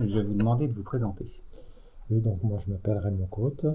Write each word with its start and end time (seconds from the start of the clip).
Je 0.00 0.06
vais 0.06 0.22
vous 0.22 0.34
demander 0.34 0.66
de 0.66 0.72
vous 0.72 0.82
présenter. 0.82 1.26
Oui, 2.10 2.20
donc 2.20 2.42
moi 2.42 2.58
je 2.64 2.70
m'appelle 2.70 2.98
Raymond 2.98 3.26
Côte. 3.26 3.66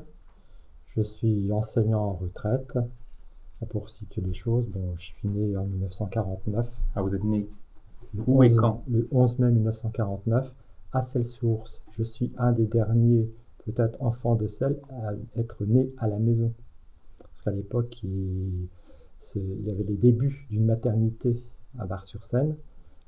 Je 0.96 1.02
suis 1.02 1.52
enseignant 1.52 2.02
en 2.02 2.14
retraite. 2.14 2.78
Pour 3.70 3.90
situer 3.90 4.22
les 4.22 4.34
choses, 4.34 4.66
bon, 4.68 4.96
je 4.98 5.08
suis 5.08 5.28
né 5.28 5.58
en 5.58 5.66
1949. 5.66 6.66
Ah, 6.96 7.02
vous 7.02 7.14
êtes 7.14 7.24
né 7.26 7.46
le 8.14 8.24
Où 8.26 8.42
et 8.44 8.52
11 8.52 8.56
quand? 8.58 8.84
Le 8.88 9.08
11 9.12 9.40
mai 9.40 9.52
1949 9.52 10.54
à 10.94 11.02
Celle-Source. 11.02 11.82
Je 11.92 12.04
suis 12.04 12.32
un 12.38 12.54
des 12.54 12.68
derniers, 12.68 13.30
peut-être 13.66 14.02
enfants 14.02 14.36
de 14.36 14.48
Celle, 14.48 14.80
à 15.04 15.12
être 15.38 15.66
né 15.66 15.92
à 15.98 16.08
la 16.08 16.20
maison. 16.20 16.54
Parce 17.20 17.42
qu'à 17.42 17.52
l'époque, 17.52 18.02
il 18.04 18.68
y 19.36 19.72
avait 19.72 19.84
les 19.84 19.98
débuts 19.98 20.48
d'une 20.50 20.66
maternité 20.66 21.44
à 21.78 21.86
Bar-sur-Seine, 21.86 22.56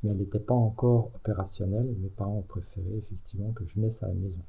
mais 0.03 0.11
elle 0.11 0.17
n'était 0.17 0.39
pas 0.39 0.53
encore 0.53 1.11
opérationnelle. 1.15 1.95
Mes 1.99 2.09
parents 2.09 2.37
ont 2.39 2.41
préféré 2.43 2.97
effectivement 2.97 3.51
que 3.53 3.65
je 3.65 3.79
naisse 3.79 4.01
à 4.03 4.07
la 4.07 4.13
maison. 4.13 4.41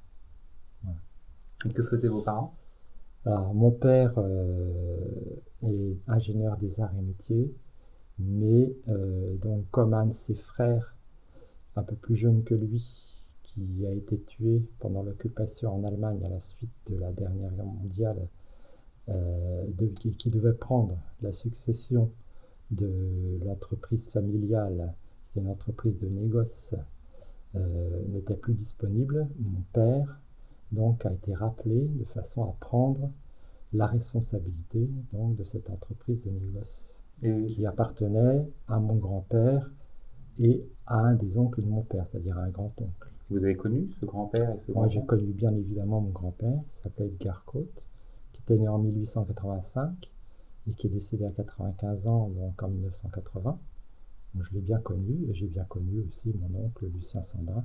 Et 1.64 1.72
que 1.72 1.82
faisaient 1.85 2.09
vos 2.09 2.22
parents? 2.22 2.54
Alors, 3.25 3.54
mon 3.54 3.71
père 3.71 4.14
euh, 4.18 4.96
est 5.62 5.96
ingénieur 6.09 6.57
des 6.57 6.81
arts 6.81 6.93
et 6.99 7.03
métiers, 7.03 7.54
mais 8.18 8.73
euh, 8.89 9.36
donc 9.36 9.64
comme 9.71 9.95
un 9.95 10.07
de 10.07 10.12
ses 10.12 10.35
frères, 10.35 10.95
un 11.76 11.82
peu 11.82 11.95
plus 11.96 12.17
jeune 12.17 12.43
que 12.45 12.54
lui, 12.54 12.84
qui 13.45 13.87
a 13.87 13.93
été 13.93 14.18
tué 14.21 14.62
pendant 14.81 15.03
l'occupation 15.03 15.75
en 15.76 15.84
Allemagne 15.84 16.21
à 16.25 16.29
la 16.29 16.40
suite 16.40 16.71
de 16.90 16.96
la 16.98 17.12
dernière 17.12 17.50
guerre 17.53 17.64
mondiale, 17.64 18.29
euh, 19.09 19.64
de- 19.79 19.87
qui, 19.89 20.17
qui 20.17 20.31
devait 20.31 20.54
prendre 20.54 20.96
la 21.23 21.32
succession 21.32 22.11
de 22.71 23.39
l'entreprise 23.45 24.09
familiale, 24.09 24.95
qui 25.32 25.39
est 25.39 25.43
une 25.43 25.49
entreprise 25.49 25.99
de 25.99 26.09
négoce, 26.09 26.75
euh, 27.54 28.03
n'était 28.09 28.36
plus 28.36 28.54
disponible. 28.54 29.27
Mon 29.40 29.61
père 29.73 30.21
donc 30.73 31.04
a 31.04 31.13
été 31.13 31.35
rappelé 31.35 31.86
de 31.86 32.05
façon 32.05 32.45
à 32.45 32.55
prendre 32.61 33.11
la 33.73 33.87
responsabilité 33.87 34.89
donc 35.12 35.37
de 35.37 35.45
cette 35.45 35.69
entreprise 35.71 36.21
de 36.25 36.31
négoce 36.31 36.97
Et 37.23 37.47
qui 37.47 37.67
appartenait 37.67 38.47
à 38.69 38.79
mon 38.79 38.97
grand-père 38.97 39.71
et 40.39 40.65
à 40.87 40.98
un 40.98 41.15
des 41.15 41.37
oncles 41.37 41.62
de 41.62 41.69
mon 41.69 41.83
père, 41.83 42.06
c'est-à-dire 42.11 42.39
à 42.39 42.43
un 42.43 42.49
grand-oncle. 42.49 43.09
vous 43.31 43.37
avez 43.37 43.56
connu 43.56 43.91
ce 44.01 44.06
grand-père 44.06 44.51
et 44.51 44.59
ce 44.67 44.73
Moi, 44.73 44.89
j'ai 44.89 45.05
connu 45.05 45.33
bien 45.33 45.55
évidemment 45.55 46.01
mon 46.01 46.11
grand-père, 46.11 46.59
qui 46.75 46.83
s'appelait 46.83 47.06
Edgar 47.06 47.45
Côte, 47.45 47.83
qui 48.33 48.41
était 48.43 48.56
né 48.56 48.69
en 48.69 48.78
1885 48.78 50.11
et 50.69 50.73
qui 50.73 50.87
est 50.87 50.91
décédé 50.91 51.27
à 51.27 51.31
95 51.31 52.06
ans, 52.06 52.31
donc 52.34 52.62
en 52.62 52.69
1980. 52.69 53.59
Donc, 54.34 54.44
je 54.48 54.55
l'ai 54.55 54.61
bien 54.61 54.78
connu 54.78 55.28
et 55.28 55.34
j'ai 55.34 55.47
bien 55.47 55.64
connu 55.64 56.00
aussi 56.00 56.34
mon 56.38 56.64
oncle 56.64 56.86
Lucien 56.86 57.22
Sandrin, 57.22 57.64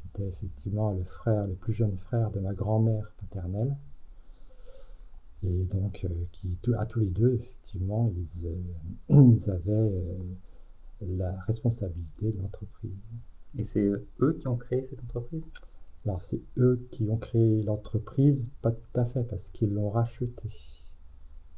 qui 0.00 0.08
était 0.08 0.28
effectivement 0.28 0.92
le 0.92 1.04
frère, 1.04 1.46
le 1.46 1.54
plus 1.54 1.72
jeune 1.72 1.96
frère 1.96 2.30
de 2.30 2.40
ma 2.40 2.52
grand-mère 2.52 3.10
paternelle. 3.20 3.76
Et 5.44 5.64
donc, 5.64 6.04
euh, 6.04 6.08
qui, 6.32 6.56
à 6.78 6.86
tous 6.86 7.00
les 7.00 7.10
deux, 7.10 7.34
effectivement, 7.34 8.12
ils, 8.42 8.46
euh, 8.46 9.32
ils 9.36 9.50
avaient 9.50 9.72
euh, 9.72 10.18
la 11.00 11.32
responsabilité 11.42 12.32
de 12.32 12.42
l'entreprise. 12.42 12.96
Et 13.58 13.64
c'est 13.64 13.90
eux 14.20 14.36
qui 14.38 14.48
ont 14.48 14.56
créé 14.56 14.86
cette 14.90 15.02
entreprise? 15.04 15.44
Alors, 16.04 16.22
c'est 16.22 16.40
eux 16.58 16.86
qui 16.90 17.08
ont 17.10 17.16
créé 17.16 17.62
l'entreprise, 17.62 18.50
pas 18.62 18.70
tout 18.70 19.00
à 19.00 19.06
fait, 19.06 19.24
parce 19.24 19.48
qu'ils 19.48 19.72
l'ont 19.72 19.90
rachetée. 19.90 20.30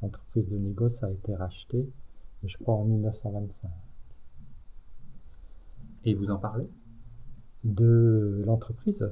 L'entreprise 0.01 0.47
de 0.47 0.57
négoce 0.57 1.03
a 1.03 1.11
été 1.11 1.35
rachetée, 1.35 1.89
je 2.43 2.57
crois, 2.57 2.75
en 2.75 2.85
1925. 2.85 3.69
Et 6.05 6.13
vous 6.13 6.29
en 6.29 6.37
parlez 6.37 6.65
De 7.63 8.41
l'entreprise, 8.45 9.05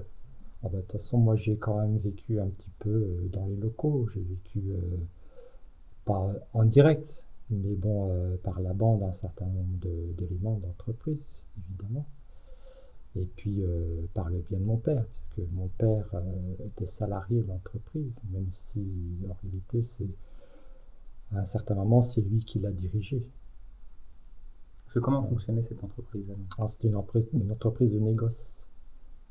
ah 0.64 0.70
bah, 0.70 0.78
de 0.78 0.82
toute 0.82 0.94
façon, 0.94 1.18
moi, 1.18 1.36
j'ai 1.36 1.58
quand 1.58 1.80
même 1.80 1.98
vécu 1.98 2.40
un 2.40 2.48
petit 2.48 2.72
peu 2.80 2.90
euh, 2.90 3.30
dans 3.32 3.46
les 3.46 3.56
locaux. 3.56 4.08
J'ai 4.14 4.22
vécu, 4.22 4.72
euh, 4.72 6.34
en 6.54 6.64
direct, 6.64 7.26
mais 7.50 7.76
bon, 7.76 8.10
euh, 8.12 8.38
par 8.44 8.60
la 8.62 8.74
bande, 8.74 9.04
un 9.04 9.14
certain 9.14 9.46
nombre 9.46 9.78
d'éléments 10.18 10.58
d'entreprise, 10.58 11.20
évidemment. 11.58 12.06
Et 13.16 13.26
puis, 13.26 13.64
euh, 13.64 14.06
par 14.14 14.30
le 14.30 14.40
bien 14.50 14.60
de 14.60 14.64
mon 14.64 14.78
père, 14.78 15.04
puisque 15.06 15.52
mon 15.54 15.68
père 15.78 16.06
était 16.66 16.86
salarié 16.86 17.42
de 17.42 17.48
l'entreprise, 17.48 18.12
même 18.32 18.50
si, 18.54 18.86
en 19.30 19.36
réalité, 19.44 19.84
c'est 19.88 20.10
à 21.36 21.40
un 21.40 21.46
certain 21.46 21.76
moment, 21.76 22.02
c'est 22.02 22.22
lui 22.22 22.40
qui 22.46 22.60
l'a 22.60 22.72
dirigé. 22.72 23.22
Comment 25.02 25.24
fonctionnait 25.24 25.64
cette 25.64 25.84
entreprise 25.84 26.26
alors? 26.30 26.40
Alors, 26.58 26.70
c'était 26.70 26.88
une 26.88 27.52
entreprise 27.52 27.94
de 27.94 28.00
négoce, 28.00 28.66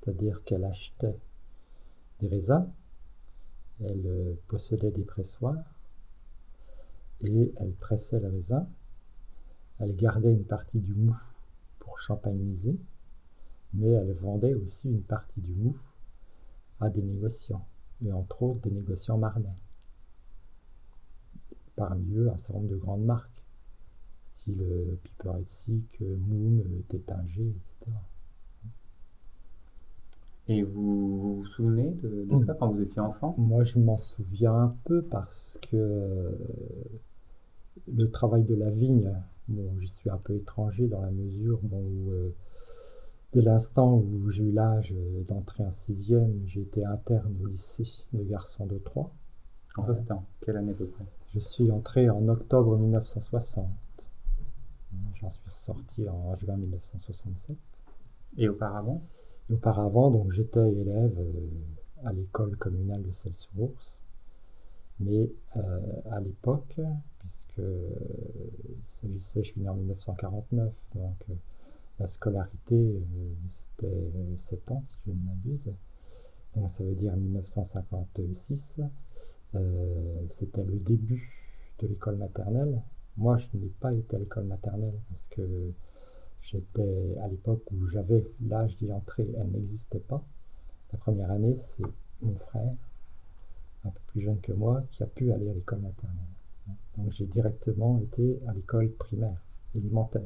c'est-à-dire 0.01 0.43
qu'elle 0.45 0.65
achetait 0.65 1.17
des 2.21 2.29
raisins, 2.29 2.69
elle 3.85 4.07
euh, 4.07 4.35
possédait 4.49 4.91
des 4.91 5.03
pressoirs 5.03 5.65
et 7.23 7.53
elle 7.57 7.73
pressait 7.73 8.21
le 8.21 8.29
raisin. 8.29 8.67
Elle 9.79 9.97
gardait 9.97 10.33
une 10.33 10.45
partie 10.45 10.79
du 10.79 10.95
mou 10.95 11.15
pour 11.81 11.99
champagniser, 11.99 12.77
mais 13.75 13.91
elle 13.91 14.13
vendait 14.13 14.55
aussi 14.55 14.89
une 14.89 15.03
partie 15.03 15.41
du 15.41 15.53
mou 15.53 15.77
à 16.81 16.91
des 16.91 17.03
négociants, 17.03 17.67
et 18.05 18.13
entre 18.13 18.43
autres 18.43 18.61
des 18.61 18.71
négociants 18.71 19.19
marnais. 19.19 19.57
Parmi 21.75 22.15
eux, 22.15 22.31
un 22.31 22.39
certain 22.39 22.55
nombre 22.55 22.69
de 22.69 22.77
grandes 22.77 23.05
marques, 23.05 23.36
style 24.47 24.63
euh, 24.63 24.99
Piper 25.03 25.39
Hexic, 25.41 26.03
euh, 26.03 26.17
Moon, 26.29 26.61
euh, 26.61 26.83
Tétinger, 26.89 27.49
etc. 27.49 27.99
Et 30.49 30.63
vous 30.63 31.19
vous, 31.21 31.37
vous 31.37 31.47
souvenez 31.47 31.91
de, 32.03 32.27
de 32.31 32.45
ça 32.45 32.55
quand 32.55 32.69
vous 32.71 32.81
étiez 32.81 33.01
enfant? 33.01 33.35
Moi, 33.37 33.65
je 33.65 33.79
m'en 33.79 33.99
souviens 33.99 34.55
un 34.55 34.77
peu 34.85 35.03
parce 35.03 35.59
que 35.63 35.77
euh, 35.77 36.31
le 37.93 38.11
travail 38.11 38.45
de 38.45 38.55
la 38.55 38.71
vigne, 38.71 39.13
bon, 39.49 39.69
j'y 39.81 39.89
suis 39.89 40.11
un 40.11 40.19
peu 40.19 40.35
étranger 40.35 40.87
dans 40.87 41.03
la 41.03 41.11
mesure 41.11 41.59
bon, 41.63 41.79
où, 41.79 42.11
euh, 42.13 42.33
dès 43.33 43.43
l'instant 43.43 43.97
où 43.97 44.31
j'ai 44.31 44.45
eu 44.45 44.53
l'âge 44.53 44.95
euh, 44.97 45.23
d'entrer 45.27 45.65
en 45.65 45.73
sixième, 45.73 46.33
j'ai 46.47 46.61
été 46.61 46.85
interne 46.85 47.35
au 47.43 47.47
lycée 47.47 47.89
de 48.13 48.23
garçons 48.23 48.67
de 48.67 48.79
Troyes. 48.79 49.11
Alors 49.77 49.89
ça 49.89 49.97
c'était 49.99 50.13
en 50.13 50.25
quelle 50.43 50.57
année 50.57 50.71
à 50.71 50.75
peu 50.75 50.87
près? 50.87 51.05
Je 51.35 51.41
suis 51.41 51.71
entré 51.73 52.09
en 52.09 52.29
octobre 52.29 52.77
1960. 52.79 53.69
J'en 55.21 55.31
suis 55.31 55.51
ressorti 55.51 56.09
en 56.09 56.37
juin 56.37 56.57
1967. 56.57 57.57
Et 58.39 58.49
auparavant? 58.49 59.03
Et 59.49 59.55
Auparavant, 59.55 60.11
donc 60.11 60.33
j'étais 60.33 60.61
élève 60.61 61.19
euh, 61.19 62.07
à 62.07 62.13
l'école 62.13 62.57
communale 62.57 63.03
de 63.03 63.11
Celles-sur-Ours, 63.11 64.01
mais 65.01 65.31
euh, 65.57 65.81
à 66.11 66.21
l'époque, 66.21 66.81
puisque 67.19 67.59
euh, 67.61 67.89
il 68.69 68.89
s'agissait, 68.89 69.43
je 69.43 69.53
suis 69.53 69.61
né 69.61 69.69
en 69.69 69.75
1949, 69.77 70.73
donc 70.95 71.15
euh, 71.31 71.35
la 71.99 72.09
scolarité 72.09 73.03
c'était 73.49 73.87
euh, 73.87 74.37
7 74.39 74.71
ans 74.73 74.85
si 74.89 74.97
je 75.07 75.13
ne 75.13 75.25
m'abuse, 75.25 75.73
donc 76.57 76.71
ça 76.73 76.85
veut 76.85 76.95
dire 76.95 77.17
1956, 77.17 78.77
euh, 79.55 80.21
c'était 80.29 80.65
le 80.65 80.77
début 80.77 81.31
de 81.81 81.87
l'école 81.87 82.17
maternelle. 82.17 82.83
Moi, 83.17 83.39
je 83.39 83.59
n'ai 83.59 83.69
pas 83.81 83.93
été 83.93 84.17
à 84.17 84.19
l'école 84.19 84.45
maternelle 84.45 84.99
parce 85.09 85.27
que 85.29 85.73
J'étais 86.51 87.17
à 87.23 87.27
l'époque 87.27 87.65
où 87.73 87.89
j'avais 87.89 88.25
l'âge 88.47 88.77
d'y 88.77 88.93
entrer, 88.93 89.29
elle 89.37 89.51
n'existait 89.51 89.99
pas. 89.99 90.23
La 90.93 90.99
première 90.99 91.33
année, 91.33 91.57
c'est 91.59 91.83
mon 92.23 92.37
frère, 92.37 92.73
un 93.85 93.91
peu 93.91 94.01
plus 94.07 94.21
jeune 94.21 94.41
que 94.41 94.53
moi, 94.53 94.85
qui 94.93 95.03
a 95.03 95.07
pu 95.07 95.33
aller 95.33 95.51
à 95.51 95.55
l'école 95.55 95.81
maternelle. 95.81 96.77
Donc 96.97 97.11
j'ai 97.13 97.27
directement 97.27 97.99
été 97.99 98.41
à 98.47 98.53
l'école 98.53 98.93
primaire, 98.93 99.41
élémentaire. 99.75 100.23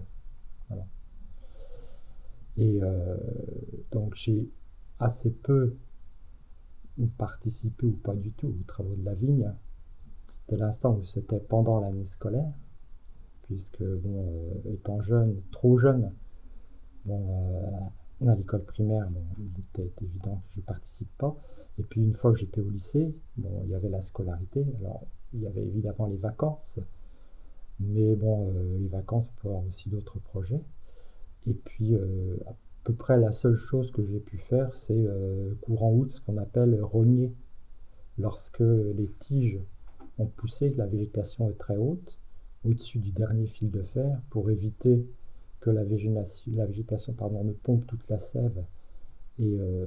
Et 2.59 2.83
euh, 2.83 3.17
donc 3.91 4.15
j'ai 4.17 4.47
assez 4.99 5.31
peu 5.31 5.75
participé 7.17 7.87
ou 7.87 7.93
pas 7.93 8.15
du 8.15 8.31
tout 8.33 8.49
aux 8.49 8.65
travaux 8.67 8.95
de 8.95 9.05
la 9.07 9.15
vigne, 9.15 9.51
dès 10.49 10.59
l'instant 10.59 10.97
où 10.97 11.05
c'était 11.05 11.41
pendant 11.41 11.81
l'année 11.81 12.07
scolaire 12.07 12.53
puisque 13.51 13.83
bon, 13.83 14.29
euh, 14.29 14.75
étant 14.75 15.03
jeune, 15.03 15.43
trop 15.51 15.77
jeune, 15.77 16.13
bon, 17.05 17.91
euh, 18.23 18.29
à 18.29 18.37
l'école 18.37 18.63
primaire, 18.63 19.11
bon, 19.11 19.25
il 19.41 19.81
était 19.83 19.91
évident 20.05 20.37
que 20.37 20.55
je 20.55 20.61
ne 20.61 20.65
participe 20.67 21.19
pas. 21.19 21.37
Et 21.81 21.83
puis 21.83 22.01
une 22.01 22.15
fois 22.15 22.33
que 22.33 22.39
j'étais 22.39 22.61
au 22.61 22.71
lycée, 22.71 23.13
bon, 23.39 23.63
il 23.65 23.71
y 23.71 23.75
avait 23.75 23.89
la 23.89 24.03
scolarité, 24.03 24.65
alors 24.79 25.05
il 25.35 25.41
y 25.41 25.49
avait 25.49 25.65
évidemment 25.65 26.07
les 26.07 26.17
vacances, 26.17 26.79
mais 27.81 28.15
bon, 28.15 28.53
euh, 28.55 28.79
les 28.79 28.89
vacances 28.89 29.31
pour 29.41 29.51
avoir 29.51 29.67
aussi 29.67 29.89
d'autres 29.89 30.21
projets. 30.21 30.63
Et 31.49 31.55
puis 31.55 31.97
à 31.97 32.55
peu 32.85 32.93
près 32.93 33.19
la 33.19 33.33
seule 33.33 33.57
chose 33.57 33.91
que 33.91 34.05
j'ai 34.05 34.21
pu 34.21 34.37
faire, 34.37 34.77
c'est 34.77 35.09
courant 35.63 35.91
août, 35.91 36.13
ce 36.13 36.21
qu'on 36.21 36.37
appelle 36.37 36.79
rogner. 36.83 37.33
Lorsque 38.19 38.61
les 38.61 39.09
tiges 39.19 39.59
ont 40.19 40.27
poussé, 40.27 40.75
la 40.77 40.87
végétation 40.87 41.49
est 41.49 41.59
très 41.59 41.79
haute, 41.79 42.20
au-dessus 42.65 42.99
du 42.99 43.11
dernier 43.11 43.47
fil 43.47 43.71
de 43.71 43.83
fer 43.83 44.21
pour 44.31 44.51
éviter 44.51 45.07
que 45.61 45.71
la 45.71 45.85
végétation, 45.85 46.53
la 46.55 46.67
végétation 46.67 47.13
pardon, 47.13 47.45
ne 47.45 47.53
pompe 47.53 47.87
toute 47.87 48.09
la 48.09 48.21
sève 48.21 48.65
et 49.39 49.59
euh, 49.59 49.87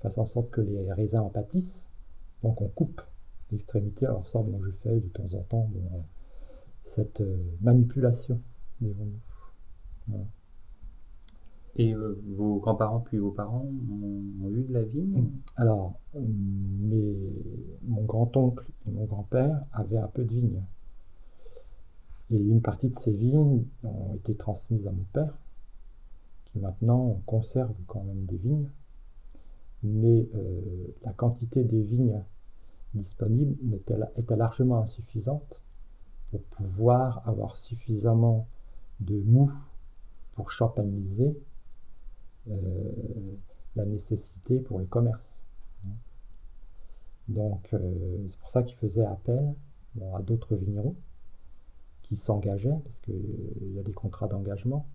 fasse 0.00 0.18
en 0.18 0.26
sorte 0.26 0.50
que 0.50 0.60
les 0.60 0.92
raisins 0.92 1.20
en 1.20 1.28
pâtissent. 1.28 1.88
Donc 2.42 2.60
on 2.62 2.68
coupe 2.68 3.02
l'extrémité. 3.50 4.06
Alors 4.06 4.26
ça, 4.28 4.40
bon, 4.40 4.60
je 4.64 4.70
fais 4.82 4.94
de 4.94 5.08
temps 5.08 5.34
en 5.34 5.42
temps 5.42 5.70
bon, 5.72 6.02
cette 6.82 7.20
euh, 7.20 7.36
manipulation. 7.60 8.40
Et 11.78 11.94
euh, 11.94 12.20
vos 12.36 12.56
grands-parents 12.56 13.00
puis 13.00 13.18
vos 13.18 13.32
parents 13.32 13.66
ont, 14.42 14.50
eu 14.50 14.62
de 14.62 14.72
la 14.72 14.82
vigne 14.82 15.24
Alors, 15.56 15.98
mes, 16.14 17.14
mon 17.82 18.02
grand-oncle 18.04 18.64
et 18.86 18.90
mon 18.90 19.04
grand-père 19.04 19.62
avaient 19.72 19.98
un 19.98 20.08
peu 20.08 20.24
de 20.24 20.30
vigne. 20.30 20.62
Et 22.30 22.38
une 22.38 22.60
partie 22.60 22.88
de 22.88 22.98
ces 22.98 23.12
vignes 23.12 23.64
ont 23.84 24.14
été 24.16 24.34
transmises 24.34 24.86
à 24.86 24.92
mon 24.92 25.04
père, 25.12 25.34
qui 26.46 26.58
maintenant 26.58 27.20
conserve 27.26 27.74
quand 27.86 28.02
même 28.02 28.24
des 28.24 28.36
vignes. 28.36 28.68
Mais 29.82 30.26
euh, 30.34 30.60
la 31.04 31.12
quantité 31.12 31.62
des 31.62 31.82
vignes 31.82 32.20
disponibles 32.94 33.56
était, 33.74 34.36
largement 34.36 34.78
insuffisante 34.82 35.62
pour 36.30 36.42
pouvoir 36.42 37.28
avoir 37.28 37.56
suffisamment 37.56 38.48
de 39.00 39.20
mou 39.20 39.52
pour 40.34 40.50
champagniser 40.50 41.38
euh, 42.48 42.54
la 43.76 43.84
nécessité 43.84 44.58
pour 44.58 44.80
les 44.80 44.86
commerces? 44.86 45.44
Donc 47.28 47.68
euh, 47.72 48.26
c'est 48.28 48.38
pour 48.38 48.50
ça 48.50 48.62
qu'il 48.62 48.76
faisait 48.76 49.04
appel 49.04 49.54
à 50.14 50.22
d'autres 50.22 50.56
vignerons 50.56 50.96
qui 52.06 52.16
s'engageaient, 52.16 52.78
parce 52.84 52.98
qu'il 53.00 53.14
euh, 53.14 53.74
y 53.74 53.78
a 53.80 53.82
des 53.82 53.92
contrats 53.92 54.28
d'engagement 54.28 54.86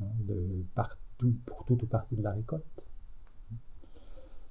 hein, 0.00 0.06
de 0.20 0.64
partout, 0.74 1.34
pour 1.44 1.64
toute 1.64 1.82
ou 1.82 1.86
partie 1.86 2.16
de 2.16 2.22
la 2.22 2.32
récolte. 2.32 2.86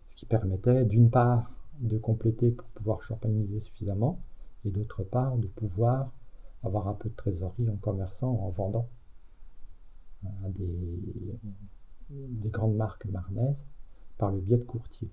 Ce 0.10 0.16
qui 0.16 0.26
permettait 0.26 0.86
d'une 0.86 1.10
part 1.10 1.52
de 1.80 1.98
compléter 1.98 2.52
pour 2.52 2.68
pouvoir 2.70 3.02
champagniser 3.02 3.60
suffisamment, 3.60 4.20
et 4.66 4.70
d'autre 4.70 5.04
part 5.04 5.38
de 5.38 5.48
pouvoir 5.48 6.12
avoir 6.64 6.88
un 6.88 6.94
peu 6.94 7.10
de 7.10 7.16
trésorerie 7.16 7.70
en 7.70 7.78
commerçant, 7.78 8.32
en 8.32 8.50
vendant 8.50 8.88
à 10.24 10.28
hein, 10.28 10.50
des, 10.50 11.00
des 12.10 12.50
grandes 12.50 12.76
marques 12.76 13.06
marnaises 13.06 13.64
par 14.18 14.32
le 14.32 14.40
biais 14.40 14.58
de 14.58 14.64
courtiers. 14.64 15.10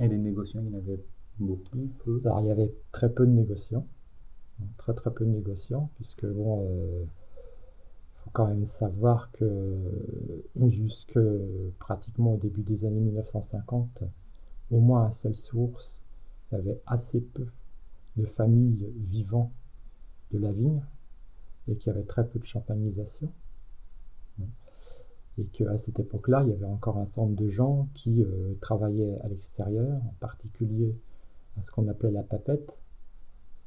Et 0.00 0.08
des 0.08 0.18
négociants, 0.18 0.60
il 0.60 0.70
y 0.70 0.74
en 0.74 0.78
avait 0.78 1.00
beaucoup 1.38 1.88
peu. 2.04 2.20
Alors 2.24 2.40
il 2.40 2.48
y 2.48 2.50
avait 2.50 2.72
très 2.92 3.12
peu 3.12 3.26
de 3.26 3.32
négociants, 3.32 3.86
très 4.78 4.94
très 4.94 5.12
peu 5.12 5.24
de 5.24 5.30
négociants, 5.30 5.90
puisque 5.96 6.26
bon, 6.26 6.66
euh, 6.68 7.04
faut 8.16 8.30
quand 8.32 8.46
même 8.46 8.66
savoir 8.66 9.30
que 9.32 9.76
jusque 10.68 11.18
pratiquement 11.78 12.34
au 12.34 12.36
début 12.38 12.62
des 12.62 12.84
années 12.84 13.00
1950, 13.00 14.04
au 14.70 14.80
moins 14.80 15.06
à 15.06 15.12
celle 15.12 15.36
source, 15.36 16.02
il 16.50 16.56
y 16.56 16.58
avait 16.58 16.80
assez 16.86 17.20
peu 17.20 17.46
de 18.16 18.26
familles 18.26 18.92
vivant 19.08 19.52
de 20.32 20.38
la 20.38 20.52
vigne 20.52 20.82
et 21.68 21.76
qu'il 21.76 21.92
y 21.92 21.96
avait 21.96 22.04
très 22.04 22.26
peu 22.26 22.38
de 22.38 22.46
champagnisation. 22.46 23.30
Et 25.36 25.44
qu'à 25.46 25.76
cette 25.78 25.98
époque-là, 25.98 26.44
il 26.44 26.50
y 26.50 26.52
avait 26.52 26.64
encore 26.64 26.96
un 26.98 27.06
certain 27.06 27.22
nombre 27.22 27.42
de 27.42 27.50
gens 27.50 27.88
qui 27.94 28.22
euh, 28.22 28.54
travaillaient 28.60 29.18
à 29.24 29.28
l'extérieur, 29.28 29.96
en 29.96 30.14
particulier 30.20 30.94
à 31.58 31.64
ce 31.64 31.72
qu'on 31.72 31.88
appelait 31.88 32.12
la 32.12 32.22
papette, 32.22 32.78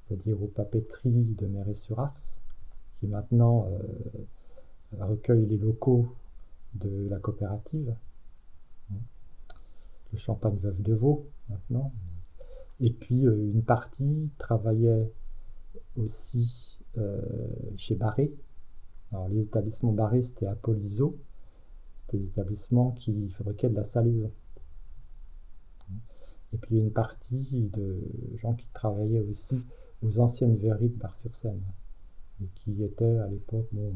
c'est-à-dire 0.07 0.41
aux 0.41 0.47
papeteries 0.47 1.35
de 1.37 1.47
Méré-sur-Ars, 1.47 2.15
qui 2.99 3.07
maintenant 3.07 3.67
euh, 3.67 3.79
recueillent 4.99 5.45
les 5.45 5.57
locaux 5.57 6.15
de 6.75 7.07
la 7.09 7.19
coopérative, 7.19 7.93
le 10.13 10.17
champagne 10.19 10.57
Veuve 10.57 10.81
de 10.81 10.93
Vaux 10.93 11.27
maintenant. 11.49 11.91
Et 12.79 12.91
puis 12.91 13.25
euh, 13.25 13.51
une 13.51 13.63
partie 13.63 14.29
travaillait 14.37 15.11
aussi 15.97 16.73
chez 17.77 17.93
Barré. 17.93 18.33
Alors 19.11 19.29
les 19.29 19.41
établissements 19.41 19.91
Barré, 19.91 20.23
c'était 20.23 20.47
à 20.47 20.55
Polizo, 20.55 21.15
des 22.09 22.25
établissements 22.25 22.91
qui 22.91 23.29
fabriquaient 23.29 23.69
de 23.69 23.75
la 23.75 23.85
salaison. 23.85 24.31
Et 26.53 26.57
puis 26.57 26.77
une 26.77 26.91
partie 26.91 27.69
de 27.73 28.01
gens 28.37 28.53
qui 28.53 28.67
travaillaient 28.73 29.19
aussi 29.19 29.61
aux 30.03 30.19
anciennes 30.19 30.55
verreries 30.57 30.89
de 30.89 30.95
Bar-sur-Seine, 30.97 31.61
qui 32.55 32.83
étaient 32.83 33.17
à 33.17 33.27
l'époque, 33.27 33.67
bon, 33.71 33.93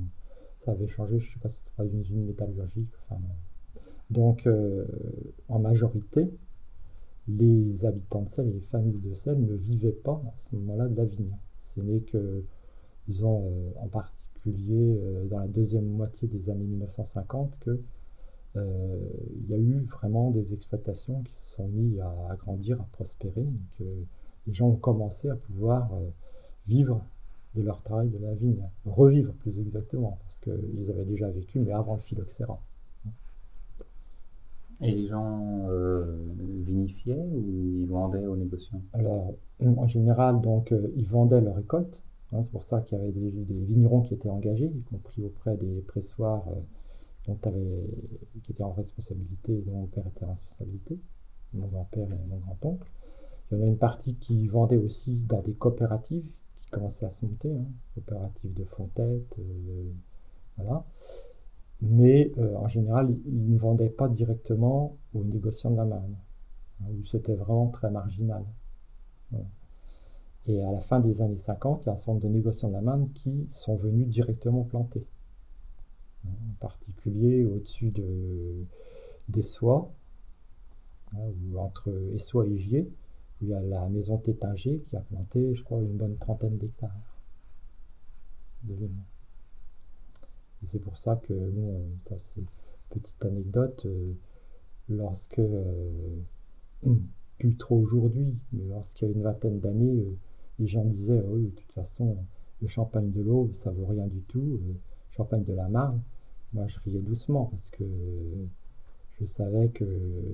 ça 0.65 0.71
avait 0.71 0.88
changé, 0.88 1.19
je 1.19 1.27
ne 1.27 1.33
sais 1.33 1.39
pas 1.39 1.50
si 1.50 1.57
c'était 1.57 1.75
pas 1.75 1.86
une 1.86 2.00
usine 2.01 2.25
métallurgique. 2.25 2.89
Enfin, 3.09 3.21
Donc, 4.09 4.45
euh, 4.45 4.86
en 5.50 5.59
majorité, 5.59 6.30
les 7.27 7.86
habitants 7.86 8.24
de 8.24 8.30
Seine 8.30 8.50
et 8.50 8.53
les 8.53 8.68
familles 8.71 9.00
de 9.00 9.13
Seine 9.15 9.45
ne 9.45 9.56
vivaient 9.56 9.92
pas 9.92 10.21
à 10.25 10.33
ce 10.39 10.56
moment-là 10.56 10.88
de 10.88 10.95
la 10.95 11.06
vigne. 11.06 11.36
Ce 11.57 11.81
n'est 11.81 12.01
que, 12.01 12.44
disons, 13.07 13.45
euh, 13.45 13.71
en 13.80 13.88
particulier 13.88 14.97
euh, 14.97 15.25
dans 15.25 15.39
la 15.39 15.47
deuxième 15.47 15.86
moitié 15.86 16.27
des 16.27 16.50
années 16.50 16.65
1950, 16.65 17.51
que 17.62 17.80
il 18.54 19.50
y 19.50 19.54
a 19.54 19.57
eu 19.57 19.80
vraiment 19.86 20.30
des 20.30 20.54
exploitations 20.54 21.24
qui 21.24 21.33
se 21.38 21.51
sont 21.51 21.69
mis 21.69 22.01
à, 22.01 22.36
grandir, 22.36 22.81
à 22.81 22.88
prospérer, 22.92 23.45
que 23.80 23.86
les 24.47 24.53
gens 24.53 24.67
ont 24.67 24.75
commencé 24.75 25.29
à 25.29 25.35
pouvoir 25.35 25.91
euh, 25.93 26.09
vivre 26.67 27.03
de 27.55 27.61
leur 27.61 27.81
travail 27.81 28.09
de 28.09 28.17
la 28.17 28.33
vigne, 28.33 28.63
revivre 28.85 29.33
plus 29.33 29.59
exactement, 29.59 30.17
parce 30.21 30.38
qu'ils 30.57 30.89
avaient 30.89 31.05
déjà 31.05 31.29
vécu, 31.29 31.59
mais 31.59 31.73
avant 31.73 31.95
le 31.95 32.01
phylloxéra. 32.01 32.59
Et 34.83 34.91
les 34.91 35.07
gens 35.07 35.67
euh, 35.69 36.17
vinifiaient 36.65 37.27
ou 37.33 37.81
ils 37.81 37.88
vendaient 37.88 38.25
aux 38.25 38.35
négociants? 38.35 38.81
Alors, 38.93 39.33
en 39.63 39.88
général, 39.88 40.41
donc, 40.41 40.73
ils 40.95 41.05
vendaient 41.05 41.41
leur 41.41 41.55
récolte. 41.55 42.01
Hein, 42.33 42.41
c'est 42.44 42.51
pour 42.51 42.63
ça 42.63 42.81
qu'il 42.81 42.97
y 42.97 43.01
avait 43.01 43.11
des, 43.11 43.29
des, 43.29 43.65
vignerons 43.65 44.01
qui 44.01 44.15
étaient 44.15 44.29
engagés, 44.29 44.71
y 44.73 44.81
compris 44.83 45.23
auprès 45.23 45.55
des 45.57 45.81
pressoirs 45.81 46.45
dont 47.27 47.37
avais, 47.44 47.83
qui 48.44 48.53
était 48.53 48.63
en 48.63 48.71
responsabilité, 48.71 49.61
dont 49.67 49.73
mon 49.73 49.85
père 49.87 50.07
était 50.07 50.25
en 50.25 50.33
responsabilité, 50.33 50.97
mon 51.53 51.67
grand-père 51.67 52.07
et 52.07 52.29
mon 52.29 52.37
grand-oncle. 52.37 52.87
Il 53.51 53.57
y 53.57 53.62
en 53.62 53.63
a 53.65 53.68
une 53.68 53.77
partie 53.77 54.15
qui 54.15 54.48
vendait 54.48 54.77
aussi 54.77 55.15
dans 55.27 55.42
des 55.42 55.53
coopératives 55.53 56.25
qui 56.62 56.69
commençaient 56.69 57.06
à 57.06 57.12
se 57.12 57.25
monter, 57.25 57.53
hein, 57.53 57.65
coopératives 57.95 58.53
de 58.53 58.63
Fontette, 58.63 59.36
euh, 59.39 59.92
voilà. 60.57 60.86
Mais 61.81 62.31
euh, 62.38 62.56
en 62.56 62.68
général, 62.68 63.13
ils 63.25 63.53
ne 63.53 63.57
vendaient 63.57 63.89
pas 63.89 64.07
directement 64.07 64.95
aux 65.13 65.23
négociants 65.23 65.71
de 65.71 65.78
la 65.78 65.85
Marne, 65.85 66.16
hein, 66.81 66.85
où 66.90 67.06
c'était 67.06 67.35
vraiment 67.35 67.68
très 67.68 67.92
marginal. 67.92 68.44
Et 70.47 70.61
à 70.64 70.71
la 70.71 70.81
fin 70.81 70.99
des 70.99 71.21
années 71.21 71.37
50, 71.37 71.83
il 71.83 71.85
y 71.87 71.90
a 71.90 71.94
un 71.94 71.95
certain 71.97 72.14
nombre 72.14 72.23
de 72.23 72.30
négociants 72.30 72.69
de 72.69 72.73
la 72.73 72.81
Marne 72.81 73.09
qui 73.14 73.47
sont 73.52 73.75
venus 73.75 74.07
directement 74.07 74.64
planter 74.64 75.06
en 76.25 76.54
particulier 76.59 77.45
au-dessus 77.45 77.92
de, 77.92 78.66
des 79.30 79.42
soies, 79.42 79.92
hein, 81.14 81.19
ou 81.52 81.59
entre 81.59 81.92
Essois 82.14 82.47
et 82.47 82.59
Gier, 82.59 82.87
où 83.42 83.45
il 83.45 83.50
y 83.50 83.54
a 83.54 83.62
la 83.62 83.88
maison 83.90 84.18
Tétinger 84.18 84.80
qui 84.88 84.95
a 84.95 85.02
planté, 85.02 85.56
je 85.56 85.64
crois, 85.64 85.80
une 85.80 85.98
bonne 85.98 86.18
trentaine 86.18 86.57
d'hectares 86.57 86.92
de 88.64 88.74
vignes. 88.76 89.04
c'est 90.66 90.80
pour 90.80 90.98
ça 90.98 91.16
que, 91.16 91.33
bon, 91.33 91.81
ça 92.07 92.16
c'est 92.19 92.44
petite 92.90 93.26
anecdote, 93.26 93.81
euh, 93.86 94.14
lorsque, 94.90 95.40
euh, 95.40 96.19
plus 97.40 97.56
trop 97.56 97.78
aujourd'hui, 97.80 98.36
mais 98.54 98.66
lorsqu'il 98.66 99.07
y 99.07 99.12
a 99.12 99.14
une 99.16 99.24
vingtaine 99.24 99.60
d'années, 99.60 100.00
euh, 100.00 100.16
les 100.60 100.68
gens 100.68 100.86
disaient, 100.86 101.24
oui, 101.28 101.45
de 101.45 101.50
toute 101.50 101.71
façon, 101.71 102.18
le 102.62 102.68
champagne 102.68 103.12
de 103.12 103.21
l'eau, 103.21 103.50
ça 103.64 103.71
vaut 103.71 103.88
rien 103.88 104.06
du 104.06 104.21
tout, 104.21 104.60
champagne 105.12 105.44
de 105.44 105.54
la 105.54 105.68
Marne, 105.68 106.02
moi 106.54 106.68
je 106.68 106.78
riais 106.86 107.02
doucement 107.02 107.45
parce 107.45 107.69
que 107.71 107.83
je 109.19 109.26
savais 109.26 109.69
que 109.69 109.86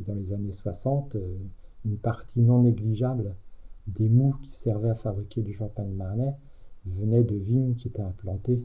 dans 0.08 0.16
les 0.16 0.34
années 0.34 0.54
60, 0.54 1.16
euh, 1.16 1.38
une 1.86 1.98
partie 1.98 2.41
non 2.41 2.63
négligeable 2.63 3.36
des 3.88 4.10
mous 4.10 4.34
qui 4.43 4.53
servaient 4.53 4.89
à 4.89 4.96
fabriquer 4.96 5.41
du 5.41 5.53
champagne 5.53 5.93
marnais 5.93 6.36
venait 6.86 7.24
de 7.24 7.36
vignes 7.36 7.75
qui 7.75 7.88
étaient 7.88 8.01
implantées 8.01 8.63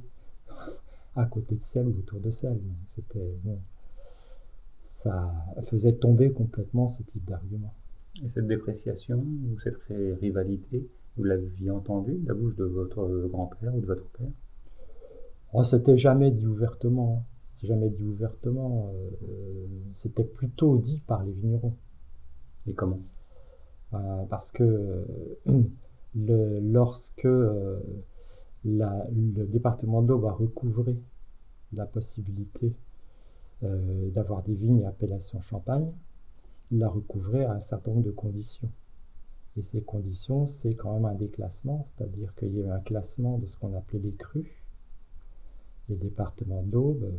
à 1.17 1.25
côté 1.27 1.57
de 1.57 1.63
celle 1.63 1.87
ou 1.87 1.99
autour 1.99 2.21
de 2.21 2.31
celle. 2.31 2.61
C'était 2.89 3.37
ça 5.03 5.35
faisait 5.63 5.95
tomber 5.95 6.31
complètement 6.31 6.89
ce 6.89 7.03
type 7.03 7.25
d'argument. 7.25 7.75
Et 8.23 8.29
cette 8.29 8.47
dépréciation 8.47 9.19
ou 9.19 9.59
cette 9.61 9.79
rivalité, 10.21 10.87
vous 11.17 11.25
l'aviez 11.25 11.71
entendu 11.71 12.15
de 12.15 12.29
la 12.29 12.35
bouche 12.35 12.55
de 12.57 12.65
votre 12.65 13.29
grand-père 13.29 13.75
ou 13.75 13.81
de 13.81 13.87
votre 13.87 14.07
père? 14.11 14.31
Oh, 15.53 15.65
c'était 15.65 15.99
jamais 15.99 16.31
dit 16.31 16.47
ouvertement. 16.47 17.25
C'était 17.55 17.75
jamais 17.75 17.91
dit 17.91 18.05
ouvertement. 18.05 18.93
Euh, 18.95 19.67
c'était 19.93 20.25
plutôt 20.25 20.79
dit 20.79 21.03
par 21.07 21.25
les 21.25 21.33
vignerons. 21.33 21.75
Et 22.67 22.75
comment? 22.75 23.01
Euh, 23.95 24.25
Parce 24.31 24.51
que 24.51 24.63
euh, 24.63 25.63
lorsque 26.15 27.29
la, 28.65 29.07
le 29.11 29.45
département 29.47 30.03
d'eau 30.03 30.19
va 30.19 30.33
recouvrer 30.33 30.97
la 31.73 31.87
possibilité 31.87 32.73
euh, 33.65 34.11
d'avoir 34.11 34.43
des 34.43 34.55
vignes 34.55 34.85
à 34.85 34.89
appellation 34.89 35.41
champagne, 35.41 35.91
il 36.71 36.79
la 36.79 36.89
recouvrait 36.89 37.45
à 37.45 37.53
un 37.53 37.61
certain 37.61 37.93
nombre 37.93 38.05
de 38.05 38.11
conditions. 38.11 38.71
Et 39.57 39.63
ces 39.63 39.83
conditions, 39.83 40.47
c'est 40.47 40.75
quand 40.75 40.95
même 40.95 41.05
un 41.05 41.15
déclassement, 41.15 41.87
c'est-à-dire 41.87 42.35
qu'il 42.37 42.57
y 42.57 42.61
avait 42.61 42.71
un 42.71 42.81
classement 42.81 43.39
de 43.39 43.47
ce 43.47 43.57
qu'on 43.59 43.77
appelait 43.77 43.99
les 43.99 44.15
crus. 44.15 44.47
Et 45.89 45.93
le 45.93 45.97
département 45.97 46.63
d'Aube 46.63 47.13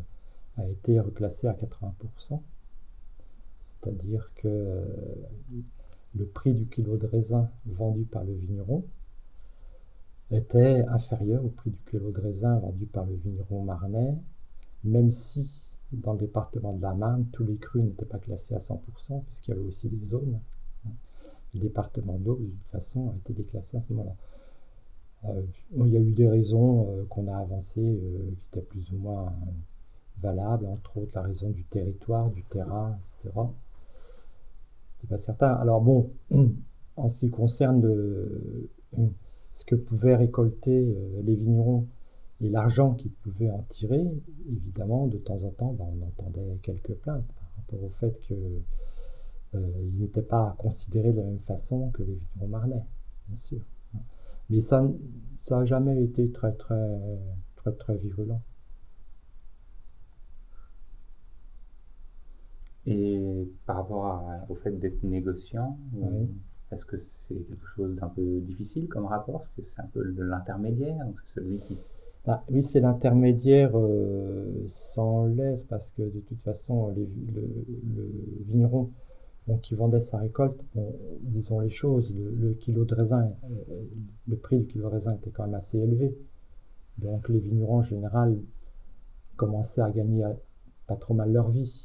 a 0.57 0.67
été 0.67 0.99
reclassé 0.99 1.47
à 1.47 1.53
80%, 1.53 2.41
c'est-à-dire 3.83 4.29
que 4.35 4.47
euh, 4.47 4.85
le 6.15 6.25
prix 6.25 6.53
du 6.53 6.65
kilo 6.65 6.97
de 6.97 7.07
raisin 7.07 7.49
vendu 7.65 8.03
par 8.03 8.23
le 8.23 8.33
vigneron 8.33 8.83
était 10.31 10.85
inférieur 10.87 11.43
au 11.43 11.49
prix 11.49 11.71
du 11.71 11.79
kilo 11.89 12.11
de 12.11 12.21
raisin 12.21 12.57
vendu 12.59 12.85
par 12.85 13.05
le 13.05 13.15
vigneron 13.15 13.63
marnais, 13.63 14.15
même 14.83 15.11
si 15.11 15.49
dans 15.91 16.13
le 16.13 16.19
département 16.19 16.73
de 16.73 16.81
la 16.81 16.93
Marne, 16.93 17.25
tous 17.31 17.43
les 17.43 17.55
crus 17.57 17.83
n'étaient 17.83 18.05
pas 18.05 18.17
classés 18.17 18.55
à 18.55 18.57
100%, 18.57 19.23
puisqu'il 19.25 19.51
y 19.51 19.53
avait 19.53 19.67
aussi 19.67 19.87
des 19.87 20.07
zones. 20.07 20.39
Le 21.53 21.59
département 21.59 22.17
d'eau, 22.17 22.37
de 22.41 22.47
toute 22.47 22.71
façon, 22.71 23.11
a 23.11 23.15
été 23.15 23.33
déclassé 23.33 23.77
à 23.77 23.81
ce 23.87 23.93
moment-là. 23.93 24.15
Euh, 25.29 25.43
il 25.77 25.87
y 25.89 25.97
a 25.97 25.99
eu 25.99 26.11
des 26.11 26.27
raisons 26.27 26.87
euh, 26.89 27.05
qu'on 27.09 27.27
a 27.27 27.37
avancées 27.37 27.99
qui 28.39 28.45
étaient 28.51 28.65
plus 28.65 28.91
ou 28.91 28.97
moins 28.97 29.31
valables, 30.19 30.65
entre 30.65 30.97
autres 30.97 31.11
la 31.15 31.21
raison 31.21 31.49
du 31.49 31.63
territoire, 31.65 32.29
du 32.31 32.43
terrain, 32.43 32.97
etc. 33.19 33.31
C'est 35.03 35.09
pas 35.09 35.17
certain. 35.17 35.53
Alors 35.53 35.81
bon, 35.81 36.11
en 36.95 37.09
ce 37.09 37.17
qui 37.19 37.29
concerne 37.29 37.81
ce 39.53 39.65
que 39.65 39.75
pouvaient 39.75 40.15
récolter 40.15 40.97
les 41.23 41.35
vignerons 41.35 41.87
et 42.41 42.49
l'argent 42.49 42.93
qu'ils 42.93 43.11
pouvaient 43.11 43.49
en 43.49 43.63
tirer, 43.69 44.05
évidemment, 44.49 45.07
de 45.07 45.17
temps 45.17 45.43
en 45.43 45.49
temps, 45.49 45.73
ben, 45.73 45.85
on 45.85 46.05
entendait 46.05 46.57
quelques 46.61 46.93
plaintes 46.93 47.25
par 47.25 47.51
rapport 47.57 47.83
au 47.83 47.89
fait 47.89 48.17
qu'ils 48.21 48.61
euh, 49.55 49.59
n'étaient 49.97 50.21
pas 50.21 50.55
considérés 50.57 51.11
de 51.11 51.17
la 51.17 51.25
même 51.25 51.39
façon 51.39 51.89
que 51.91 52.03
les 52.03 52.15
vignerons 52.15 52.47
marnais, 52.47 52.83
bien 53.27 53.37
sûr. 53.37 53.59
Mais 54.49 54.61
ça 54.61 54.85
n'a 55.51 55.65
jamais 55.65 56.03
été 56.03 56.29
très, 56.31 56.53
très, 56.53 56.99
très, 57.55 57.71
très 57.73 57.97
virulent. 57.97 58.41
Et 62.85 63.47
par 63.65 63.77
rapport 63.77 64.23
au 64.49 64.55
fait 64.55 64.71
d'être 64.71 65.03
négociant, 65.03 65.77
est-ce 66.71 66.85
que 66.85 66.97
c'est 66.97 67.35
quelque 67.35 67.67
chose 67.75 67.95
d'un 67.95 68.09
peu 68.09 68.39
difficile 68.41 68.87
comme 68.87 69.05
rapport? 69.05 69.41
Parce 69.41 69.53
que 69.55 69.61
c'est 69.63 69.81
un 69.81 69.87
peu 69.93 70.03
l'intermédiaire, 70.17 70.97
c'est 71.25 71.39
celui 71.39 71.59
qui 71.59 71.77
bah, 72.25 72.41
oui, 72.49 72.63
c'est 72.63 72.79
l'intermédiaire 72.79 73.71
euh, 73.75 74.65
sans 74.69 75.25
l'aide, 75.25 75.61
parce 75.67 75.89
que 75.97 76.03
de 76.03 76.21
toute 76.21 76.41
façon, 76.41 76.93
le, 76.95 77.05
vigneron 78.47 78.89
qui 79.61 79.75
vendait 79.75 79.99
sa 79.99 80.19
récolte, 80.19 80.57
disons 81.19 81.59
les 81.59 81.69
choses, 81.69 82.13
le, 82.15 82.53
kilo 82.53 82.85
de 82.85 82.95
raisin, 82.95 83.29
euh, 83.43 83.83
le 84.29 84.37
prix 84.37 84.57
du 84.57 84.67
kilo 84.67 84.85
de 84.85 84.93
raisin 84.93 85.15
était 85.15 85.31
quand 85.31 85.43
même 85.43 85.55
assez 85.55 85.77
élevé. 85.77 86.15
Donc 86.99 87.27
les 87.27 87.39
vignerons 87.39 87.79
en 87.79 87.83
général 87.83 88.37
commençaient 89.35 89.81
à 89.81 89.91
gagner 89.91 90.23
pas 90.87 90.95
trop 90.95 91.13
mal 91.13 91.29
leur 91.33 91.49
vie. 91.49 91.83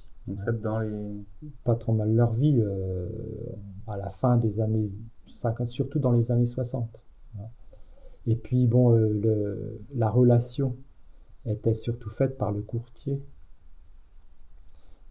Dans 0.62 0.80
les... 0.80 1.24
Pas 1.64 1.74
trop 1.74 1.92
mal 1.92 2.14
leur 2.14 2.32
vie 2.32 2.60
euh, 2.60 3.08
à 3.86 3.96
la 3.96 4.08
fin 4.08 4.36
des 4.36 4.60
années 4.60 4.90
50, 5.40 5.68
surtout 5.68 5.98
dans 5.98 6.12
les 6.12 6.30
années 6.30 6.46
60. 6.46 6.88
Et 8.26 8.36
puis, 8.36 8.66
bon, 8.66 8.94
euh, 8.94 9.80
la 9.94 10.10
relation 10.10 10.76
était 11.46 11.74
surtout 11.74 12.10
faite 12.10 12.36
par 12.36 12.52
le 12.52 12.60
courtier 12.60 13.22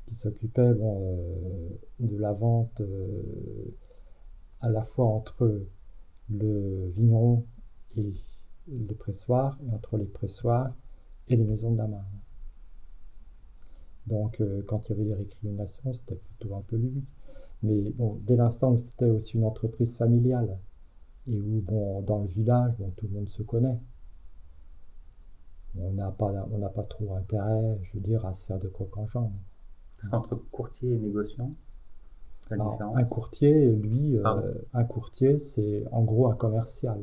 qui 0.07 0.15
s'occupait 0.15 0.73
bon, 0.73 1.01
euh, 1.01 1.69
de 1.99 2.17
la 2.17 2.31
vente 2.33 2.81
à 4.61 4.69
la 4.69 4.83
fois 4.83 5.05
entre 5.05 5.61
le 6.29 6.91
vigneron 6.95 7.43
et 7.95 8.13
les 8.67 8.95
pressoirs, 8.95 9.57
et 9.65 9.73
entre 9.73 9.97
les 9.97 10.05
pressoirs 10.05 10.73
et 11.27 11.35
les 11.35 11.43
maisons 11.43 11.71
de 11.71 11.77
damas. 11.77 12.03
Donc, 14.07 14.41
quand 14.67 14.81
il 14.85 14.89
y 14.89 14.93
avait 14.93 15.09
les 15.09 15.13
récriminations, 15.15 15.93
c'était 15.93 16.15
plutôt 16.15 16.55
un 16.55 16.61
peu 16.61 16.77
lui. 16.77 17.03
Mais 17.63 17.89
bon, 17.91 18.19
dès 18.25 18.35
l'instant 18.35 18.71
où 18.71 18.77
c'était 18.77 19.09
aussi 19.09 19.37
une 19.37 19.43
entreprise 19.43 19.95
familiale, 19.95 20.57
et 21.29 21.39
où, 21.39 21.61
bon, 21.61 22.01
dans 22.01 22.19
le 22.19 22.27
village, 22.27 22.73
bon, 22.79 22.91
tout 22.95 23.07
le 23.07 23.13
monde 23.13 23.29
se 23.29 23.43
connaît. 23.43 23.77
On 25.79 25.91
n'a 25.91 26.09
pas, 26.11 26.31
on 26.51 26.57
n'a 26.57 26.69
pas 26.69 26.83
trop 26.83 27.15
intérêt, 27.15 27.77
je 27.83 27.93
veux 27.93 28.03
dire, 28.03 28.25
à 28.25 28.33
se 28.35 28.45
faire 28.45 28.59
de 28.59 28.67
coq 28.67 28.97
en 28.97 29.07
jambe. 29.07 29.33
Entre 30.11 30.35
courtier 30.51 30.91
et 30.91 30.97
négociant 30.97 31.51
Un 32.95 33.03
courtier, 33.03 33.71
lui, 33.71 34.17
euh, 34.17 34.53
un 34.73 34.83
courtier, 34.85 35.39
c'est 35.39 35.83
en 35.91 36.03
gros 36.03 36.27
un 36.31 36.35
commercial. 36.35 37.01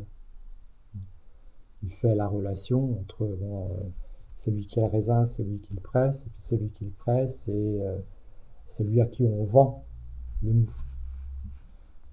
Il 1.83 1.93
fait 1.93 2.15
la 2.15 2.27
relation 2.27 2.99
entre 2.99 3.27
bon, 3.27 3.69
euh, 3.73 3.89
celui 4.45 4.67
qui 4.67 4.79
a 4.81 4.83
le 4.83 4.91
raisin, 4.91 5.27
celui 5.27 5.59
qui 5.61 5.75
le 5.75 5.81
presse, 5.81 6.17
et 6.17 6.31
puis 6.31 6.43
celui 6.43 6.69
qui 6.71 6.85
le 6.85 6.91
presse, 6.91 7.45
c'est 7.47 7.53
euh, 7.53 7.99
celui 8.69 9.01
à 9.01 9.07
qui 9.07 9.25
on 9.25 9.45
vend 9.45 9.85
le 10.43 10.53
mou. 10.53 10.71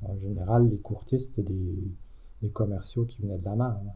En 0.04 0.18
général, 0.18 0.70
les 0.70 0.78
courtiers, 0.78 1.20
c'était 1.20 1.44
des, 1.44 2.50
commerciaux 2.54 3.06
qui 3.06 3.22
venaient 3.22 3.38
de 3.38 3.46
la 3.46 3.56
Marne. 3.56 3.94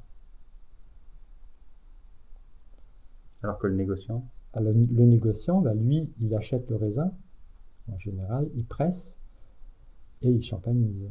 Alors 3.42 3.58
que 3.58 3.68
le 3.68 3.76
négociant? 3.76 4.24
Le, 4.56 4.72
négociant, 4.72 5.62
bah, 5.62 5.74
lui, 5.74 6.10
il 6.22 6.36
achète 6.36 6.70
le 6.70 6.76
raisin, 6.76 7.12
en 7.92 7.98
général, 7.98 8.48
il 8.56 8.66
presse 8.66 9.18
et 10.22 10.30
il 10.30 10.44
champagnise. 10.44 11.10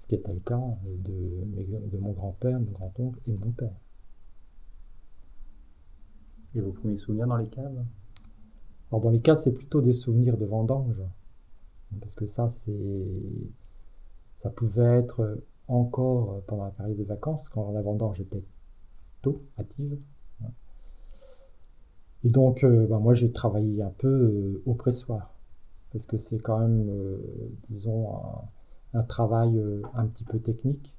Ce 0.00 0.06
qui 0.06 0.14
était 0.16 0.32
le 0.32 0.40
cas 0.40 0.60
de, 0.84 1.90
de 1.92 1.98
mon 1.98 2.12
grand-père, 2.12 2.58
mon 2.58 2.72
grand-oncle 2.72 3.20
et 3.26 3.32
de 3.32 3.38
mon 3.38 3.52
père. 3.52 3.76
Et 6.56 6.60
vos 6.60 6.72
premiers 6.72 6.98
souvenirs 6.98 7.26
dans 7.26 7.36
les 7.36 7.48
caves? 7.48 7.84
Alors 8.90 9.00
dans 9.02 9.10
les 9.10 9.20
caves, 9.20 9.36
c'est 9.36 9.52
plutôt 9.52 9.80
des 9.80 9.92
souvenirs 9.92 10.36
de 10.36 10.46
vendange. 10.46 11.00
Parce 12.00 12.14
que 12.14 12.26
ça, 12.26 12.50
c'est, 12.50 13.06
ça 14.38 14.50
pouvait 14.50 14.98
être 14.98 15.38
encore 15.68 16.42
pendant 16.46 16.64
la 16.64 16.70
période 16.70 16.96
de 16.96 17.04
vacances, 17.04 17.48
quand 17.48 17.70
la 17.72 17.82
vendange 17.82 18.20
était 18.20 18.42
tôt, 19.22 19.42
active. 19.58 19.98
Et 22.24 22.30
donc, 22.30 22.64
euh, 22.64 22.86
bah, 22.86 22.98
moi, 22.98 23.14
j'ai 23.14 23.30
travaillé 23.30 23.82
un 23.82 23.92
peu 23.98 24.08
euh, 24.08 24.62
au 24.66 24.74
pressoir, 24.74 25.32
parce 25.92 26.06
que 26.06 26.16
c'est 26.16 26.38
quand 26.38 26.58
même, 26.58 26.88
euh, 26.90 27.18
disons, 27.70 28.10
un, 28.94 29.02
travail 29.02 29.62
un 29.94 30.06
petit 30.06 30.24
peu 30.24 30.40
technique. 30.40 30.92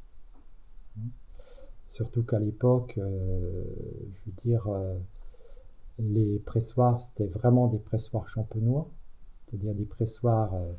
Surtout 1.89 2.23
qu'à 2.23 2.39
l'époque, 2.39 2.93
je 2.97 3.01
veux 3.01 4.33
dire, 4.45 4.69
les 5.99 6.39
pressoirs, 6.39 7.01
c'était 7.01 7.27
vraiment 7.27 7.67
des 7.67 7.79
pressoirs 7.79 8.29
champenois 8.29 8.87
c'est-à-dire 9.47 9.73
des 9.73 9.85
pressoirs 9.85 10.53
euh, 10.53 10.73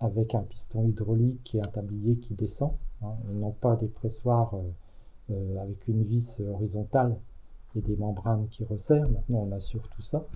avec 0.00 0.34
un 0.34 0.42
piston 0.42 0.86
hydraulique 0.88 1.54
et 1.54 1.60
un 1.60 1.68
tablier 1.68 2.16
qui 2.16 2.34
descend, 2.34 2.72
hein, 3.02 3.14
non 3.32 3.52
pas 3.52 3.76
des 3.76 3.86
pressoirs 3.86 4.54
euh, 4.54 5.32
euh, 5.32 5.62
avec 5.62 5.86
une 5.88 6.02
vis 6.02 6.36
horizontale 6.40 7.16
et 7.76 7.80
des 7.80 7.96
membranes 7.96 8.48
qui 8.48 8.64
resserrent. 8.64 9.08
Maintenant, 9.10 9.46
on 9.48 9.52
a 9.52 9.60
surtout 9.60 10.02
ça. 10.02 10.26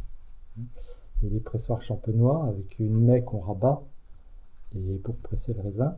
Et 1.24 1.28
des 1.28 1.40
pressoirs 1.40 1.82
champenois 1.82 2.46
avec 2.46 2.78
une 2.78 3.00
maie 3.00 3.22
qu'on 3.22 3.40
rabat 3.40 3.82
pour 5.02 5.16
presser 5.16 5.54
le 5.54 5.60
raisin. 5.62 5.96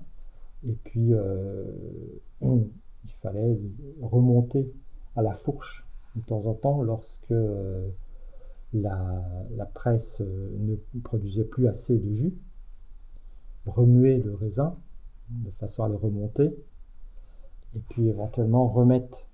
Et 0.67 0.73
puis, 0.85 1.11
il 2.43 3.13
fallait 3.21 3.59
remonter 4.01 4.71
à 5.17 5.23
la 5.23 5.33
fourche 5.33 5.85
de 6.15 6.23
temps 6.23 6.45
en 6.47 6.55
temps 6.55 6.83
lorsque 6.83 7.33
la, 8.75 9.67
presse 9.75 10.21
euh, 10.21 10.57
ne 10.59 10.77
produisait 11.01 11.45
plus 11.45 11.69
assez 11.69 11.97
de 11.97 12.15
jus, 12.15 12.35
remuer 13.67 14.19
le 14.19 14.35
raisin 14.35 14.77
de 15.31 15.51
façon 15.53 15.85
à 15.85 15.89
le 15.89 15.97
remonter, 15.97 16.55
et 17.75 17.81
puis 17.89 18.09
éventuellement 18.09 18.69
remettre 18.69 19.27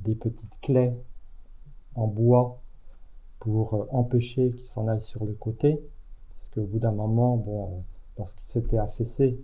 des 0.00 0.14
petites 0.14 0.60
clés 0.60 0.92
en 1.94 2.06
bois 2.06 2.60
pour 3.38 3.74
euh, 3.74 3.86
empêcher 3.90 4.50
qu'il 4.52 4.66
s'en 4.66 4.88
aille 4.88 5.02
sur 5.02 5.24
le 5.24 5.32
côté, 5.34 5.80
parce 6.36 6.50
qu'au 6.50 6.64
bout 6.66 6.78
d'un 6.78 6.92
moment, 6.92 7.44
euh, 7.48 7.80
lorsqu'il 8.18 8.46
s'était 8.46 8.78
affaissé, 8.78 9.38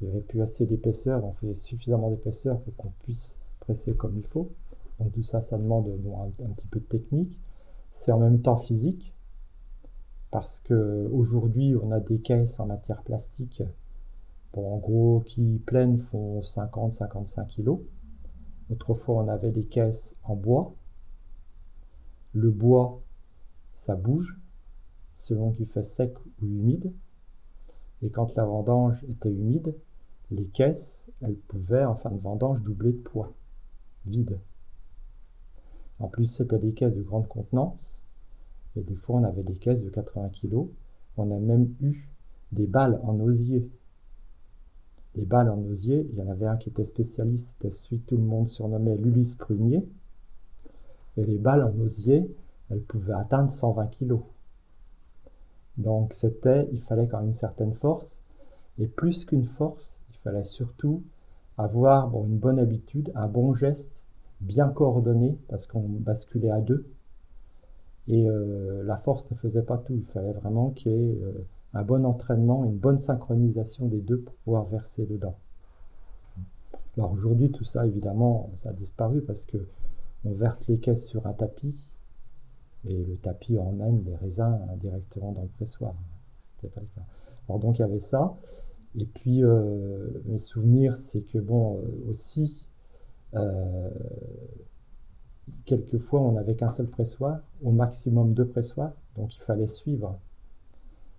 il 0.00 0.08
n'y 0.08 0.12
avait 0.12 0.22
plus 0.22 0.42
assez 0.42 0.66
d'épaisseur, 0.66 1.24
on 1.24 1.32
fait 1.32 1.54
suffisamment 1.54 2.10
d'épaisseur 2.10 2.60
pour 2.60 2.76
qu'on 2.76 2.92
puisse 3.02 3.38
presser 3.60 3.94
comme 3.94 4.16
il 4.18 4.26
faut. 4.26 4.50
Donc 4.98 5.12
tout 5.12 5.22
ça, 5.22 5.40
ça 5.40 5.58
demande 5.58 5.88
un, 5.88 6.48
petit 6.50 6.66
peu 6.66 6.80
de 6.80 6.84
technique 6.84 7.38
c'est 7.96 8.12
en 8.12 8.18
même 8.18 8.42
temps 8.42 8.58
physique, 8.58 9.14
parce 10.30 10.60
qu'aujourd'hui, 10.68 11.74
on 11.82 11.90
a 11.92 11.98
des 11.98 12.20
caisses 12.20 12.60
en 12.60 12.66
matière 12.66 13.02
plastique, 13.02 13.62
en 14.54 14.76
gros, 14.76 15.22
qui 15.26 15.62
pleines 15.66 15.98
font 15.98 16.40
50-55 16.40 17.56
kg. 17.56 17.78
Autrefois, 18.70 19.24
on 19.24 19.28
avait 19.28 19.50
des 19.50 19.64
caisses 19.64 20.14
en 20.24 20.36
bois. 20.36 20.74
Le 22.32 22.50
bois, 22.50 23.00
ça 23.74 23.96
bouge, 23.96 24.38
selon 25.16 25.52
qu'il 25.52 25.66
fait 25.66 25.82
sec 25.82 26.14
ou 26.42 26.46
humide. 26.46 26.92
Et 28.02 28.10
quand 28.10 28.34
la 28.34 28.44
vendange 28.44 29.02
était 29.08 29.32
humide, 29.32 29.74
les 30.30 30.46
caisses, 30.46 31.06
elles 31.22 31.36
pouvaient 31.36 31.84
en 31.84 31.94
fin 31.94 32.10
de 32.10 32.20
vendange 32.20 32.62
doubler 32.62 32.92
de 32.92 32.98
poids, 32.98 33.32
vide. 34.04 34.38
En 35.98 36.08
plus, 36.08 36.26
c'était 36.26 36.58
des 36.58 36.72
caisses 36.72 36.94
de 36.94 37.02
grande 37.02 37.28
contenance. 37.28 37.94
Et 38.76 38.82
des 38.82 38.94
fois, 38.94 39.16
on 39.16 39.24
avait 39.24 39.42
des 39.42 39.54
caisses 39.54 39.82
de 39.82 39.90
80 39.90 40.30
kg. 40.30 40.66
On 41.16 41.30
a 41.30 41.38
même 41.38 41.74
eu 41.80 42.08
des 42.52 42.66
balles 42.66 43.00
en 43.02 43.18
osier. 43.20 43.68
Des 45.14 45.24
balles 45.24 45.48
en 45.48 45.62
osier, 45.62 46.06
il 46.12 46.18
y 46.18 46.22
en 46.22 46.30
avait 46.30 46.46
un 46.46 46.56
qui 46.56 46.68
était 46.68 46.84
spécialiste, 46.84 47.54
c'était 47.56 47.74
celui 47.74 48.00
que 48.00 48.10
tout 48.10 48.16
le 48.18 48.22
monde 48.22 48.48
surnommait 48.48 48.96
l'Ulysse 48.96 49.34
Prunier. 49.34 49.82
Et 51.16 51.24
les 51.24 51.38
balles 51.38 51.62
en 51.62 51.80
osier, 51.80 52.30
elles 52.68 52.82
pouvaient 52.82 53.14
atteindre 53.14 53.50
120 53.50 53.86
kg. 53.86 54.18
Donc 55.78 56.12
c'était, 56.12 56.68
il 56.72 56.82
fallait 56.82 57.06
quand 57.06 57.18
même 57.18 57.28
une 57.28 57.32
certaine 57.32 57.74
force. 57.74 58.20
Et 58.78 58.86
plus 58.86 59.24
qu'une 59.24 59.46
force, 59.46 59.90
il 60.10 60.16
fallait 60.18 60.44
surtout 60.44 61.02
avoir 61.56 62.12
une 62.24 62.36
bonne 62.36 62.58
habitude, 62.58 63.10
un 63.14 63.28
bon 63.28 63.54
geste, 63.54 63.90
bien 64.40 64.68
coordonné, 64.68 65.38
parce 65.48 65.66
qu'on 65.66 65.80
basculait 65.80 66.50
à 66.50 66.60
deux. 66.60 66.86
Et 68.08 68.28
euh, 68.28 68.82
la 68.84 68.96
force 68.96 69.28
ne 69.30 69.36
faisait 69.36 69.62
pas 69.62 69.78
tout. 69.78 69.94
Il 69.94 70.04
fallait 70.06 70.32
vraiment 70.32 70.70
qu'il 70.70 70.92
y 70.92 70.94
ait 70.94 71.18
euh, 71.22 71.44
un 71.74 71.82
bon 71.82 72.04
entraînement, 72.04 72.64
une 72.64 72.76
bonne 72.76 73.00
synchronisation 73.00 73.86
des 73.86 74.00
deux 74.00 74.20
pour 74.20 74.34
pouvoir 74.36 74.64
verser 74.66 75.06
dedans. 75.06 75.36
Alors 76.96 77.12
aujourd'hui, 77.12 77.50
tout 77.50 77.64
ça, 77.64 77.86
évidemment, 77.86 78.50
ça 78.56 78.70
a 78.70 78.72
disparu 78.72 79.20
parce 79.20 79.44
que 79.44 79.58
on 80.24 80.32
verse 80.32 80.66
les 80.66 80.78
caisses 80.78 81.06
sur 81.06 81.26
un 81.26 81.32
tapis 81.32 81.92
et 82.88 83.04
le 83.04 83.16
tapis 83.16 83.58
emmène 83.58 84.02
les 84.04 84.16
raisins 84.16 84.58
directement 84.80 85.32
dans 85.32 85.42
le 85.42 85.48
pressoir. 85.48 85.94
C'était 86.56 86.72
pas 86.72 86.80
le 86.80 86.86
cas. 86.94 87.06
Alors 87.48 87.60
donc 87.60 87.78
il 87.78 87.82
y 87.82 87.84
avait 87.84 88.00
ça. 88.00 88.34
Et 88.98 89.04
puis 89.04 89.44
euh, 89.44 90.08
mes 90.24 90.38
souvenirs, 90.38 90.96
c'est 90.96 91.20
que 91.20 91.38
bon 91.38 91.82
aussi 92.08 92.66
quelquefois 95.64 96.20
on 96.20 96.32
n'avait 96.32 96.54
qu'un 96.54 96.68
seul 96.68 96.86
pressoir, 96.86 97.40
au 97.62 97.70
maximum 97.70 98.32
deux 98.32 98.46
pressoirs, 98.46 98.92
donc 99.16 99.34
il 99.36 99.40
fallait 99.40 99.68
suivre. 99.68 100.18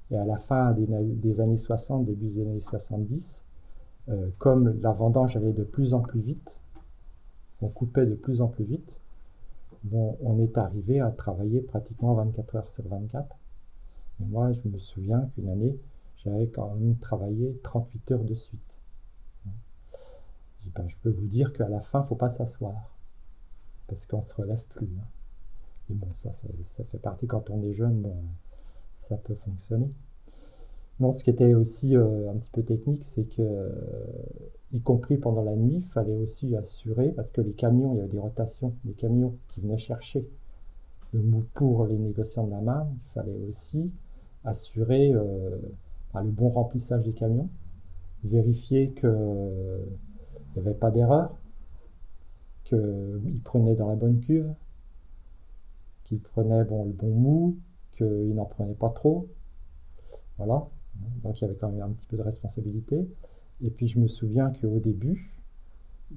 Et 0.09 0.17
à 0.17 0.25
la 0.25 0.37
fin 0.37 0.71
des, 0.71 1.41
années 1.41 1.57
60, 1.57 2.05
début 2.05 2.29
des 2.29 2.41
années 2.41 2.61
70, 2.61 3.43
euh, 4.09 4.29
comme 4.37 4.79
la 4.81 4.93
vendange 4.93 5.35
allait 5.35 5.51
de 5.51 5.63
plus 5.63 5.93
en 5.93 5.99
plus 5.99 6.21
vite, 6.21 6.61
on 7.61 7.67
coupait 7.67 8.05
de 8.05 8.15
plus 8.15 8.41
en 8.41 8.47
plus 8.47 8.63
vite, 8.63 9.01
on 9.91 10.39
est 10.39 10.57
arrivé 10.57 10.99
à 10.99 11.11
travailler 11.11 11.61
pratiquement 11.61 12.13
24 12.15 12.55
heures 12.55 12.67
sur 12.69 12.87
24. 12.87 13.35
Et 14.19 14.25
moi, 14.25 14.51
je 14.51 14.69
me 14.69 14.77
souviens 14.77 15.29
qu'une 15.33 15.49
année, 15.49 15.77
j'avais 16.23 16.47
quand 16.47 16.73
même 16.75 16.97
travaillé 16.97 17.57
38 17.63 18.11
heures 18.11 18.23
de 18.23 18.33
suite. 18.33 18.66
Ben, 20.75 20.87
je 20.87 20.95
peux 21.01 21.09
vous 21.09 21.27
dire 21.27 21.53
qu'à 21.53 21.67
la 21.67 21.81
fin, 21.81 21.99
il 21.99 22.03
ne 22.03 22.07
faut 22.07 22.15
pas 22.15 22.29
s'asseoir 22.29 22.95
parce 23.87 24.05
qu'on 24.05 24.17
ne 24.17 24.23
se 24.23 24.35
relève 24.35 24.63
plus. 24.69 24.89
Hein. 24.99 25.07
Mais 25.89 25.95
bon, 25.95 26.07
ça, 26.13 26.31
ça, 26.33 26.83
fait 26.83 26.97
partie 26.97 27.27
quand 27.27 27.49
on 27.49 27.63
est 27.63 27.73
jeune, 27.73 28.11
ça 28.99 29.15
peut 29.15 29.35
fonctionner. 29.35 29.89
Non, 30.99 31.11
ce 31.11 31.23
qui 31.23 31.29
était 31.29 31.53
aussi 31.53 31.95
euh, 31.95 32.31
un 32.31 32.37
petit 32.37 32.49
peu 32.51 32.63
technique, 32.63 33.05
c'est 33.05 33.23
que, 33.23 33.41
euh, 33.41 33.69
y 34.73 34.81
compris 34.81 35.17
pendant 35.17 35.43
la 35.43 35.55
nuit, 35.55 35.75
il 35.75 35.83
fallait 35.83 36.17
aussi 36.17 36.55
assurer, 36.55 37.09
parce 37.11 37.29
que 37.29 37.41
les 37.41 37.53
camions, 37.53 37.93
il 37.93 37.97
y 37.97 37.99
avait 37.99 38.09
des 38.09 38.19
rotations, 38.19 38.73
des 38.83 38.93
camions 38.93 39.35
qui 39.47 39.61
venaient 39.61 39.77
chercher 39.77 40.27
le 41.13 41.21
mou 41.21 41.45
pour 41.53 41.85
les 41.85 41.97
négociants 41.97 42.45
de 42.45 42.51
la 42.51 42.61
main, 42.61 42.87
il 42.91 43.13
fallait 43.13 43.39
aussi 43.47 43.91
assurer 44.43 45.13
euh, 45.13 45.55
le 46.15 46.31
bon 46.31 46.49
remplissage 46.49 47.03
des 47.03 47.13
camions, 47.13 47.49
vérifier 48.23 48.91
qu'il 48.91 49.07
n'y 50.61 50.67
avait 50.67 50.77
pas 50.77 50.91
d'erreur, 50.91 51.37
qu'il 52.63 53.41
prenait 53.43 53.75
dans 53.75 53.87
la 53.87 53.95
bonne 53.95 54.19
cuve, 54.19 54.53
qu'il 56.03 56.19
prenait 56.19 56.63
bon, 56.63 56.85
le 56.85 56.91
bon 56.91 57.09
mou, 57.09 57.57
qu'il 57.91 58.33
n'en 58.33 58.45
prenait 58.45 58.75
pas 58.75 58.89
trop. 58.89 59.27
Voilà. 60.37 60.67
Donc 61.23 61.39
il 61.39 61.43
y 61.43 61.45
avait 61.45 61.55
quand 61.55 61.69
même 61.69 61.81
un 61.81 61.89
petit 61.89 62.07
peu 62.07 62.17
de 62.17 62.21
responsabilité. 62.21 63.07
Et 63.61 63.69
puis 63.69 63.87
je 63.87 63.99
me 63.99 64.07
souviens 64.07 64.51
qu'au 64.51 64.79
début, 64.79 65.33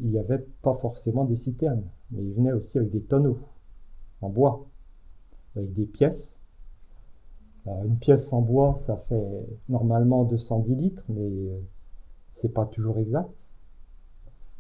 il 0.01 0.11
n'y 0.11 0.19
avait 0.19 0.45
pas 0.63 0.75
forcément 0.75 1.25
des 1.25 1.37
citernes, 1.37 1.85
mais 2.11 2.23
il 2.23 2.33
venait 2.35 2.53
aussi 2.53 2.79
avec 2.79 2.91
des 2.91 3.03
tonneaux 3.03 3.39
en 4.21 4.29
bois, 4.29 4.67
avec 5.57 5.73
des 5.73 5.87
pièces. 5.87 6.39
une 7.67 7.99
pièce 7.99 8.33
en 8.33 8.41
bois, 8.41 8.77
ça 8.77 8.97
fait 9.09 9.47
normalement 9.69 10.25
210 10.25 10.75
litres, 10.75 11.05
mais 11.09 11.21
euh, 11.21 11.61
c'est 12.33 12.53
pas 12.53 12.67
toujours 12.67 12.99
exact. 12.99 13.31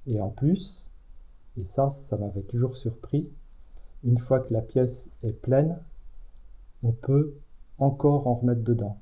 Et 0.06 0.20
en 0.20 0.30
plus, 0.30 0.88
et 1.58 1.66
ça, 1.66 1.90
ça 1.90 2.16
m'avait 2.16 2.42
toujours 2.42 2.76
surpris. 2.76 3.28
Une 4.04 4.18
fois 4.18 4.40
que 4.40 4.52
la 4.52 4.62
pièce 4.62 5.10
est 5.22 5.32
pleine, 5.32 5.78
on 6.82 6.92
peut 6.92 7.34
encore 7.78 8.26
en 8.26 8.34
remettre 8.34 8.62
dedans. 8.62 8.98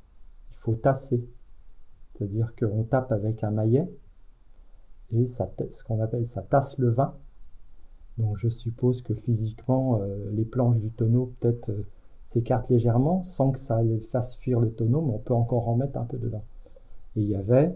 Il 0.51 0.57
faut 0.57 0.75
tasser. 0.75 1.25
C'est-à-dire 2.15 2.53
qu'on 2.59 2.83
tape 2.83 3.13
avec 3.13 3.45
un 3.45 3.51
maillet 3.51 3.89
et 5.13 5.27
ça, 5.27 5.51
ce 5.71 5.83
qu'on 5.85 6.01
appelle 6.01 6.27
ça 6.27 6.43
tasse 6.43 6.79
le 6.79 6.91
vin. 6.91 7.15
Donc 8.19 8.37
je 8.39 8.49
suppose 8.49 9.03
que 9.03 9.15
physiquement, 9.15 10.01
euh, 10.03 10.31
les 10.33 10.45
planches 10.45 10.79
du 10.79 10.91
tonneau 10.91 11.33
peut-être 11.41 11.71
euh, 11.71 11.87
s'écartent 12.25 12.69
légèrement 12.69 13.23
sans 13.23 13.53
que 13.53 13.59
ça 13.59 13.81
fasse 14.11 14.37
fuir 14.37 14.61
le 14.61 14.73
tonneau, 14.73 15.01
mais 15.03 15.15
on 15.15 15.19
peut 15.19 15.35
encore 15.35 15.69
en 15.69 15.77
mettre 15.77 15.99
un 15.99 16.05
peu 16.05 16.19
dedans. 16.19 16.45
Et 17.17 17.23
il 17.23 17.29
y 17.29 17.37
avait 17.37 17.73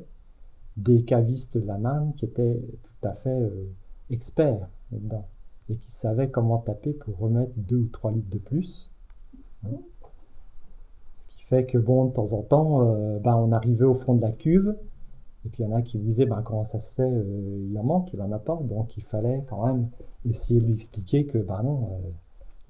des 0.77 1.05
cavistes 1.05 1.57
de 1.57 1.67
la 1.67 1.79
main 1.79 2.13
qui 2.17 2.25
étaient 2.25 2.61
à 3.05 3.15
fait 3.15 3.31
euh, 3.31 3.69
expert 4.11 4.69
là-dedans 4.91 5.27
et 5.69 5.77
qui 5.77 5.91
savait 5.91 6.29
comment 6.29 6.59
taper 6.59 6.93
pour 6.93 7.19
remettre 7.19 7.53
2 7.57 7.77
ou 7.77 7.89
3 7.93 8.13
litres 8.13 8.31
de 8.31 8.39
plus. 8.39 8.91
Ce 9.65 11.27
qui 11.29 11.45
fait 11.45 11.65
que, 11.65 11.79
bon, 11.79 12.07
de 12.07 12.13
temps 12.13 12.33
en 12.33 12.43
temps, 12.43 12.83
euh, 12.83 13.19
ben, 13.19 13.37
on 13.37 13.53
arrivait 13.53 13.85
au 13.85 13.95
fond 13.95 14.15
de 14.15 14.23
la 14.23 14.33
cuve, 14.33 14.77
et 15.45 15.49
puis 15.49 15.63
il 15.63 15.69
y 15.69 15.73
en 15.73 15.77
a 15.77 15.83
qui 15.83 15.99
disaient, 15.99 16.27
ben, 16.27 16.43
comment 16.43 16.65
ça 16.65 16.81
se 16.81 16.93
fait, 16.95 17.03
euh, 17.03 17.67
il 17.71 17.79
en 17.79 17.85
manque, 17.85 18.13
il 18.13 18.21
en 18.21 18.33
a 18.33 18.39
pas, 18.39 18.59
donc 18.63 18.97
il 18.97 19.03
fallait 19.03 19.45
quand 19.49 19.67
même 19.67 19.89
essayer 20.29 20.61
de 20.61 20.67
lui 20.67 20.75
expliquer 20.75 21.27
que, 21.27 21.39
ben 21.39 21.63
non, 21.63 21.91
euh, 21.93 22.11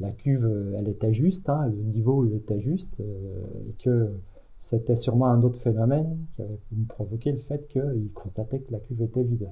la 0.00 0.10
cuve, 0.10 0.74
elle 0.76 0.88
était 0.88 1.14
juste, 1.14 1.48
hein, 1.48 1.66
le 1.66 1.76
niveau, 1.76 2.24
il 2.24 2.34
était 2.34 2.60
juste, 2.60 3.00
et 3.00 3.72
que 3.84 4.12
c'était 4.58 4.96
sûrement 4.96 5.26
un 5.26 5.42
autre 5.42 5.58
phénomène 5.60 6.18
qui 6.34 6.42
avait 6.42 6.58
provoqué 6.88 7.30
le 7.32 7.38
fait 7.38 7.68
qu'il 7.68 8.10
constatait 8.14 8.60
que 8.60 8.72
la 8.72 8.80
cuve 8.80 9.02
était 9.02 9.22
vide. 9.22 9.48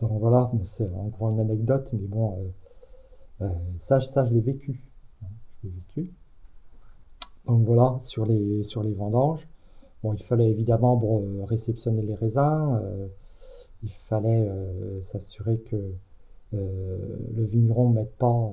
Donc 0.00 0.18
voilà, 0.18 0.50
c'est 0.64 0.88
encore 0.94 1.30
une 1.30 1.40
anecdote, 1.40 1.88
mais 1.92 2.06
bon, 2.06 2.38
euh, 3.40 3.44
euh, 3.44 3.48
ça, 3.78 4.00
ça, 4.00 4.24
je 4.24 4.32
l'ai 4.32 4.40
vécu. 4.40 4.82
Je 5.22 5.68
l'ai 5.68 5.74
vécu. 5.74 6.10
Donc 7.46 7.66
voilà, 7.66 7.98
sur 8.04 8.24
les, 8.24 8.62
sur 8.64 8.82
les 8.82 8.94
vendanges. 8.94 9.46
Bon, 10.02 10.14
il 10.14 10.22
fallait 10.22 10.48
évidemment 10.50 10.96
bon, 10.96 11.44
réceptionner 11.44 12.02
les 12.02 12.14
raisins. 12.14 12.80
Euh, 12.82 13.08
il 13.82 13.92
fallait 14.08 14.46
s'assurer 15.02 15.58
que 15.58 15.94
le 16.52 17.44
vigneron 17.44 17.88
ne 17.88 17.94
mette 17.94 18.14
pas 18.18 18.52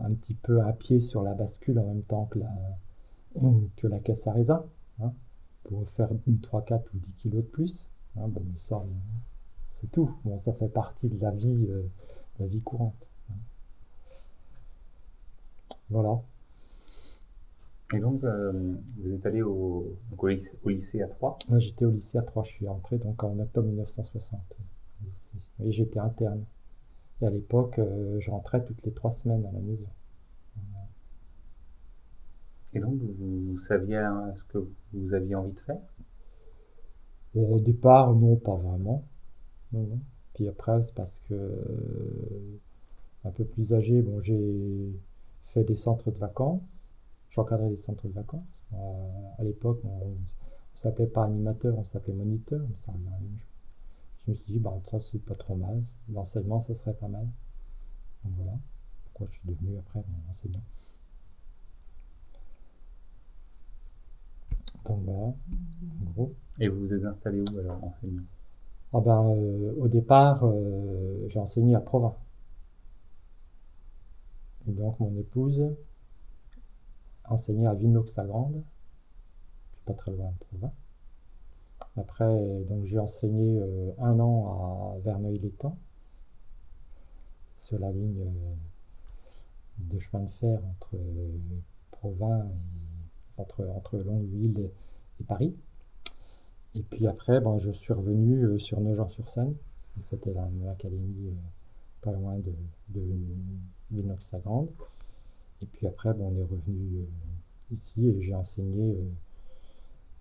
un 0.00 0.12
petit 0.12 0.34
peu 0.34 0.60
à 0.62 0.72
pied 0.72 1.00
sur 1.00 1.24
la 1.24 1.34
bascule 1.34 1.80
en 1.80 1.86
même 1.86 2.02
temps 2.02 2.26
que 2.26 2.38
la, 2.38 2.52
que 3.76 3.88
la 3.88 3.98
caisse 3.98 4.28
à 4.28 4.32
raisin, 4.32 4.64
hein, 5.02 5.12
pour 5.64 5.88
faire 5.88 6.10
3, 6.42 6.62
4 6.62 6.88
ou 6.94 6.98
10 6.98 7.12
kilos 7.14 7.42
de 7.42 7.48
plus. 7.48 7.92
Hein, 8.16 8.28
bon, 8.28 8.44
ça, 8.58 8.80
c'est 9.80 9.90
tout. 9.90 10.10
Bon, 10.24 10.40
ça 10.44 10.52
fait 10.52 10.68
partie 10.68 11.08
de 11.08 11.20
la 11.20 11.30
vie, 11.30 11.66
euh, 11.70 11.82
la 12.38 12.46
vie 12.46 12.62
courante. 12.62 13.06
Voilà. 15.90 16.20
Et 17.92 17.98
donc, 17.98 18.22
euh, 18.22 18.74
vous 18.98 19.12
êtes 19.12 19.26
allé 19.26 19.42
au, 19.42 19.96
lycée, 20.64 21.02
à 21.02 21.08
Troyes? 21.08 21.36
Moi, 21.48 21.58
j'étais 21.58 21.84
au 21.84 21.90
lycée 21.90 22.18
à 22.18 22.22
Troyes. 22.22 22.44
Je 22.44 22.52
suis 22.52 22.68
entré 22.68 22.98
donc 22.98 23.22
en 23.24 23.38
octobre 23.38 23.66
1960. 23.66 24.40
Et 25.64 25.72
j'étais 25.72 25.98
interne. 25.98 26.44
Et 27.20 27.26
à 27.26 27.30
l'époque, 27.30 27.78
euh, 27.78 28.20
je 28.20 28.30
rentrais 28.30 28.64
toutes 28.64 28.82
les 28.84 28.92
trois 28.92 29.14
semaines 29.14 29.44
à 29.44 29.52
la 29.52 29.58
maison. 29.58 29.86
Et 32.72 32.78
donc, 32.78 32.94
vous, 33.18 33.58
saviez 33.66 33.96
hein, 33.96 34.32
ce 34.36 34.44
que 34.44 34.58
vous 34.92 35.12
aviez 35.12 35.34
envie 35.34 35.52
de 35.52 35.60
faire? 35.60 35.80
Au 37.34 37.58
départ, 37.58 38.14
non, 38.14 38.36
pas 38.36 38.54
vraiment. 38.54 39.02
Puis 40.34 40.48
après, 40.48 40.82
c'est 40.82 40.94
parce 40.94 41.20
que 41.28 41.34
euh, 41.34 42.58
un 43.24 43.30
peu 43.30 43.44
plus 43.44 43.72
âgé, 43.72 44.02
bon, 44.02 44.20
j'ai 44.22 44.92
fait 45.52 45.64
des 45.64 45.76
centres 45.76 46.10
de 46.10 46.18
vacances. 46.18 46.62
J'encadrais 47.30 47.70
des 47.70 47.80
centres 47.82 48.08
de 48.08 48.12
vacances. 48.12 48.44
Euh, 48.74 48.76
à 49.38 49.44
l'époque, 49.44 49.80
on, 49.84 50.08
ne 50.08 50.14
s'appelait 50.74 51.06
pas 51.06 51.24
animateur, 51.24 51.76
on 51.78 51.84
s'appelait 51.84 52.14
moniteur. 52.14 52.60
Je 54.26 54.30
me 54.30 54.34
suis 54.34 54.52
dit, 54.52 54.58
bah, 54.58 54.78
ça 54.90 54.98
c'est 55.00 55.22
pas 55.24 55.34
trop 55.34 55.56
mal. 55.56 55.82
L'enseignement, 56.12 56.64
ça 56.66 56.74
serait 56.74 56.94
pas 56.94 57.08
mal. 57.08 57.26
Donc 58.24 58.32
voilà. 58.36 58.58
Pourquoi 59.04 59.26
je 59.30 59.38
suis 59.38 59.48
devenu 59.48 59.78
après 59.78 60.02
enseignant. 60.30 60.62
Donc 64.86 65.00
voilà, 65.04 65.26
en 65.26 66.10
gros. 66.14 66.34
Et 66.58 66.68
vous 66.68 66.86
vous 66.86 66.94
êtes 66.94 67.04
installé 67.04 67.42
où 67.52 67.58
alors, 67.58 67.84
enseignant? 67.84 68.22
Ah 68.92 69.00
ben, 69.00 69.24
euh, 69.24 69.74
au 69.78 69.86
départ, 69.88 70.44
euh, 70.44 71.26
j'ai 71.28 71.38
enseigné 71.38 71.74
à 71.76 71.80
Provins. 71.80 72.16
Et 74.68 74.72
donc 74.72 74.98
mon 74.98 75.16
épouse 75.16 75.62
enseignait 77.24 77.66
à 77.66 77.74
Villeneuve-la-Grande, 77.74 78.62
pas 79.86 79.94
très 79.94 80.10
loin 80.10 80.30
de 80.30 80.44
Provins. 80.46 80.72
Après, 81.96 82.64
j'ai 82.84 82.98
enseigné 82.98 83.60
euh, 83.60 83.92
un 83.98 84.18
an 84.18 84.94
à 84.96 84.98
Verneuil-l'Étang, 85.04 85.76
sur 87.60 87.78
la 87.78 87.92
ligne 87.92 88.24
de 89.78 89.98
chemin 89.98 90.24
de 90.24 90.30
fer 90.30 90.60
entre 90.64 90.98
Provins 91.92 92.44
et 92.44 93.40
entre, 93.40 93.66
entre 93.68 93.98
Longueville 93.98 94.70
et, 95.20 95.24
Paris. 95.24 95.54
Et 96.74 96.82
puis 96.82 97.06
après, 97.06 97.40
bon, 97.40 97.58
je 97.58 97.70
suis 97.70 97.92
revenu 97.92 98.58
sur 98.60 98.80
Nogent-sur-Seine, 98.80 99.54
c'était 100.02 100.32
l'académie 100.32 101.34
pas 102.00 102.12
loin 102.12 102.36
de, 102.38 102.52
de 102.88 103.02
Villeneuve-la-Grande. 103.90 104.68
Et 105.62 105.66
puis 105.66 105.86
après, 105.86 106.14
bon, 106.14 106.32
on 106.32 106.38
est 106.38 106.44
revenu 106.44 107.06
ici 107.72 108.08
et 108.08 108.22
j'ai 108.22 108.34
enseigné 108.34 108.96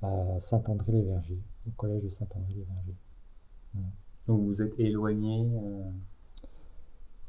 à 0.01 0.39
Saint-André-les-Vergers, 0.39 1.41
au 1.67 1.71
collège 1.71 2.03
de 2.03 2.09
Saint-André-les-Vergers. 2.09 2.95
Donc 4.27 4.41
vous 4.41 4.61
êtes 4.61 4.79
éloigné 4.79 5.49
euh, 5.55 5.89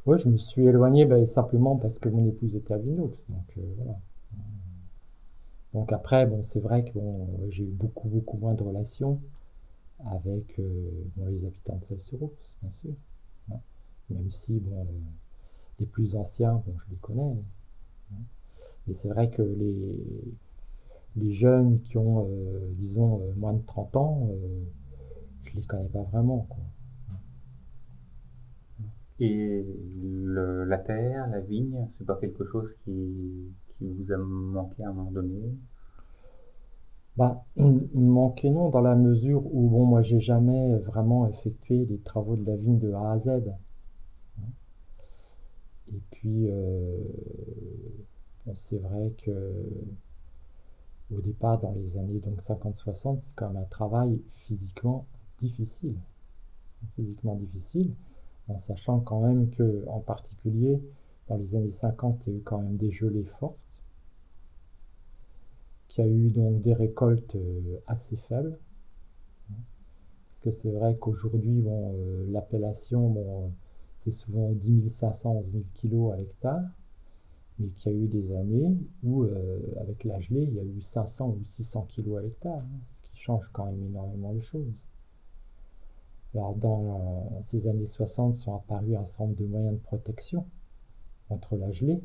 Oui, 0.06 0.18
je 0.18 0.28
me 0.28 0.36
suis 0.36 0.66
éloigné 0.66 1.06
ben, 1.06 1.24
simplement 1.26 1.76
parce 1.76 1.98
que 1.98 2.08
mon 2.08 2.26
épouse 2.26 2.54
était 2.56 2.74
à 2.74 2.78
Vinox. 2.78 3.18
Donc 3.28 3.56
euh, 3.58 3.62
voilà. 3.78 3.98
Donc 5.74 5.92
après, 5.92 6.26
bon, 6.26 6.42
c'est 6.42 6.60
vrai 6.60 6.84
que 6.84 6.92
bon, 6.92 7.28
j'ai 7.50 7.62
eu 7.62 7.70
beaucoup, 7.70 8.08
beaucoup 8.08 8.36
moins 8.38 8.54
de 8.54 8.62
relations 8.62 9.20
avec 10.06 10.58
euh, 10.58 10.90
les 11.28 11.44
habitants 11.44 11.76
de 11.76 11.84
Celles-sur-Ours, 11.84 12.56
bien 12.62 12.72
sûr. 12.72 12.94
Hein. 13.52 13.60
Même 14.10 14.30
si, 14.30 14.58
bon, 14.58 14.86
les 15.78 15.86
plus 15.86 16.16
anciens, 16.16 16.62
bon, 16.66 16.74
je 16.86 16.90
les 16.90 16.96
connais. 16.96 17.36
Hein. 18.12 18.22
Mais 18.86 18.94
c'est 18.94 19.08
vrai 19.08 19.30
que 19.30 19.42
les, 19.42 19.98
les 21.16 21.32
jeunes 21.32 21.80
qui 21.82 21.98
ont, 21.98 22.28
euh, 22.28 22.72
disons, 22.76 23.20
euh, 23.20 23.32
moins 23.36 23.52
de 23.52 23.62
30 23.66 23.96
ans, 23.96 24.28
euh, 24.30 24.64
je 25.44 25.56
les 25.56 25.62
connais 25.62 25.88
pas 25.88 26.02
vraiment. 26.02 26.46
Et 29.22 29.66
la 29.94 30.78
terre, 30.78 31.28
la 31.28 31.40
vigne, 31.40 31.88
c'est 31.98 32.06
pas 32.06 32.16
quelque 32.16 32.44
chose 32.46 32.74
qui, 32.84 33.52
vous 33.86 34.12
a 34.12 34.16
manqué 34.18 34.82
à 34.84 34.90
un 34.90 34.92
moment 34.92 35.10
donné 35.10 35.54
bah, 37.16 37.44
manqué 37.94 38.50
non, 38.50 38.70
dans 38.70 38.80
la 38.80 38.94
mesure 38.94 39.44
où, 39.54 39.68
bon, 39.68 39.84
moi, 39.84 40.00
j'ai 40.00 40.20
jamais 40.20 40.76
vraiment 40.78 41.28
effectué 41.28 41.84
les 41.84 41.98
travaux 41.98 42.36
de 42.36 42.46
la 42.46 42.56
vigne 42.56 42.78
de 42.78 42.92
A 42.92 43.12
à 43.12 43.18
Z. 43.18 43.28
Et 45.92 46.00
puis, 46.12 46.48
c'est 48.54 48.78
vrai 48.78 49.12
que 49.24 49.52
au 51.12 51.20
départ, 51.20 51.58
dans 51.58 51.72
les 51.72 51.98
années 51.98 52.20
50-60, 52.20 53.20
c'est 53.20 53.30
quand 53.34 53.48
même 53.50 53.62
un 53.62 53.66
travail 53.66 54.20
physiquement 54.46 55.06
difficile. 55.40 55.96
Physiquement 56.94 57.34
difficile, 57.34 57.92
en 58.48 58.58
sachant 58.58 59.00
quand 59.00 59.20
même 59.20 59.50
que, 59.50 59.84
en 59.88 60.00
particulier, 60.00 60.80
dans 61.28 61.36
les 61.36 61.54
années 61.54 61.72
50, 61.72 62.22
il 62.26 62.32
y 62.32 62.36
a 62.36 62.38
eu 62.38 62.42
quand 62.42 62.58
même 62.58 62.76
des 62.76 62.92
gelées 62.92 63.28
fortes, 63.38 63.58
qu'il 65.90 66.04
y 66.04 66.08
a 66.08 66.10
eu 66.10 66.30
donc 66.30 66.62
des 66.62 66.72
récoltes 66.72 67.34
euh, 67.34 67.78
assez 67.86 68.16
faibles. 68.28 68.56
Parce 69.48 70.40
que 70.42 70.50
c'est 70.62 70.70
vrai 70.70 70.96
qu'aujourd'hui, 70.98 71.60
bon, 71.60 71.92
euh, 71.94 72.26
l'appellation, 72.30 73.10
bon, 73.10 73.52
c'est 74.04 74.12
souvent 74.12 74.50
10 74.52 74.88
500, 74.90 75.42
11 75.52 75.52
000 75.52 75.64
kg 75.74 76.14
à 76.14 76.16
l'hectare 76.16 76.62
mais 77.58 77.68
qu'il 77.68 77.92
y 77.92 77.94
a 77.94 77.98
eu 77.98 78.06
des 78.06 78.34
années 78.34 78.74
où, 79.02 79.24
euh, 79.24 79.60
avec 79.80 80.04
la 80.04 80.18
gelée, 80.18 80.44
il 80.44 80.54
y 80.54 80.60
a 80.60 80.64
eu 80.64 80.80
500 80.80 81.36
ou 81.38 81.44
600 81.44 81.88
kg 81.94 82.16
à 82.16 82.22
l'hectare, 82.22 82.60
hein, 82.60 82.80
ce 82.88 83.10
qui 83.10 83.18
change 83.18 83.44
quand 83.52 83.66
même 83.66 83.84
énormément 83.84 84.32
les 84.32 84.40
choses. 84.40 84.72
Alors, 86.34 86.54
dans 86.54 87.42
ces 87.42 87.66
années 87.66 87.84
60, 87.84 88.38
sont 88.38 88.54
apparus 88.54 88.96
un 88.96 89.04
certain 89.04 89.24
nombre 89.24 89.36
de 89.36 89.44
moyens 89.44 89.74
de 89.74 89.80
protection 89.80 90.46
contre 91.28 91.56
la 91.56 91.70
gelée. 91.70 92.00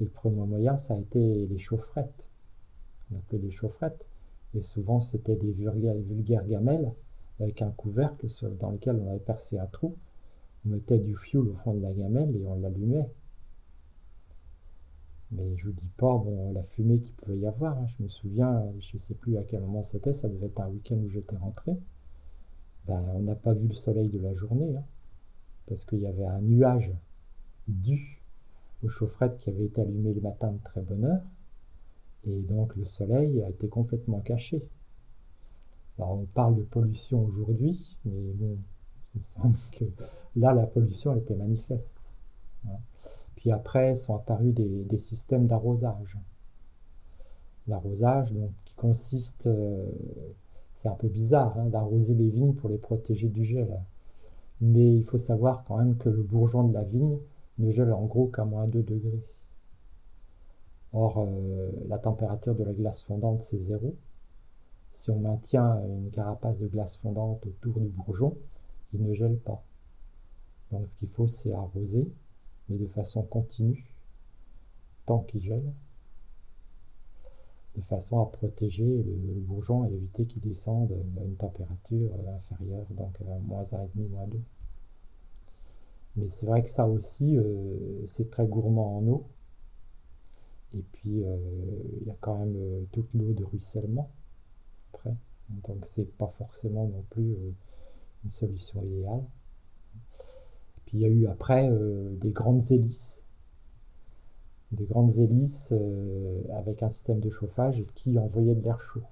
Et 0.00 0.04
le 0.04 0.10
premier 0.10 0.46
moyen, 0.46 0.78
ça 0.78 0.94
a 0.94 0.98
été 0.98 1.46
les 1.46 1.58
chaufferettes. 1.58 2.30
On 3.12 3.16
appelait 3.18 3.38
les 3.38 3.50
chaufferettes. 3.50 4.04
Et 4.54 4.62
souvent, 4.62 5.02
c'était 5.02 5.36
des 5.36 5.52
vulgaires 5.52 6.46
gamelles 6.46 6.92
avec 7.40 7.62
un 7.62 7.70
couvercle 7.70 8.26
dans 8.60 8.70
lequel 8.70 8.96
on 8.96 9.08
avait 9.08 9.18
percé 9.18 9.58
un 9.58 9.66
trou. 9.66 9.96
On 10.64 10.70
mettait 10.70 10.98
du 10.98 11.16
fioul 11.16 11.48
au 11.48 11.54
fond 11.56 11.74
de 11.74 11.82
la 11.82 11.92
gamelle 11.92 12.34
et 12.36 12.46
on 12.46 12.54
l'allumait. 12.54 13.10
Mais 15.32 15.56
je 15.56 15.66
vous 15.66 15.72
dis 15.72 15.90
pas 15.96 16.16
bon, 16.16 16.52
la 16.52 16.62
fumée 16.62 17.00
qu'il 17.00 17.14
pouvait 17.14 17.38
y 17.38 17.46
avoir. 17.46 17.76
Hein. 17.76 17.86
Je 17.98 18.04
me 18.04 18.08
souviens, 18.08 18.64
je 18.78 18.96
ne 18.96 19.00
sais 19.00 19.14
plus 19.14 19.36
à 19.36 19.42
quel 19.42 19.60
moment 19.60 19.82
c'était, 19.82 20.12
ça 20.12 20.28
devait 20.28 20.46
être 20.46 20.60
un 20.60 20.68
week-end 20.68 20.96
où 20.96 21.08
j'étais 21.08 21.36
rentré. 21.36 21.76
Ben, 22.86 23.02
on 23.14 23.20
n'a 23.20 23.34
pas 23.34 23.54
vu 23.54 23.66
le 23.66 23.74
soleil 23.74 24.10
de 24.10 24.20
la 24.20 24.34
journée, 24.34 24.76
hein, 24.76 24.84
parce 25.66 25.84
qu'il 25.84 26.00
y 26.00 26.06
avait 26.06 26.26
un 26.26 26.40
nuage 26.40 26.92
dû 27.66 28.22
aux 28.84 28.88
chaufferettes 28.88 29.38
qui 29.38 29.50
avait 29.50 29.64
été 29.64 29.80
allumé 29.80 30.12
le 30.12 30.20
matin 30.20 30.52
de 30.52 30.62
très 30.62 30.82
bonne 30.82 31.04
heure. 31.04 31.22
Et 32.26 32.42
donc 32.42 32.74
le 32.76 32.84
soleil 32.84 33.42
a 33.42 33.50
été 33.50 33.68
complètement 33.68 34.20
caché. 34.20 34.62
Alors 35.98 36.12
on 36.12 36.24
parle 36.24 36.56
de 36.56 36.62
pollution 36.62 37.24
aujourd'hui, 37.24 37.96
mais 38.04 38.32
bon, 38.34 38.56
il 39.14 39.18
me 39.20 39.24
semble 39.24 39.56
que 39.72 39.84
là 40.36 40.52
la 40.52 40.66
pollution 40.66 41.16
était 41.16 41.34
manifeste. 41.34 41.90
Puis 43.36 43.52
après 43.52 43.94
sont 43.94 44.16
apparus 44.16 44.54
des, 44.54 44.98
systèmes 44.98 45.46
d'arrosage. 45.46 46.16
L'arrosage, 47.66 48.32
qui 48.64 48.74
consiste, 48.74 49.46
euh, 49.46 49.86
c'est 50.74 50.88
un 50.88 50.94
peu 50.94 51.08
bizarre, 51.08 51.58
hein, 51.58 51.66
d'arroser 51.66 52.14
les 52.14 52.28
vignes 52.28 52.54
pour 52.54 52.68
les 52.68 52.78
protéger 52.78 53.28
du 53.28 53.44
gel. 53.44 53.68
Mais 54.60 54.96
il 54.96 55.04
faut 55.04 55.18
savoir 55.18 55.64
quand 55.64 55.78
même 55.78 55.96
que 55.96 56.08
le 56.08 56.22
bourgeon 56.22 56.64
de 56.64 56.74
la 56.74 56.84
vigne 56.84 57.18
ne 57.58 57.70
gèle 57.70 57.92
en 57.92 58.04
gros 58.04 58.26
qu'à 58.26 58.44
moins 58.44 58.66
2 58.66 58.82
degrés. 58.82 59.22
Or, 60.94 61.18
euh, 61.18 61.70
la 61.88 61.98
température 61.98 62.54
de 62.54 62.64
la 62.64 62.72
glace 62.72 63.02
fondante, 63.02 63.42
c'est 63.42 63.58
zéro. 63.58 63.94
Si 64.92 65.10
on 65.10 65.18
maintient 65.18 65.82
une 65.86 66.10
carapace 66.10 66.58
de 66.58 66.68
glace 66.68 66.96
fondante 66.98 67.44
autour 67.46 67.80
du 67.80 67.88
bourgeon, 67.88 68.36
il 68.94 69.02
ne 69.02 69.12
gèle 69.12 69.36
pas. 69.38 69.62
Donc 70.70 70.88
ce 70.88 70.96
qu'il 70.96 71.08
faut, 71.08 71.26
c'est 71.26 71.52
arroser 71.52 72.08
mais 72.68 72.78
de 72.78 72.86
façon 72.86 73.22
continue, 73.22 73.84
tant 75.06 75.20
qu'il 75.20 75.42
gèle, 75.42 75.72
de 77.76 77.82
façon 77.82 78.20
à 78.20 78.26
protéger 78.26 78.84
le, 78.84 79.40
bourgeon 79.40 79.84
et 79.84 79.92
éviter 79.92 80.24
qu'il 80.24 80.42
descende 80.42 80.92
à 80.92 81.24
une 81.24 81.34
température 81.36 82.10
inférieure, 82.36 82.86
donc 82.90 83.14
à 83.20 83.38
moins 83.46 83.62
1,5, 83.64 84.08
moins 84.10 84.26
2. 84.28 84.40
Mais 86.16 86.28
c'est 86.30 86.46
vrai 86.46 86.62
que 86.62 86.70
ça 86.70 86.86
aussi, 86.86 87.36
euh, 87.36 88.06
c'est 88.06 88.30
très 88.30 88.46
gourmand 88.46 88.98
en 88.98 89.06
eau. 89.08 89.24
Et 90.74 90.82
puis, 90.92 91.24
euh, 91.24 91.36
il 92.00 92.06
y 92.06 92.10
a 92.10 92.16
quand 92.20 92.38
même 92.38 92.56
euh, 92.56 92.84
toute 92.92 93.08
l'eau 93.14 93.32
de 93.32 93.44
ruissellement 93.44 94.10
après. 94.92 95.14
Donc, 95.48 95.84
c'est 95.86 96.10
pas 96.16 96.32
forcément 96.38 96.86
non 96.86 97.04
plus 97.10 97.36
une 98.24 98.30
solution 98.30 98.82
idéale 98.82 99.24
il 100.94 101.00
y 101.00 101.04
a 101.04 101.08
eu 101.08 101.26
après 101.26 101.68
euh, 101.68 102.14
des 102.20 102.30
grandes 102.30 102.62
hélices. 102.70 103.20
Des 104.70 104.84
grandes 104.84 105.16
hélices 105.18 105.70
euh, 105.72 106.40
avec 106.56 106.82
un 106.82 106.88
système 106.88 107.20
de 107.20 107.30
chauffage 107.30 107.82
qui 107.94 108.16
envoyait 108.18 108.54
de 108.54 108.62
l'air 108.62 108.80
chaud. 108.80 109.02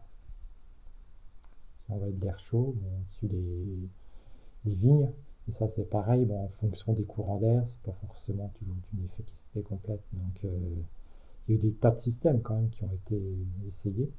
Qui 1.84 1.92
envoyait 1.92 2.14
de 2.14 2.24
l'air 2.24 2.38
chaud 2.38 2.76
au-dessus 2.76 3.26
des, 3.26 4.74
vignes. 4.74 5.10
Et 5.48 5.52
ça, 5.52 5.66
c'est 5.68 5.88
pareil, 5.90 6.24
bon, 6.24 6.44
en 6.44 6.48
fonction 6.48 6.92
des 6.92 7.02
courants 7.02 7.38
d'air, 7.38 7.64
c'est 7.66 7.82
pas 7.82 7.96
forcément 8.06 8.52
toujours 8.58 8.76
une 8.94 9.04
efficacité 9.04 9.62
complète. 9.62 10.02
Donc, 10.12 10.44
euh, 10.44 10.58
il 11.48 11.54
y 11.54 11.58
a 11.58 11.60
eu 11.60 11.62
des 11.62 11.72
tas 11.72 11.90
de 11.90 11.98
systèmes 11.98 12.40
quand 12.40 12.54
même 12.54 12.70
qui 12.70 12.84
ont 12.84 12.92
été 12.92 13.20
essayés. 13.66 14.10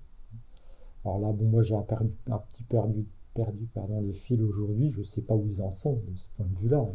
Alors 1.05 1.19
là, 1.19 1.31
bon, 1.31 1.45
moi 1.45 1.61
j'ai 1.61 1.75
un, 1.75 1.83
petit 1.83 2.63
perdu, 2.63 3.05
perdu 3.33 3.67
pardon, 3.73 4.01
les 4.01 4.13
fils 4.13 4.41
aujourd'hui, 4.41 4.91
je 4.91 4.99
ne 4.99 5.05
sais 5.05 5.21
pas 5.21 5.33
où 5.33 5.45
ils 5.47 5.61
en 5.61 5.71
sont 5.71 5.93
de 5.93 6.15
ce 6.15 6.27
point 6.35 6.45
de 6.45 6.59
vue-là 6.59 6.85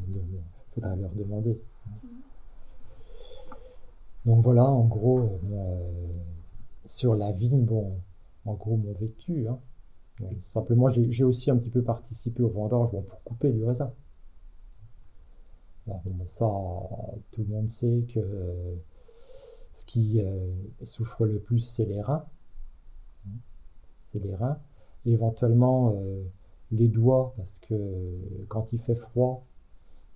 à 0.82 0.96
leur 0.96 1.10
demander. 1.12 1.60
Donc 4.24 4.44
voilà, 4.44 4.64
en 4.64 4.84
gros, 4.84 5.40
euh, 5.50 5.92
sur 6.84 7.14
la 7.14 7.32
vie, 7.32 7.56
bon, 7.56 7.92
en 8.44 8.54
gros, 8.54 8.76
mon 8.76 8.92
vécu. 8.92 9.48
Hein. 9.48 9.58
simplement, 10.52 10.88
j'ai 10.90 11.24
aussi 11.24 11.50
un 11.50 11.56
petit 11.56 11.70
peu 11.70 11.82
participé 11.82 12.42
au 12.42 12.48
vendange 12.48 12.90
pour 12.90 13.22
couper 13.24 13.50
du 13.52 13.64
raisin. 13.64 13.92
ça, 16.26 16.46
tout 17.32 17.42
le 17.42 17.46
monde 17.46 17.70
sait 17.70 18.04
que 18.12 18.20
ce 19.78 19.84
qui 19.86 20.20
euh, 20.20 20.50
souffre 20.84 21.24
le 21.24 21.38
plus, 21.38 21.60
c'est 21.60 21.84
les 21.84 22.02
reins. 22.02 22.24
C'est 24.06 24.18
les 24.18 24.34
reins, 24.34 24.58
éventuellement 25.06 25.94
euh, 25.94 26.22
les 26.72 26.88
doigts, 26.88 27.32
parce 27.36 27.60
que 27.60 27.74
quand 28.48 28.72
il 28.72 28.80
fait 28.80 28.96
froid, 28.96 29.44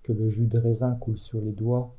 que 0.03 0.12
le 0.12 0.31
jus 0.31 0.46
de 0.46 0.59
raisin 0.59 0.96
coule 0.96 1.18
sur 1.18 1.40
les 1.40 1.53
doigts, 1.53 1.94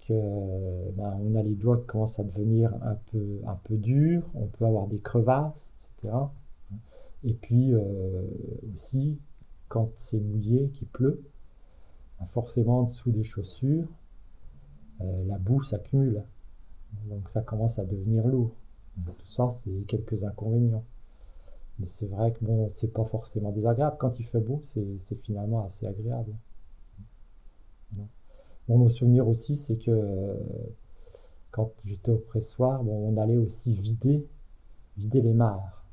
que 0.00 0.90
ben, 0.96 1.16
on 1.22 1.36
a 1.36 1.42
les 1.42 1.54
doigts 1.54 1.76
qui 1.78 1.86
commencent 1.86 2.18
à 2.18 2.24
devenir 2.24 2.74
un 2.82 2.96
peu, 3.12 3.40
un 3.46 3.54
peu 3.54 3.76
durs, 3.76 4.24
on 4.34 4.46
peut 4.46 4.64
avoir 4.64 4.88
des 4.88 4.98
crevasses, 4.98 5.72
etc. 5.76 6.16
Et 7.22 7.34
puis 7.34 7.72
euh, 7.72 8.26
aussi, 8.74 9.16
quand 9.68 9.90
c'est 9.96 10.18
mouillé, 10.18 10.70
qu'il 10.70 10.88
pleut, 10.88 11.22
ben, 12.18 12.26
forcément 12.26 12.80
en 12.80 12.82
dessous 12.84 13.12
des 13.12 13.22
chaussures, 13.22 13.86
euh, 15.02 15.24
la 15.26 15.38
boue 15.38 15.62
s'accumule. 15.62 16.24
Donc 17.06 17.28
ça 17.30 17.42
commence 17.42 17.78
à 17.78 17.84
devenir 17.84 18.26
lourd. 18.26 18.52
tout 19.04 19.26
ça, 19.26 19.50
c'est 19.52 19.70
quelques 19.86 20.24
inconvénients. 20.24 20.84
Mais 21.78 21.86
c'est 21.86 22.06
vrai 22.06 22.32
que 22.32 22.44
bon, 22.44 22.68
c'est 22.72 22.92
pas 22.92 23.04
forcément 23.04 23.52
désagréable. 23.52 23.96
Quand 23.98 24.18
il 24.18 24.24
fait 24.24 24.40
beau, 24.40 24.60
c'est 24.64 25.16
finalement 25.22 25.64
assez 25.64 25.86
agréable. 25.86 26.32
mon 28.68 28.88
souvenir 28.88 29.28
aussi, 29.28 29.56
c'est 29.56 29.76
que 29.76 29.90
euh, 29.90 30.34
quand 31.50 31.72
j'étais 31.84 32.10
au 32.10 32.18
pressoir, 32.18 32.82
bon, 32.82 33.12
on 33.12 33.16
allait 33.16 33.36
aussi 33.36 33.72
vider, 33.72 34.26
vider 34.96 35.22
les 35.22 35.32
mares. 35.32 35.84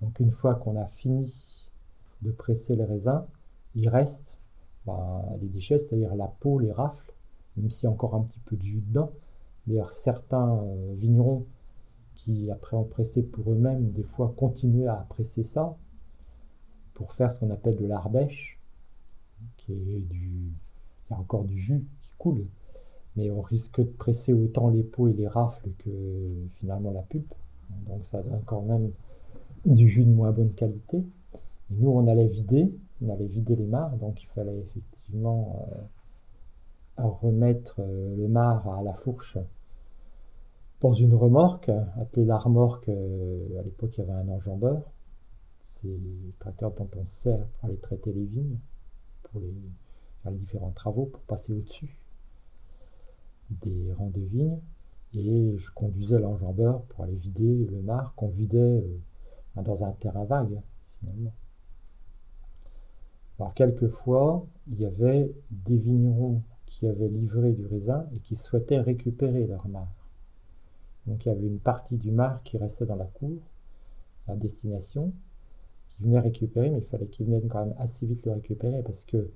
Donc 0.00 0.18
une 0.20 0.30
fois 0.30 0.54
qu'on 0.54 0.80
a 0.80 0.86
fini 0.86 1.68
de 2.22 2.30
presser 2.30 2.76
les 2.76 2.84
raisins, 2.84 3.24
il 3.74 3.88
reste 3.88 4.38
ben, 4.86 5.22
les 5.40 5.48
déchets, 5.48 5.78
c'est-à-dire 5.78 6.14
la 6.14 6.28
peau, 6.28 6.58
les 6.58 6.72
rafles, 6.72 7.12
même 7.56 7.70
s'il 7.70 7.84
y 7.84 7.86
a 7.86 7.90
encore 7.90 8.14
un 8.14 8.22
petit 8.22 8.40
peu 8.40 8.56
de 8.56 8.62
jus 8.62 8.82
dedans. 8.86 9.10
D'ailleurs, 9.66 9.92
certains 9.92 10.56
euh, 10.56 10.94
vignerons 10.96 11.46
qui, 12.14 12.50
après 12.50 12.76
ont 12.76 12.84
pressé 12.84 13.22
pour 13.22 13.52
eux-mêmes, 13.52 13.90
des 13.92 14.02
fois 14.02 14.34
continuaient 14.36 14.86
à 14.86 15.06
presser 15.08 15.44
ça 15.44 15.76
pour 16.94 17.12
faire 17.12 17.32
ce 17.32 17.38
qu'on 17.38 17.50
appelle 17.50 17.76
de 17.76 17.86
l'arbèche, 17.86 18.58
qui 19.56 19.72
est 19.72 20.00
du. 20.00 20.52
Il 21.08 21.14
y 21.14 21.16
a 21.16 21.18
encore 21.18 21.44
du 21.44 21.58
jus 21.58 21.84
qui 22.02 22.12
coule, 22.18 22.46
mais 23.16 23.30
on 23.30 23.40
risque 23.40 23.80
de 23.80 23.90
presser 23.90 24.32
autant 24.32 24.68
les 24.68 24.84
peaux 24.84 25.08
et 25.08 25.12
les 25.12 25.26
rafles 25.26 25.70
que 25.78 26.46
finalement 26.58 26.92
la 26.92 27.02
pulpe. 27.02 27.34
Donc 27.88 28.06
ça 28.06 28.22
donne 28.22 28.42
quand 28.44 28.62
même 28.62 28.92
du 29.64 29.88
jus 29.88 30.04
de 30.04 30.12
moins 30.12 30.30
bonne 30.30 30.52
qualité. 30.52 30.98
Et 30.98 31.74
nous, 31.74 31.90
on 31.90 32.06
allait 32.06 32.28
vider, 32.28 32.72
on 33.02 33.10
allait 33.10 33.26
vider 33.26 33.56
les 33.56 33.66
mares, 33.66 33.96
donc 33.96 34.22
il 34.22 34.26
fallait 34.26 34.58
effectivement 34.58 35.66
euh, 35.72 35.80
remettre 37.08 37.80
euh, 37.80 38.16
le 38.16 38.28
marc 38.28 38.66
à 38.66 38.82
la 38.82 38.92
fourche 38.92 39.38
dans 40.80 40.94
une 40.94 41.14
remorque, 41.14 41.70
appelée 42.00 42.24
la 42.24 42.38
remorque, 42.38 42.88
euh, 42.88 43.58
à 43.58 43.62
l'époque 43.62 43.96
il 43.98 44.00
y 44.00 44.02
avait 44.02 44.12
un 44.12 44.28
enjambeur, 44.28 44.82
c'est 45.64 45.88
le 45.88 46.32
tracteur 46.38 46.72
dont 46.72 46.88
on 46.96 47.06
sert 47.06 47.46
pour 47.46 47.68
aller 47.68 47.76
traiter 47.76 48.12
les 48.12 48.24
vignes, 48.24 48.58
pour 49.24 49.40
les, 49.40 49.54
faire 50.22 50.32
les 50.32 50.38
différents 50.38 50.70
travaux, 50.70 51.06
pour 51.06 51.20
passer 51.22 51.52
au-dessus 51.52 51.96
des 53.50 53.92
rangs 53.92 54.10
de 54.10 54.20
vignes, 54.20 54.58
et 55.12 55.56
je 55.58 55.70
conduisais 55.72 56.18
l'enjambeur 56.18 56.82
pour 56.84 57.04
aller 57.04 57.16
vider 57.16 57.66
le 57.66 57.82
marc 57.82 58.14
qu'on 58.14 58.28
vidait 58.28 58.58
euh, 58.58 59.62
dans 59.62 59.84
un 59.84 59.92
terrain 59.92 60.24
vague, 60.24 60.60
finalement. 60.98 61.32
Alors 63.38 63.54
quelquefois, 63.54 64.46
il 64.68 64.80
y 64.80 64.86
avait 64.86 65.34
des 65.50 65.76
vignerons 65.76 66.42
qui 66.70 66.86
avaient 66.86 67.08
livré 67.08 67.52
du 67.52 67.66
raisin 67.66 68.06
et 68.14 68.20
qui 68.20 68.36
souhaitaient 68.36 68.80
récupérer 68.80 69.46
leur 69.46 69.68
marc. 69.68 69.88
Donc 71.06 71.26
il 71.26 71.28
y 71.28 71.32
avait 71.32 71.46
une 71.46 71.58
partie 71.58 71.96
du 71.96 72.10
marc 72.10 72.44
qui 72.44 72.56
restait 72.56 72.86
dans 72.86 72.96
la 72.96 73.04
cour, 73.04 73.36
à 74.28 74.36
destination, 74.36 75.12
qui 75.88 76.04
venait 76.04 76.20
récupérer, 76.20 76.70
mais 76.70 76.78
il 76.78 76.84
fallait 76.84 77.06
qu'il 77.06 77.26
vienne 77.26 77.48
quand 77.48 77.66
même 77.66 77.74
assez 77.78 78.06
vite 78.06 78.24
le 78.24 78.32
récupérer 78.32 78.82
parce 78.82 79.04
que 79.04 79.30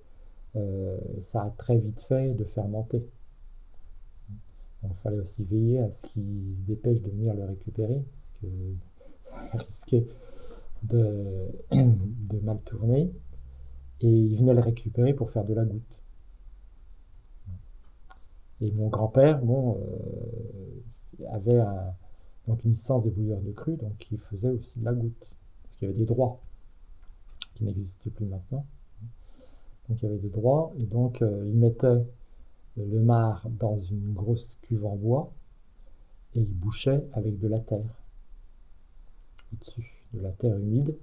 euh, 0.57 0.97
ça 1.21 1.43
a 1.43 1.51
très 1.51 1.77
vite 1.77 2.01
fait 2.01 2.33
de 2.33 2.45
fermenter. 2.45 3.05
Il 4.85 4.95
fallait 4.97 5.19
aussi 5.19 5.43
veiller 5.45 5.81
à 5.81 5.91
ce 5.91 6.03
qu'il 6.03 6.55
se 6.57 6.67
dépêche 6.67 7.01
de 7.01 7.11
venir 7.11 7.35
le 7.35 7.45
récupérer, 7.45 8.05
parce 8.13 8.31
que 8.41 8.47
ça 9.53 9.59
risquait 9.59 10.07
de, 10.83 12.41
mal 12.43 12.59
tourner. 12.65 13.11
Et 14.01 14.09
il 14.09 14.37
venait 14.37 14.55
le 14.55 14.61
récupérer 14.61 15.15
pour 15.15 15.31
faire 15.31 15.45
de 15.45 15.55
la 15.55 15.65
goutte. 15.65 16.01
Et 18.65 18.73
mon 18.73 18.89
grand-père, 18.89 19.43
euh, 19.45 19.75
avait 21.31 21.61
donc 22.49 22.65
une 22.65 22.71
licence 22.73 23.05
de 23.05 23.11
bouilleur 23.11 23.41
de 23.43 23.53
cru, 23.53 23.77
donc 23.77 24.11
il 24.11 24.19
faisait 24.19 24.49
aussi 24.49 24.79
de 24.79 24.87
la 24.87 24.95
goutte, 24.95 25.29
parce 25.63 25.77
qu'il 25.77 25.89
y 25.89 25.91
avait 25.91 25.99
des 25.99 26.07
droits 26.07 26.41
qui 27.55 27.65
n'existent 27.65 28.11
plus 28.11 28.25
maintenant. 28.25 28.65
Donc 29.89 30.01
il 30.01 30.07
y 30.07 30.09
avait 30.09 30.19
des 30.19 30.31
droits, 30.31 30.73
et 30.79 30.87
donc 30.87 31.21
euh, 31.21 31.45
il 31.47 31.59
mettait 31.59 32.07
le 32.79 33.01
marc 33.01 33.47
dans 33.59 33.79
une 33.79 34.15
grosse 34.15 34.57
cuve 34.63 34.87
en 34.87 34.97
bois, 34.97 35.31
et 36.35 36.41
il 36.41 36.55
bouchait 36.55 37.05
avec 37.13 37.39
de 37.39 37.49
la 37.49 37.61
terre 37.61 38.03
au-dessus, 39.53 40.07
de 40.15 40.21
la 40.21 40.31
terre 40.31 40.57
humide. 40.57 40.97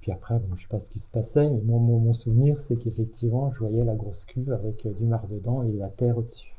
Puis 0.00 0.12
après, 0.12 0.38
bon, 0.38 0.46
je 0.50 0.54
ne 0.54 0.58
sais 0.60 0.68
pas 0.68 0.80
ce 0.80 0.90
qui 0.90 0.98
se 0.98 1.08
passait, 1.08 1.48
mais 1.48 1.60
mon, 1.62 1.78
mon 1.78 2.12
souvenir, 2.12 2.60
c'est 2.60 2.76
qu'effectivement, 2.76 3.52
je 3.52 3.58
voyais 3.58 3.84
la 3.84 3.94
grosse 3.94 4.24
cuve 4.24 4.52
avec 4.52 4.86
du 4.96 5.04
marc 5.04 5.28
dedans 5.28 5.62
et 5.62 5.72
la 5.72 5.88
terre 5.88 6.16
au-dessus. 6.16 6.54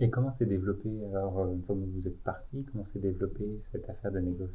Et 0.00 0.10
comment 0.10 0.32
s'est 0.32 0.46
développé, 0.46 0.90
alors, 1.12 1.38
euh, 1.40 1.52
une 1.52 1.62
fois 1.62 1.76
que 1.76 1.80
vous 1.80 2.08
êtes 2.08 2.20
parti, 2.24 2.64
comment 2.72 2.84
s'est 2.84 2.98
développé 2.98 3.44
cette 3.70 3.88
affaire 3.88 4.10
de 4.10 4.18
négoce? 4.18 4.50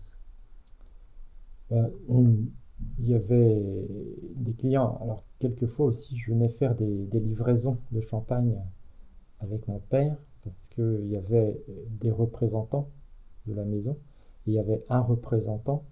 Bah, 1.72 1.90
Il 2.10 3.08
y 3.08 3.14
avait 3.14 3.62
des 4.36 4.54
clients. 4.54 5.00
Alors, 5.02 5.24
quelquefois 5.40 5.88
aussi, 5.88 6.18
je 6.18 6.32
venais 6.32 6.50
faire 6.50 6.76
des, 6.76 7.20
livraisons 7.20 7.78
de 7.92 8.02
champagne 8.02 8.54
avec 9.40 9.68
mon 9.68 9.80
père, 9.80 10.16
parce 10.44 10.68
qu'il 10.76 11.10
y 11.10 11.16
avait 11.16 11.56
des 12.02 12.12
représentants 12.12 12.90
de 13.50 13.56
la 13.56 13.66
maison. 13.66 13.98
il 14.48 14.54
y 14.54 14.60
avait 14.60 14.84
un 14.90 15.02
représentant 15.02 15.84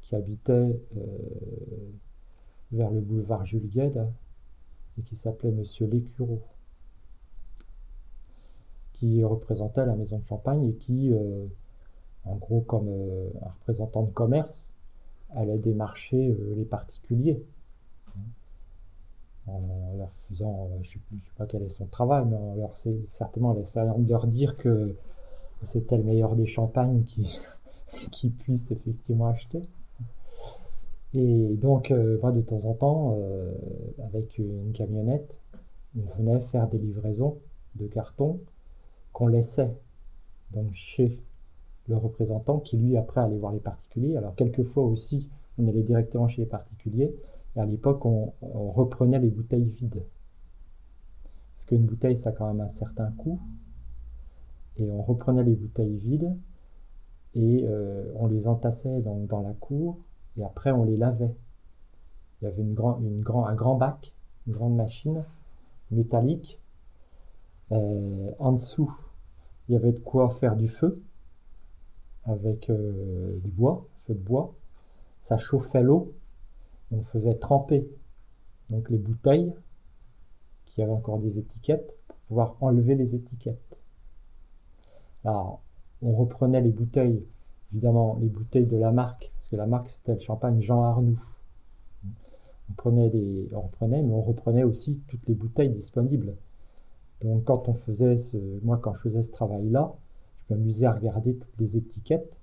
qui 0.00 0.14
habitait 0.14 0.52
euh, 0.52 1.06
vers 2.72 2.90
le 2.90 3.00
boulevard 3.00 3.44
Jules 3.46 3.68
Gued 3.68 4.06
et 4.98 5.02
qui 5.02 5.16
s'appelait 5.16 5.52
Monsieur 5.52 5.86
Lécureau 5.86 6.42
qui 8.92 9.24
représentait 9.24 9.84
la 9.84 9.96
maison 9.96 10.18
de 10.18 10.26
Champagne 10.26 10.64
et 10.68 10.74
qui, 10.74 11.12
euh, 11.12 11.46
en 12.24 12.36
gros, 12.36 12.60
comme 12.60 12.88
euh, 12.88 13.28
un 13.44 13.48
représentant 13.48 14.04
de 14.04 14.10
commerce, 14.10 14.68
allait 15.34 15.58
démarcher 15.58 16.36
les 16.56 16.64
particuliers. 16.64 17.42
En 19.46 19.94
leur 19.98 20.10
faisant, 20.28 20.70
je 20.74 20.78
ne 20.78 20.84
sais, 20.84 20.98
pas 21.36 21.44
quel 21.44 21.62
est 21.64 21.68
son 21.68 21.86
travail, 21.86 22.24
mais 22.30 22.36
en 22.36 22.54
leur 22.54 22.76
certainement 23.08 23.52
de 23.52 24.08
leur 24.08 24.26
dire 24.28 24.56
que 24.56 24.94
c'était 25.64 25.96
le 25.96 26.04
meilleur 26.04 26.36
des 26.36 26.46
champagnes 26.46 27.04
qui, 28.10 28.30
puissent 28.30 28.70
effectivement 28.70 29.28
acheter. 29.28 29.62
Et 31.12 31.56
donc, 31.56 31.92
moi, 32.20 32.32
de 32.32 32.40
temps 32.40 32.64
en 32.64 32.74
temps, 32.74 33.18
avec 34.04 34.36
une 34.38 34.72
camionnette, 34.72 35.38
on 35.96 36.16
venait 36.18 36.40
faire 36.40 36.66
des 36.68 36.78
livraisons 36.78 37.38
de 37.76 37.86
cartons 37.86 38.40
qu'on 39.12 39.28
laissait 39.28 39.70
donc 40.52 40.72
chez 40.74 41.18
le 41.88 41.96
représentant 41.96 42.58
qui 42.58 42.76
lui 42.76 42.96
après 42.96 43.20
allait 43.20 43.38
voir 43.38 43.52
les 43.52 43.60
particuliers. 43.60 44.16
Alors 44.16 44.34
quelquefois 44.34 44.84
aussi 44.84 45.28
on 45.58 45.68
allait 45.68 45.82
directement 45.82 46.28
chez 46.28 46.42
les 46.42 46.48
particuliers 46.48 47.14
et 47.56 47.60
à 47.60 47.66
l'époque 47.66 48.04
on, 48.04 48.32
reprenait 48.42 49.18
les 49.18 49.30
bouteilles 49.30 49.68
vides. 49.68 50.02
Parce 51.54 51.66
qu'une 51.66 51.84
bouteille 51.84 52.16
ça 52.16 52.30
a 52.30 52.32
quand 52.32 52.46
même 52.52 52.60
un 52.60 52.68
certain 52.68 53.10
coût 53.12 53.40
et 54.78 54.90
on 54.90 55.02
reprenait 55.02 55.44
les 55.44 55.54
bouteilles 55.54 55.96
vides 55.96 56.36
et 57.34 57.64
euh, 57.64 58.12
on 58.16 58.26
les 58.26 58.46
entassait 58.46 59.00
dans 59.00 59.40
la 59.40 59.52
cour 59.52 59.98
et 60.36 60.44
après 60.44 60.70
on 60.70 60.84
les 60.84 60.96
lavait. 60.96 61.34
Il 62.40 62.44
y 62.44 62.48
avait 62.48 62.62
un 62.62 63.54
grand 63.54 63.76
bac, 63.76 64.12
une 64.46 64.52
grande 64.52 64.76
machine 64.76 65.24
métallique 65.90 66.58
euh, 67.72 68.30
en 68.38 68.52
dessous, 68.52 68.92
il 69.68 69.72
y 69.72 69.76
avait 69.76 69.92
de 69.92 69.98
quoi 69.98 70.30
faire 70.30 70.56
du 70.56 70.68
feu 70.68 71.02
avec 72.24 72.68
euh, 72.70 73.38
du 73.40 73.50
bois, 73.50 73.86
feu 74.06 74.14
de 74.14 74.18
bois. 74.18 74.54
Ça 75.20 75.38
chauffait 75.38 75.82
l'eau. 75.82 76.12
On 76.92 77.02
faisait 77.04 77.34
tremper 77.34 77.88
donc 78.70 78.90
les 78.90 78.98
bouteilles 78.98 79.52
qui 80.66 80.82
avaient 80.82 80.92
encore 80.92 81.18
des 81.18 81.38
étiquettes 81.38 81.94
pour 82.06 82.16
pouvoir 82.28 82.56
enlever 82.60 82.94
les 82.94 83.14
étiquettes. 83.14 83.73
Alors, 85.24 85.60
on 86.02 86.12
reprenait 86.12 86.60
les 86.60 86.70
bouteilles, 86.70 87.24
évidemment 87.72 88.18
les 88.20 88.28
bouteilles 88.28 88.66
de 88.66 88.76
la 88.76 88.92
marque, 88.92 89.30
parce 89.34 89.48
que 89.48 89.56
la 89.56 89.66
marque 89.66 89.88
c'était 89.88 90.14
le 90.14 90.20
champagne 90.20 90.60
Jean 90.60 90.82
Arnoux. 90.82 91.18
On 92.70 92.74
prenait 92.76 93.10
on 93.52 93.60
reprenait, 93.60 94.02
mais 94.02 94.12
on 94.12 94.22
reprenait 94.22 94.64
aussi 94.64 95.00
toutes 95.08 95.26
les 95.26 95.34
bouteilles 95.34 95.70
disponibles 95.70 96.34
Donc 97.22 97.44
quand 97.44 97.68
on 97.68 97.74
faisait 97.74 98.18
ce, 98.18 98.36
moi 98.62 98.78
quand 98.82 98.94
je 98.94 99.00
faisais 99.00 99.22
ce 99.22 99.30
travail-là, 99.32 99.94
je 100.48 100.54
m'amusais 100.54 100.86
à 100.86 100.92
regarder 100.92 101.34
toutes 101.36 101.60
les 101.60 101.76
étiquettes, 101.76 102.36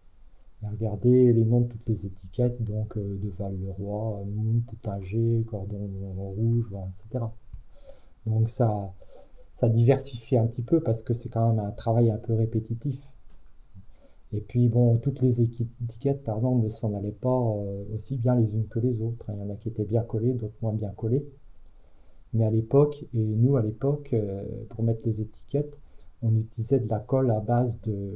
à 0.63 0.70
regarder 0.70 1.34
les 1.34 1.46
noms 1.46 1.62
de 1.62 1.67
toutes 1.67 1.88
les 1.88 2.06
étiquettes, 2.06 2.63
donc 2.63 2.98
euh, 2.98 3.20
de 3.22 3.30
Val-le-Roi, 3.38 4.24
Étinger, 4.74 5.44
Cordon 5.50 5.89
Rouge, 6.17 6.65
etc. 7.10 7.26
Donc 8.26 8.50
ça, 8.50 8.91
ça 9.54 9.70
diversifie 9.70 10.38
un 10.38 10.48
petit 10.48 10.62
peu 10.62 10.80
parce 10.80 11.04
que 11.04 11.14
c'est 11.14 11.30
quand 11.30 11.50
même 11.50 11.60
un 11.60 11.72
travail 11.72 12.10
un 12.12 12.18
peu 12.18 12.34
répétitif. 12.34 13.00
Et 14.34 14.40
puis 14.40 14.70
bon, 14.70 14.98
toutes 14.98 15.22
les 15.22 15.42
étiquettes, 15.42 16.24
pardon, 16.24 16.56
ne 16.56 16.70
s'en 16.70 16.94
allaient 16.96 17.12
pas 17.12 17.30
euh, 17.30 17.84
aussi 17.94 18.16
bien 18.18 18.36
les 18.36 18.54
unes 18.54 18.68
que 18.68 18.80
les 18.80 19.02
autres. 19.02 19.26
Il 19.30 19.40
y 19.40 19.42
en 19.42 19.50
a 19.50 19.56
qui 19.56 19.70
étaient 19.70 19.84
bien 19.84 20.04
collées, 20.04 20.34
d'autres 20.34 20.56
moins 20.62 20.74
bien 20.74 20.92
collées. 20.92 21.26
Mais 22.34 22.46
à 22.46 22.50
l'époque, 22.50 23.04
et 23.14 23.20
nous 23.20 23.58
à 23.58 23.62
l'époque, 23.62 24.14
euh, 24.14 24.44
pour 24.70 24.84
mettre 24.84 25.02
les 25.06 25.20
étiquettes, 25.22 25.78
on 26.24 26.36
utilisait 26.38 26.80
de 26.80 26.88
la 26.88 27.00
colle 27.00 27.30
à 27.32 27.40
base 27.42 27.82
de, 27.82 28.12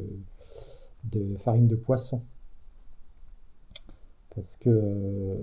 de 1.12 1.36
farine 1.38 1.68
de 1.68 1.76
poisson. 1.76 2.22
Parce 4.36 4.56
que 4.58 4.70
euh, 4.70 5.36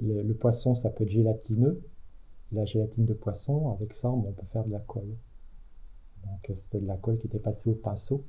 le, 0.00 0.34
poisson, 0.34 0.74
ça 0.74 0.90
peut 0.90 1.04
être 1.04 1.10
gélatineux. 1.10 1.80
La 2.52 2.64
gélatine 2.64 3.06
de 3.06 3.14
poisson, 3.14 3.72
avec 3.72 3.94
ça, 3.94 4.10
on 4.10 4.20
peut 4.20 4.46
faire 4.52 4.64
de 4.64 4.72
la 4.72 4.80
colle. 4.80 5.14
Donc 6.24 6.56
c'était 6.56 6.80
de 6.80 6.86
la 6.86 6.96
colle 6.96 7.18
qui 7.18 7.26
était 7.26 7.38
passée 7.38 7.70
au 7.70 7.74
pinceau, 7.74 8.22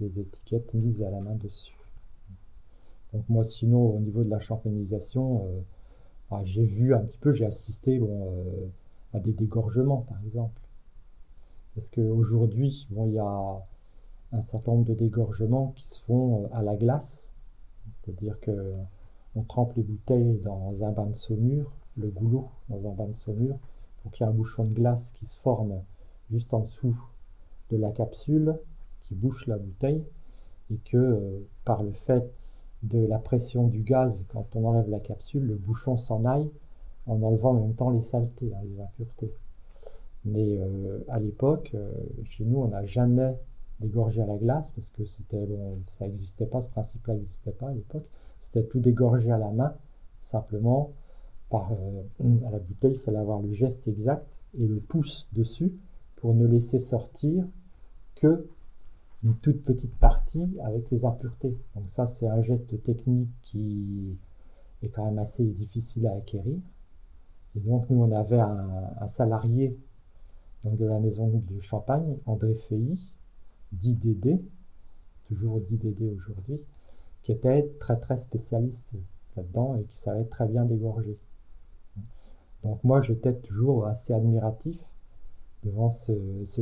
les 0.00 0.20
étiquettes 0.20 0.74
mises 0.74 1.02
à 1.02 1.10
la 1.10 1.20
main 1.20 1.34
dessus. 1.34 1.74
Donc 3.12 3.24
moi, 3.28 3.44
sinon, 3.44 3.96
au 3.96 3.98
niveau 3.98 4.22
de 4.22 4.30
la 4.30 4.38
champagnisation, 4.38 5.46
euh, 5.46 5.60
ah, 6.30 6.42
j'ai 6.44 6.64
vu 6.64 6.94
un 6.94 7.00
petit 7.00 7.18
peu, 7.18 7.32
j'ai 7.32 7.46
assisté 7.46 7.98
euh, 8.00 8.66
à 9.14 9.18
des 9.18 9.32
dégorgements, 9.32 10.02
par 10.08 10.18
exemple. 10.24 10.60
Parce 11.74 11.88
qu'aujourd'hui, 11.88 12.86
bon, 12.90 13.06
il 13.06 13.14
y 13.14 13.18
a 13.18 13.66
un 14.32 14.42
certain 14.42 14.72
nombre 14.72 14.84
de 14.84 14.94
dégorgements 14.94 15.72
qui 15.76 15.88
se 15.88 16.00
font 16.02 16.44
euh, 16.44 16.48
à 16.52 16.62
la 16.62 16.76
glace. 16.76 17.32
C'est-à-dire 18.04 18.38
que 18.40 18.74
on 19.36 19.42
trempe 19.42 19.74
les 19.76 19.82
bouteilles 19.82 20.38
dans 20.44 20.74
un 20.82 20.90
bain 20.90 21.06
de 21.06 21.14
saumure, 21.14 21.72
le 21.96 22.08
goulot 22.08 22.48
dans 22.68 22.88
un 22.88 22.94
bain 22.94 23.06
de 23.06 23.16
saumure, 23.16 23.56
pour 24.02 24.12
qu'il 24.12 24.24
y 24.24 24.28
ait 24.28 24.32
un 24.32 24.34
bouchon 24.34 24.64
de 24.64 24.72
glace 24.72 25.10
qui 25.14 25.26
se 25.26 25.36
forme 25.36 25.82
juste 26.30 26.52
en 26.54 26.60
dessous 26.60 26.96
de 27.70 27.76
la 27.76 27.90
capsule, 27.90 28.56
qui 29.02 29.14
bouche 29.14 29.46
la 29.46 29.58
bouteille, 29.58 30.04
et 30.72 30.76
que 30.76 30.96
euh, 30.96 31.48
par 31.64 31.82
le 31.82 31.92
fait 31.92 32.24
de 32.82 33.04
la 33.06 33.18
pression 33.18 33.66
du 33.66 33.82
gaz, 33.82 34.24
quand 34.32 34.46
on 34.54 34.64
enlève 34.64 34.88
la 34.88 35.00
capsule, 35.00 35.46
le 35.46 35.56
bouchon 35.56 35.98
s'en 35.98 36.24
aille 36.24 36.50
en 37.06 37.22
enlevant 37.22 37.50
en 37.50 37.60
même 37.60 37.74
temps 37.74 37.90
les 37.90 38.02
saletés, 38.02 38.52
hein, 38.54 38.60
les 38.64 38.80
impuretés. 38.80 39.32
Mais 40.24 40.58
euh, 40.60 41.00
à 41.08 41.18
l'époque, 41.18 41.72
euh, 41.74 41.92
chez 42.24 42.44
nous, 42.44 42.60
on 42.60 42.68
n'a 42.68 42.84
jamais 42.86 43.34
dégorgé 43.80 44.20
à 44.20 44.26
la 44.26 44.36
glace 44.36 44.70
parce 44.76 44.90
que 44.90 45.06
c'était 45.06 45.48
ça 45.92 46.06
n'existait 46.06 46.46
pas, 46.46 46.60
ce 46.60 46.68
principe-là 46.68 47.14
n'existait 47.14 47.52
pas 47.52 47.68
à 47.68 47.72
l'époque. 47.72 48.06
C'était 48.40 48.64
tout 48.64 48.80
dégorgé 48.80 49.30
à 49.30 49.38
la 49.38 49.50
main, 49.50 49.74
simplement 50.20 50.92
euh, 51.52 52.46
à 52.46 52.50
la 52.50 52.58
bouteille, 52.58 52.94
il 52.94 53.00
fallait 53.00 53.18
avoir 53.18 53.40
le 53.40 53.52
geste 53.52 53.86
exact 53.88 54.26
et 54.58 54.66
le 54.66 54.80
pouce 54.80 55.28
dessus 55.32 55.72
pour 56.16 56.34
ne 56.34 56.46
laisser 56.46 56.78
sortir 56.78 57.44
que 58.16 58.46
une 59.22 59.34
toute 59.36 59.64
petite 59.64 59.94
partie 59.98 60.58
avec 60.64 60.90
les 60.90 61.04
impuretés. 61.04 61.56
Donc 61.74 61.90
ça, 61.90 62.06
c'est 62.06 62.26
un 62.26 62.42
geste 62.42 62.82
technique 62.82 63.28
qui 63.42 64.16
est 64.82 64.88
quand 64.88 65.04
même 65.04 65.18
assez 65.18 65.44
difficile 65.44 66.06
à 66.06 66.14
acquérir. 66.14 66.58
Et 67.56 67.60
donc 67.60 67.88
nous, 67.90 68.02
on 68.02 68.12
avait 68.12 68.40
un, 68.40 69.06
salarié 69.06 69.76
de 70.64 70.86
la 70.86 71.00
maison 71.00 71.28
du 71.28 71.60
Champagne, 71.60 72.16
André 72.26 72.54
Feuilly, 72.68 73.12
dit 73.72 73.94
Dédé, 73.94 74.40
toujours 75.26 75.60
dit 75.60 75.76
Dédé 75.76 76.08
aujourd'hui, 76.08 76.60
qui 77.22 77.32
était 77.32 77.68
très 77.78 77.98
très 77.98 78.16
spécialiste 78.16 78.92
là-dedans 79.36 79.76
et 79.76 79.84
qui 79.84 79.98
savait 79.98 80.24
très 80.24 80.46
bien 80.46 80.64
dégorger. 80.64 81.18
Donc 82.64 82.82
moi, 82.84 83.02
j'étais 83.02 83.34
toujours 83.34 83.86
assez 83.86 84.12
admiratif 84.12 84.78
devant 85.64 85.90
ce, 85.90 86.12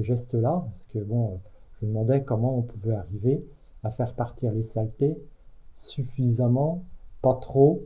geste-là, 0.02 0.62
parce 0.66 0.84
que 0.92 0.98
bon, 0.98 1.40
je 1.80 1.86
me 1.86 1.90
demandais 1.90 2.24
comment 2.24 2.58
on 2.58 2.62
pouvait 2.62 2.94
arriver 2.94 3.44
à 3.82 3.90
faire 3.90 4.14
partir 4.14 4.52
les 4.52 4.62
saletés 4.62 5.16
suffisamment, 5.74 6.82
pas 7.22 7.34
trop, 7.34 7.82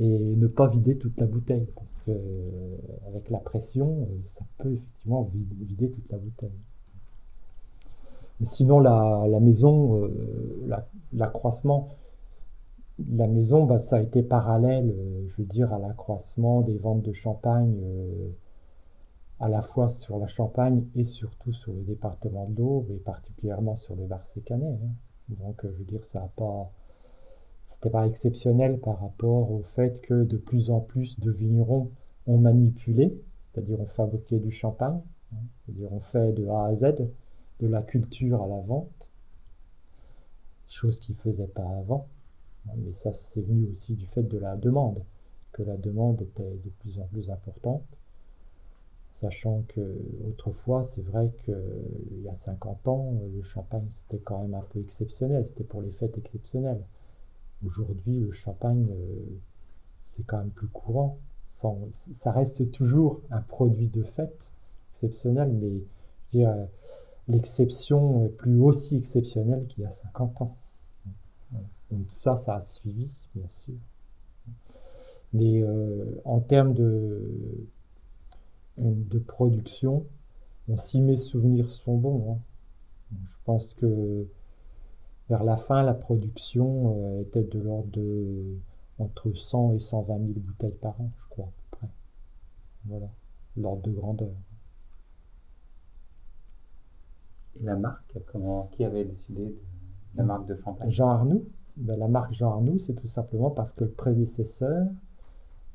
et 0.00 0.18
ne 0.18 0.46
pas 0.46 0.68
vider 0.68 0.96
toute 0.96 1.18
la 1.18 1.26
bouteille. 1.26 1.66
Parce 1.76 1.94
que 2.06 2.10
euh, 2.10 2.76
avec 3.08 3.30
la 3.30 3.38
pression, 3.38 4.02
euh, 4.02 4.20
ça 4.24 4.44
peut 4.58 4.72
effectivement 4.72 5.30
vider 5.32 5.90
toute 5.90 6.10
la 6.10 6.18
bouteille. 6.18 6.58
Mais 8.40 8.46
sinon, 8.46 8.80
la, 8.80 9.26
maison, 9.40 10.02
euh, 10.04 10.68
l'accroissement, 11.12 11.88
la, 11.88 12.03
maison, 12.98 13.64
bah, 13.64 13.78
ça 13.78 13.96
a 13.96 14.00
été 14.00 14.22
parallèle, 14.22 14.94
je 15.28 15.36
veux 15.36 15.48
dire, 15.48 15.72
à 15.72 15.78
l'accroissement 15.78 16.60
des 16.60 16.76
ventes 16.78 17.02
de 17.02 17.12
champagne 17.12 17.80
à 19.40 19.48
la 19.48 19.62
fois 19.62 19.90
sur 19.90 20.18
la 20.18 20.26
Champagne 20.26 20.86
et 20.94 21.04
surtout 21.04 21.52
sur 21.52 21.72
le 21.72 21.82
département 21.82 22.48
de 22.48 22.56
l'Aube 22.56 22.90
et 22.90 22.98
particulièrement 22.98 23.76
sur 23.76 23.96
le 23.96 24.06
Var-Sécanet. 24.06 24.78
Hein. 24.82 24.94
Donc, 25.28 25.64
euh, 25.64 25.70
je 25.72 25.78
veux 25.78 25.84
dire, 25.84 26.04
ça 26.04 26.20
n'a 26.20 26.30
pas, 26.36 26.70
c'était 27.62 27.90
pas 27.90 28.06
exceptionnel 28.06 28.78
par 28.78 29.00
rapport 29.00 29.50
au 29.50 29.62
fait 29.62 30.00
que 30.02 30.24
de 30.24 30.36
plus 30.36 30.70
en 30.70 30.80
plus 30.80 31.18
de 31.20 31.30
vignerons 31.30 31.90
ont 32.26 32.38
manipulé, 32.38 33.20
c'est-à-dire 33.50 33.80
ont 33.80 33.86
fabriqué 33.86 34.38
du 34.38 34.50
champagne, 34.50 35.00
hein. 35.32 35.42
c'est-à-dire 35.64 35.92
ont 35.92 36.00
fait 36.00 36.32
de 36.32 36.46
A 36.46 36.66
à 36.66 36.76
Z, 36.76 36.94
de 37.60 37.66
la 37.66 37.82
culture 37.82 38.42
à 38.42 38.46
la 38.46 38.60
vente, 38.60 39.10
chose 40.66 40.98
qu'ils 41.00 41.16
ne 41.16 41.20
faisaient 41.20 41.48
pas 41.48 41.68
avant. 41.78 42.06
Hein. 42.68 42.72
Mais 42.78 42.94
ça, 42.94 43.12
c'est 43.12 43.40
venu 43.40 43.68
aussi 43.70 43.94
du 43.94 44.06
fait 44.06 44.22
de 44.22 44.38
la 44.38 44.56
demande, 44.56 45.02
que 45.52 45.62
la 45.62 45.76
demande 45.76 46.22
était 46.22 46.42
de 46.64 46.70
plus 46.80 46.98
en 46.98 47.06
plus 47.06 47.30
importante 47.30 47.84
sachant 49.24 49.62
que 49.68 49.80
autrefois, 50.28 50.84
c'est 50.84 51.02
vrai 51.02 51.30
qu'il 51.44 52.22
y 52.22 52.28
a 52.28 52.34
50 52.34 52.88
ans, 52.88 53.12
le 53.34 53.42
champagne 53.42 53.86
c'était 53.94 54.22
quand 54.22 54.42
même 54.42 54.54
un 54.54 54.64
peu 54.70 54.80
exceptionnel, 54.80 55.46
c'était 55.46 55.64
pour 55.64 55.80
les 55.80 55.92
fêtes 55.92 56.18
exceptionnelles. 56.18 56.82
Aujourd'hui, 57.66 58.20
le 58.20 58.32
champagne, 58.32 58.86
euh, 58.90 59.38
c'est 60.02 60.24
quand 60.24 60.38
même 60.38 60.50
plus 60.50 60.68
courant. 60.68 61.18
ça 61.48 62.32
reste 62.32 62.70
toujours 62.72 63.22
un 63.30 63.40
produit 63.40 63.88
de 63.88 64.02
fête 64.02 64.50
exceptionnel, 64.92 65.50
mais 65.52 66.52
l'exception 67.28 68.26
est 68.26 68.28
plus 68.28 68.60
aussi 68.60 68.96
exceptionnelle 68.98 69.66
qu'il 69.68 69.84
y 69.84 69.86
a 69.86 69.92
50 69.92 70.42
ans. 70.42 70.56
Donc 71.94 72.06
ça, 72.12 72.36
ça 72.36 72.56
a 72.56 72.62
suivi, 72.62 73.14
bien 73.36 73.48
sûr. 73.48 73.74
Mais 75.32 75.62
euh, 75.62 76.20
en 76.24 76.40
termes 76.40 76.74
de, 76.74 77.68
de 78.78 79.18
production, 79.20 80.04
bon, 80.66 80.76
si 80.76 81.00
mes 81.00 81.16
souvenirs 81.16 81.70
sont 81.70 81.96
bons, 81.96 82.32
hein. 82.32 82.38
je 83.12 83.36
pense 83.44 83.74
que 83.74 84.26
vers 85.28 85.44
la 85.44 85.56
fin, 85.56 85.82
la 85.84 85.94
production 85.94 86.96
euh, 86.96 87.22
était 87.22 87.44
de 87.44 87.60
l'ordre 87.60 87.90
de 87.92 88.58
entre 88.98 89.32
100 89.32 89.74
et 89.74 89.80
120 89.80 90.18
000 90.18 90.32
bouteilles 90.36 90.78
par 90.80 91.00
an, 91.00 91.10
je 91.16 91.28
crois, 91.30 91.46
à 91.46 91.48
peu 91.48 91.76
près. 91.78 91.88
Voilà, 92.86 93.08
l'ordre 93.56 93.82
de 93.82 93.90
grandeur. 93.92 94.34
Et 97.60 97.64
la 97.64 97.76
marque, 97.76 98.18
comment, 98.26 98.68
qui 98.72 98.84
avait 98.84 99.04
décidé 99.04 99.44
de 99.44 99.56
la 100.16 100.24
marque 100.24 100.46
de 100.46 100.56
champagne? 100.56 100.90
Jean 100.90 101.08
Arnoux. 101.10 101.44
Ben, 101.76 101.98
la 101.98 102.06
marque 102.06 102.32
Jean 102.34 102.50
Arnoux, 102.50 102.78
c'est 102.78 102.94
tout 102.94 103.08
simplement 103.08 103.50
parce 103.50 103.72
que 103.72 103.84
le 103.84 103.90
prédécesseur 103.90 104.86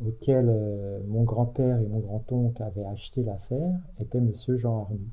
auquel 0.05 0.47
euh, 0.47 1.01
mon 1.07 1.23
grand-père 1.23 1.79
et 1.79 1.85
mon 1.87 1.99
grand-oncle 1.99 2.63
avaient 2.63 2.85
acheté 2.85 3.21
l'affaire 3.21 3.77
était 3.99 4.21
monsieur 4.21 4.55
Jean 4.55 4.83
Arnoux. 4.83 5.09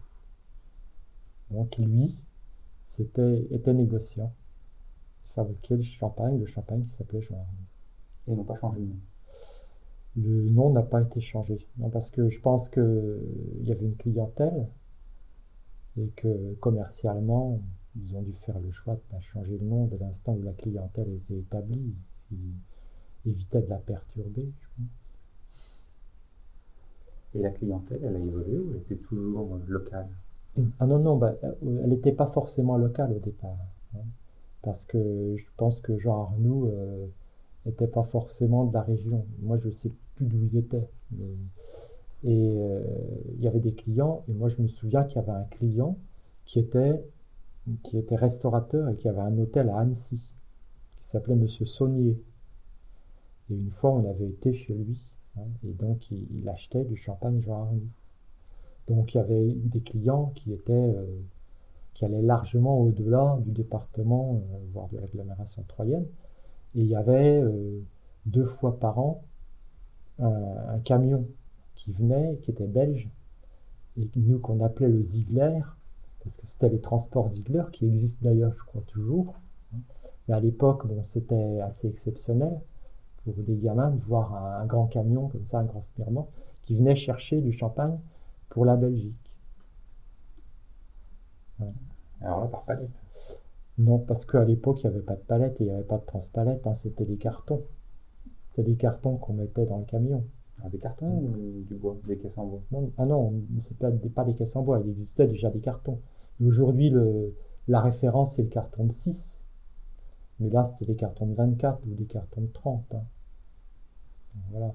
Donc 1.51 1.77
lui, 1.79 2.19
c'était, 2.87 3.47
était 3.51 3.75
négociant. 3.75 4.33
Il 5.31 5.35
fabriquait 5.35 5.77
le 5.77 5.83
champagne, 5.83 6.39
le 6.39 6.47
champagne 6.47 6.85
qui 6.85 6.97
s'appelait 6.97 7.23
Jean 7.23 7.35
Arnoux. 7.35 8.29
Et 8.29 8.33
ils 8.33 8.37
n'ont 8.37 8.45
pas 8.45 8.57
changé 8.57 8.81
le 8.81 8.87
nom 8.87 8.97
Le 10.17 10.51
nom 10.51 10.71
n'a 10.71 10.83
pas 10.83 11.03
été 11.03 11.21
changé. 11.21 11.67
Non, 11.79 11.91
parce 11.91 12.11
que 12.11 12.31
je 12.31 12.41
pense 12.41 12.69
qu'il 12.69 13.65
y 13.65 13.73
avait 13.73 13.87
une 13.87 13.97
clientèle 13.97 14.69
et 15.99 16.09
que 16.15 16.55
commercialement, 16.61 17.59
ils 18.03 18.15
ont 18.15 18.23
dû 18.23 18.33
faire 18.33 18.59
le 18.59 18.71
choix 18.71 18.95
de 18.95 19.01
pas 19.11 19.21
changer 19.21 19.59
le 19.59 19.67
nom 19.67 19.87
de 19.87 19.97
l'instant 19.97 20.35
où 20.35 20.43
la 20.43 20.53
clientèle 20.53 21.09
était 21.13 21.39
établie 21.39 21.95
évitait 23.25 23.63
de 23.63 23.69
la 23.69 23.79
perturber, 23.79 24.49
je 24.61 24.67
pense. 24.77 24.87
Et 27.35 27.43
la 27.43 27.51
clientèle, 27.51 28.01
elle 28.05 28.17
a 28.17 28.19
évolué 28.19 28.59
ou 28.59 28.71
elle 28.73 28.81
était 28.81 28.97
toujours 28.97 29.59
locale? 29.67 30.09
Ah 30.79 30.87
non, 30.87 30.99
non, 30.99 31.17
bah, 31.17 31.35
euh, 31.45 31.53
elle 31.83 31.91
n'était 31.91 32.13
pas 32.13 32.27
forcément 32.27 32.79
locale 32.79 33.13
au 33.13 33.19
départ. 33.19 33.57
Hein. 33.95 33.99
parce 34.63 34.85
que 34.85 35.37
je 35.37 35.45
pense 35.57 35.81
que 35.81 35.99
Jean 35.99 36.23
Arnoux 36.25 36.71
n'était 37.65 37.85
euh, 37.85 37.89
pas 37.89 38.03
forcément 38.05 38.65
de 38.65 38.75
la 38.75 38.83
région. 38.83 39.25
Moi, 39.41 39.59
je 39.59 39.69
ne 39.69 39.73
sais 39.73 39.91
plus 40.17 40.27
d'où 40.27 40.49
il 40.53 40.59
était. 40.59 40.89
Mais, 41.13 41.25
Et 42.25 42.57
euh, 42.59 42.81
il 43.37 43.45
y 43.45 43.49
avait 43.49 43.61
des 43.61 43.75
clients, 43.75 44.25
et 44.29 44.33
moi 44.33 44.49
je 44.49 44.61
me 44.61 44.67
souviens 44.67 45.05
qu'il 45.05 45.17
y 45.17 45.19
avait 45.19 45.39
un 45.39 45.45
client 45.45 45.97
qui 46.45 46.59
était, 46.59 47.03
qui 47.83 47.99
était 47.99 48.17
restaurateur 48.17 48.89
et 48.89 48.97
qui 48.97 49.09
avait 49.09 49.21
un 49.21 49.37
hôtel 49.39 49.69
à 49.69 49.79
Annecy, 49.79 50.31
qui 50.97 51.05
s'appelait 51.05 51.37
Monsieur 51.37 51.67
Saunier. 51.67 52.21
Et 53.51 53.55
une 53.55 53.71
fois, 53.71 53.91
on 53.93 54.09
avait 54.09 54.29
été 54.29 54.55
chez 54.55 54.75
lui, 54.75 55.01
hein, 55.37 55.47
et 55.65 55.73
donc 55.73 56.11
il, 56.11 56.49
achetait 56.49 56.85
du 56.85 56.97
champagne 56.97 57.41
Jean. 57.41 57.73
Donc 58.87 59.15
il 59.15 59.19
y 59.19 59.21
avait 59.21 59.53
des 59.53 59.81
clients 59.81 60.33
qui 60.35 60.53
étaient, 60.53 60.73
euh, 60.73 61.05
qui 61.95 62.05
allaient 62.05 62.23
largement 62.23 62.81
au-delà 62.81 63.39
du 63.41 63.51
département, 63.51 64.43
euh, 64.53 64.59
voire 64.73 64.89
de 64.89 64.99
l'agglomération 64.99 65.65
troyenne. 65.69 66.07
Et 66.75 66.81
il 66.81 66.87
y 66.87 66.97
avait 66.97 67.43
deux 68.27 68.45
fois 68.45 68.79
par 68.79 68.99
an 68.99 69.23
un 70.19 70.79
camion 70.81 71.27
qui 71.75 71.93
venait, 71.93 72.39
qui 72.43 72.51
était 72.51 72.67
belge, 72.67 73.09
et 73.99 74.09
nous 74.17 74.39
qu'on 74.39 74.63
appelait 74.63 74.89
le 74.89 75.01
Ziegler, 75.03 75.61
parce 76.27 76.39
que 76.39 76.47
c'était 76.49 76.69
les 76.69 76.81
transports 76.81 77.29
Ziegler, 77.29 77.63
qui 77.71 77.87
existent 77.87 78.19
d'ailleurs, 78.23 78.53
je 78.59 78.65
crois, 78.65 78.83
toujours. 78.89 79.37
Mais 80.27 80.35
à 80.35 80.41
l'époque, 80.41 80.85
bon, 80.85 81.05
c'était 81.05 81.61
assez 81.61 81.87
exceptionnel 81.87 82.61
pour 83.23 83.35
des 83.35 83.55
gamins 83.55 83.93
de 83.93 84.03
voir 84.07 84.35
un, 84.35 84.67
grand 84.67 84.89
camion 84.89 85.29
comme 85.29 85.45
ça, 85.45 85.61
un 85.61 85.65
grand 85.65 85.83
spirement, 85.83 86.29
qui 86.65 86.75
venait 86.75 86.97
chercher 86.97 87.41
du 87.41 87.53
champagne 87.53 87.97
pour 88.49 88.65
la 88.65 88.75
Belgique. 88.75 89.15
Alors 92.21 92.41
là, 92.41 92.49
par 92.49 92.65
palette 92.65 92.91
Non, 93.79 93.99
parce 94.01 94.25
qu'à 94.25 94.45
l'époque, 94.45 94.83
il 94.83 94.89
n'y 94.89 94.97
avait 94.97 95.05
pas 95.05 95.15
de 95.15 95.21
palette 95.21 95.61
et 95.61 95.65
il 95.65 95.67
n'y 95.69 95.73
avait 95.73 95.85
pas 95.85 95.99
de 95.99 96.07
transpalette, 96.07 96.67
hein, 96.67 96.75
c'était 96.75 97.05
des 97.05 97.19
cartons. 97.19 97.63
C'était 98.49 98.69
des 98.69 98.77
cartons 98.77 99.17
qu'on 99.17 99.35
mettait 99.35 99.67
dans 99.67 99.79
le 99.79 99.85
camion. 99.85 100.25
Ah, 100.65 100.71
des 100.71 100.79
cartons 100.79 101.07
ou 101.07 101.63
du 101.69 101.75
bois 101.75 101.97
Des 102.09 102.17
caisses 102.17 102.37
en 102.37 102.47
bois? 102.47 102.63
Non, 102.73 102.91
Ah 102.99 103.05
non, 103.05 103.33
c'est 103.61 103.79
pas, 103.79 103.93
pas 103.93 104.25
des 104.25 104.35
caisses 104.35 104.57
en 104.57 104.63
bois, 104.63 104.81
il 104.85 104.91
existait 104.91 105.29
déjà 105.29 105.51
des 105.51 105.61
cartons. 105.61 106.01
Aujourd'hui, 106.45 106.93
la 107.69 107.81
référence, 107.81 108.37
c'est 108.37 108.43
le 108.43 108.49
carton 108.49 108.85
de 108.85 108.93
6. 108.93 109.43
Mais 110.39 110.51
là, 110.51 110.65
c'était 110.65 110.85
des 110.85 110.97
cartons 110.97 111.27
de 111.27 111.35
24 111.35 111.81
ou 111.87 111.95
des 111.95 112.05
cartons 112.05 112.43
de 112.43 112.53
30. 112.53 112.85
Hein. 112.95 113.05
Voilà. 114.51 114.75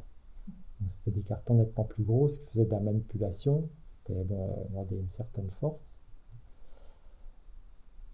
C'était 0.91 1.11
des 1.11 1.21
cartons 1.21 1.55
nettement 1.55 1.83
plus 1.83 2.03
gros, 2.03 2.29
ce 2.29 2.39
qui 2.39 2.47
faisait 2.47 2.65
de 2.65 2.71
la 2.71 2.79
manipulation. 2.79 3.69
C'était 3.99 4.23
bon, 4.23 4.67
une 4.91 5.09
certaine 5.15 5.49
force. 5.59 5.95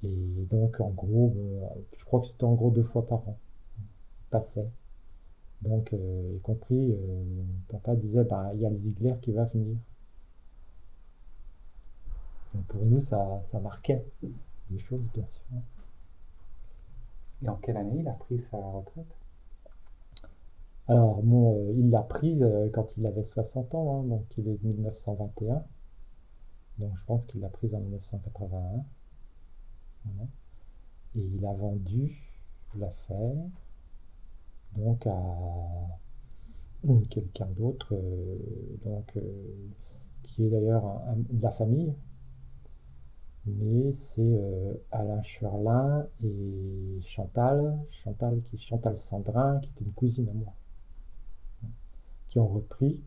Et 0.04 0.46
donc, 0.50 0.80
en 0.82 0.90
gros, 0.90 1.34
je 1.98 2.06
crois 2.06 2.20
que 2.22 2.28
c'était 2.28 2.44
en 2.44 2.54
gros 2.54 2.72
deux 2.72 2.84
fois 2.84 3.08
par 3.08 3.20
an. 3.28 3.38
Passait. 4.30 4.70
Donc, 5.62 5.94
euh, 5.94 6.34
y 6.36 6.40
compris, 6.42 6.92
euh, 6.92 7.24
papa 7.70 7.96
disait, 7.96 8.24
bah, 8.26 8.52
il 8.54 8.62
y 8.62 8.66
a 8.66 8.70
le 8.70 8.76
Ziegler 8.76 9.16
qui 9.22 9.32
va 9.32 9.46
venir. 9.46 9.78
Pour 12.68 12.86
nous, 12.86 13.02
ça, 13.02 13.42
ça 13.46 13.60
marquait 13.60 14.06
les 14.70 14.80
choses, 14.80 15.04
bien 15.14 15.26
sûr. 15.26 15.42
Et 17.44 17.50
en 17.50 17.56
quelle 17.56 17.78
année 17.78 18.00
il 18.00 18.08
a 18.08 18.14
pris 18.14 18.40
sa 18.40 18.58
retraite? 18.58 19.16
Alors, 20.88 21.22
bon, 21.22 21.58
euh, 21.58 21.74
il 21.78 21.90
l'a 21.90 22.02
pris 22.02 22.40
quand 22.74 22.98
il 22.98 23.06
avait 23.06 23.24
60 23.24 23.76
ans, 23.76 24.00
hein, 24.00 24.04
donc 24.08 24.26
il 24.38 24.48
est 24.48 24.58
de 24.58 24.68
1921. 24.68 25.64
Donc 26.80 26.96
je 26.96 27.04
pense 27.06 27.26
qu'il 27.26 27.42
l'a 27.42 27.50
prise 27.50 27.74
en 27.76 27.80
1981. 27.80 28.86
Et 31.16 31.22
il 31.22 31.46
a 31.46 31.54
vendu 31.54 32.24
l'affaire 32.76 33.34
donc 34.78 35.08
à 35.08 35.16
quelqu'un 37.10 37.48
d'autre, 37.58 37.94
euh, 37.94 38.38
donc 38.86 39.12
euh, 39.18 39.22
qui 40.24 40.46
est 40.46 40.50
d'ailleurs 40.50 41.02
de 41.16 41.42
la 41.42 41.52
famille, 41.52 41.94
mais 43.48 43.94
c'est 43.94 44.22
euh, 44.22 44.74
Alain 44.92 45.22
Cherlin 45.24 46.06
et 46.24 47.00
Chantal, 47.02 47.78
Chantal 48.04 48.42
qui 48.50 48.58
Chantal 48.58 48.98
Sandrin, 48.98 49.60
qui 49.60 49.70
est 49.70 49.86
une 49.86 49.94
cousine 49.94 50.30
à 50.30 50.34
moi, 50.34 50.54
qui 52.30 52.40
ont 52.40 52.48
repris 52.48 53.02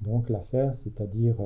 donc 0.00 0.28
l'affaire, 0.28 0.74
c'est-à-dire 0.74 1.36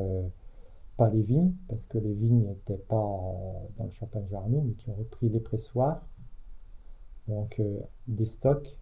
pas 0.96 1.10
les 1.10 1.22
vignes, 1.22 1.52
parce 1.68 1.84
que 1.88 1.98
les 1.98 2.14
vignes 2.14 2.46
n'étaient 2.48 2.82
pas 2.88 2.96
dans 2.96 3.84
le 3.84 3.90
champagne 3.90 4.26
Jarnou, 4.30 4.62
mais 4.66 4.72
qui 4.74 4.90
ont 4.90 4.94
repris 4.94 5.28
les 5.28 5.40
pressoirs, 5.40 6.00
donc 7.28 7.60
des 8.08 8.26
stocks 8.26 8.76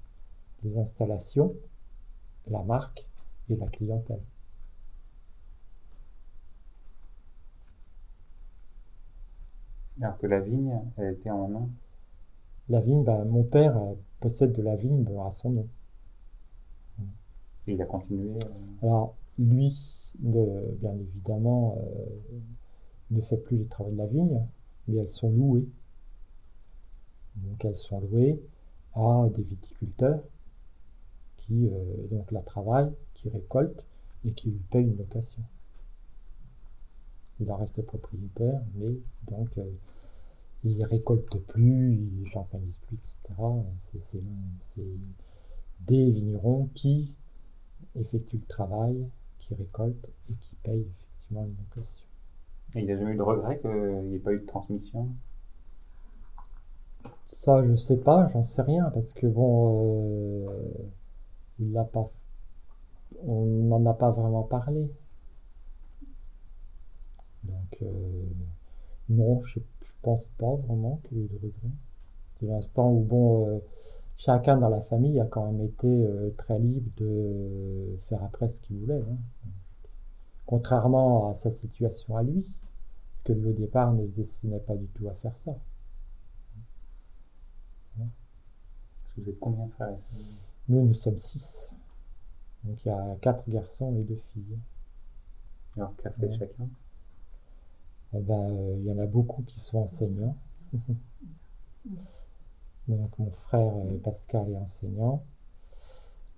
les 0.67 0.79
installations, 0.79 1.55
la 2.49 2.63
marque 2.63 3.07
et 3.51 3.57
la 3.57 3.67
clientèle. 3.67 4.21
Alors 10.01 10.19
que 10.19 10.27
la 10.27 10.41
vigne, 10.41 10.81
elle 10.97 11.15
était 11.15 11.31
en 11.31 11.49
nom 11.49 11.71
La 12.69 12.81
vigne, 12.81 13.05
ben, 13.05 13.25
mon 13.25 13.45
père 13.45 13.77
euh, 13.77 13.95
possède 14.21 14.53
de 14.53 14.63
la 14.63 14.77
vigne 14.77 15.07
à 15.25 15.31
son 15.31 15.51
nom. 15.51 15.69
Et 17.67 17.73
il 17.73 17.83
a 17.83 17.87
continué 17.87 18.31
euh, 18.31 18.87
Alors, 18.87 19.15
lui, 19.39 19.75
bien 20.19 20.95
évidemment, 20.95 21.79
euh, 21.81 22.39
ne 23.11 23.21
fait 23.21 23.37
plus 23.37 23.59
les 23.59 23.67
travaux 23.67 23.91
de 23.91 23.97
la 23.97 24.07
vigne, 24.07 24.41
mais 24.89 24.99
elles 24.99 25.11
sont 25.11 25.31
louées. 25.31 25.69
Donc, 27.37 27.65
elles 27.65 27.77
sont 27.77 28.01
louées 28.01 28.41
à 28.95 29.29
des 29.35 29.43
viticulteurs 29.43 30.23
qui 31.37 31.69
euh, 31.69 32.09
donc 32.11 32.31
la 32.33 32.41
travaille, 32.41 32.91
qui 33.15 33.29
récolte 33.29 33.85
et 34.25 34.33
qui 34.33 34.51
lui 34.51 34.61
paye 34.71 34.85
une 34.85 34.97
location. 34.97 35.43
Il 37.41 37.51
en 37.51 37.57
reste 37.57 37.83
propriétaire, 37.83 38.61
mais 38.75 38.95
donc 39.29 39.59
euh, 39.59 39.71
il 40.65 40.83
récolte 40.85 41.39
plus, 41.47 41.95
il 41.95 42.29
champagnise 42.31 42.79
plus, 42.87 42.97
etc. 42.97 43.43
C'est 43.81 44.85
des 45.81 46.11
vignerons 46.11 46.69
qui 46.75 47.15
effectuent 47.95 48.39
le 48.39 48.47
travail, 48.47 49.07
qui 49.39 49.55
récoltent 49.55 50.09
et 50.31 50.35
qui 50.41 50.55
payent 50.57 50.87
effectivement 50.89 51.45
une 51.45 51.57
location. 51.69 52.07
Et 52.75 52.81
il 52.81 52.87
n'a 52.87 52.97
jamais 52.97 53.13
eu 53.13 53.17
de 53.17 53.23
regret 53.23 53.59
qu'il 53.61 54.09
n'y 54.09 54.17
ait 54.17 54.21
pas 54.21 54.33
eu 54.33 54.41
de 54.41 54.47
transmission? 54.47 55.09
Ça, 57.29 57.65
je 57.65 57.77
sais 57.77 57.99
pas, 57.99 58.29
j'en 58.33 58.43
sais 58.43 58.63
rien, 58.63 58.91
parce 58.91 59.13
que 59.13 59.27
bon, 59.27 60.49
euh, 60.49 60.73
il 61.61 61.73
l'a 61.73 61.85
pas, 61.85 62.11
on 63.25 63.45
n'en 63.45 63.87
a 63.87 63.95
pas 63.95 64.11
vraiment 64.11 64.43
parlé. 64.43 64.91
Donc, 67.47 67.83
euh, 67.83 68.25
non, 69.09 69.43
je, 69.45 69.61
je 69.83 69.93
pense 70.03 70.27
pas 70.39 70.55
vraiment 70.55 71.01
qu'il 71.05 71.19
y 71.19 71.21
ait 71.21 71.25
eu 71.25 71.29
de 71.29 71.37
regret. 71.37 71.75
De 72.43 72.49
l'instant 72.49 72.91
où, 72.91 73.01
bon, 73.01 73.49
euh, 73.49 73.59
chacun 74.19 74.57
dans 74.57 74.69
la 74.69 74.81
famille 74.83 75.21
a 75.21 75.27
quand 75.27 75.51
même 75.51 75.65
été 75.65 75.87
euh, 75.87 76.31
très 76.37 76.59
libre 76.59 76.91
de 76.97 77.99
faire 78.09 78.23
après 78.25 78.49
ce 78.49 78.61
qu'il 78.61 78.79
voulait. 78.79 79.01
Hein. 79.01 79.17
Contrairement 80.47 81.31
à 81.31 81.35
sa 81.35 81.51
situation 81.51 82.17
à 82.17 82.23
lui, 82.23 82.43
parce 82.43 83.25
que 83.25 83.33
lui 83.33 83.51
au 83.51 83.53
départ 83.53 83.93
ne 83.93 84.07
se 84.07 84.13
destinait 84.13 84.61
pas 84.61 84.77
du 84.77 84.87
tout 84.87 85.09
à 85.09 85.15
faire 85.15 85.37
ça. 85.39 85.57
Est-ce 87.99 89.15
que 89.17 89.21
vous 89.23 89.31
êtes 89.31 89.41
combien 89.41 89.67
de 89.67 89.73
frères 89.73 89.89
et 89.91 90.23
nous, 90.69 90.85
nous 90.85 90.95
sommes 90.95 91.19
six. 91.19 91.71
Donc 92.65 92.85
il 92.85 92.89
y 92.89 92.91
a 92.91 93.17
quatre 93.21 93.49
garçons 93.49 93.95
et 93.97 94.03
deux 94.03 94.21
filles. 94.33 94.59
Alors, 95.77 95.95
qu'a 95.97 96.11
fait 96.11 96.33
chacun? 96.39 96.69
Eh 98.17 98.23
ben, 98.23 98.77
Il 98.79 98.85
y 98.85 98.91
en 98.91 98.99
a 98.99 99.07
beaucoup 99.07 99.43
qui 99.43 99.61
sont 99.61 99.79
enseignants. 99.79 100.37
Donc 102.89 103.19
mon 103.19 103.31
frère 103.31 103.73
euh, 103.77 103.99
Pascal 103.99 104.51
est 104.51 104.57
enseignant. 104.57 105.23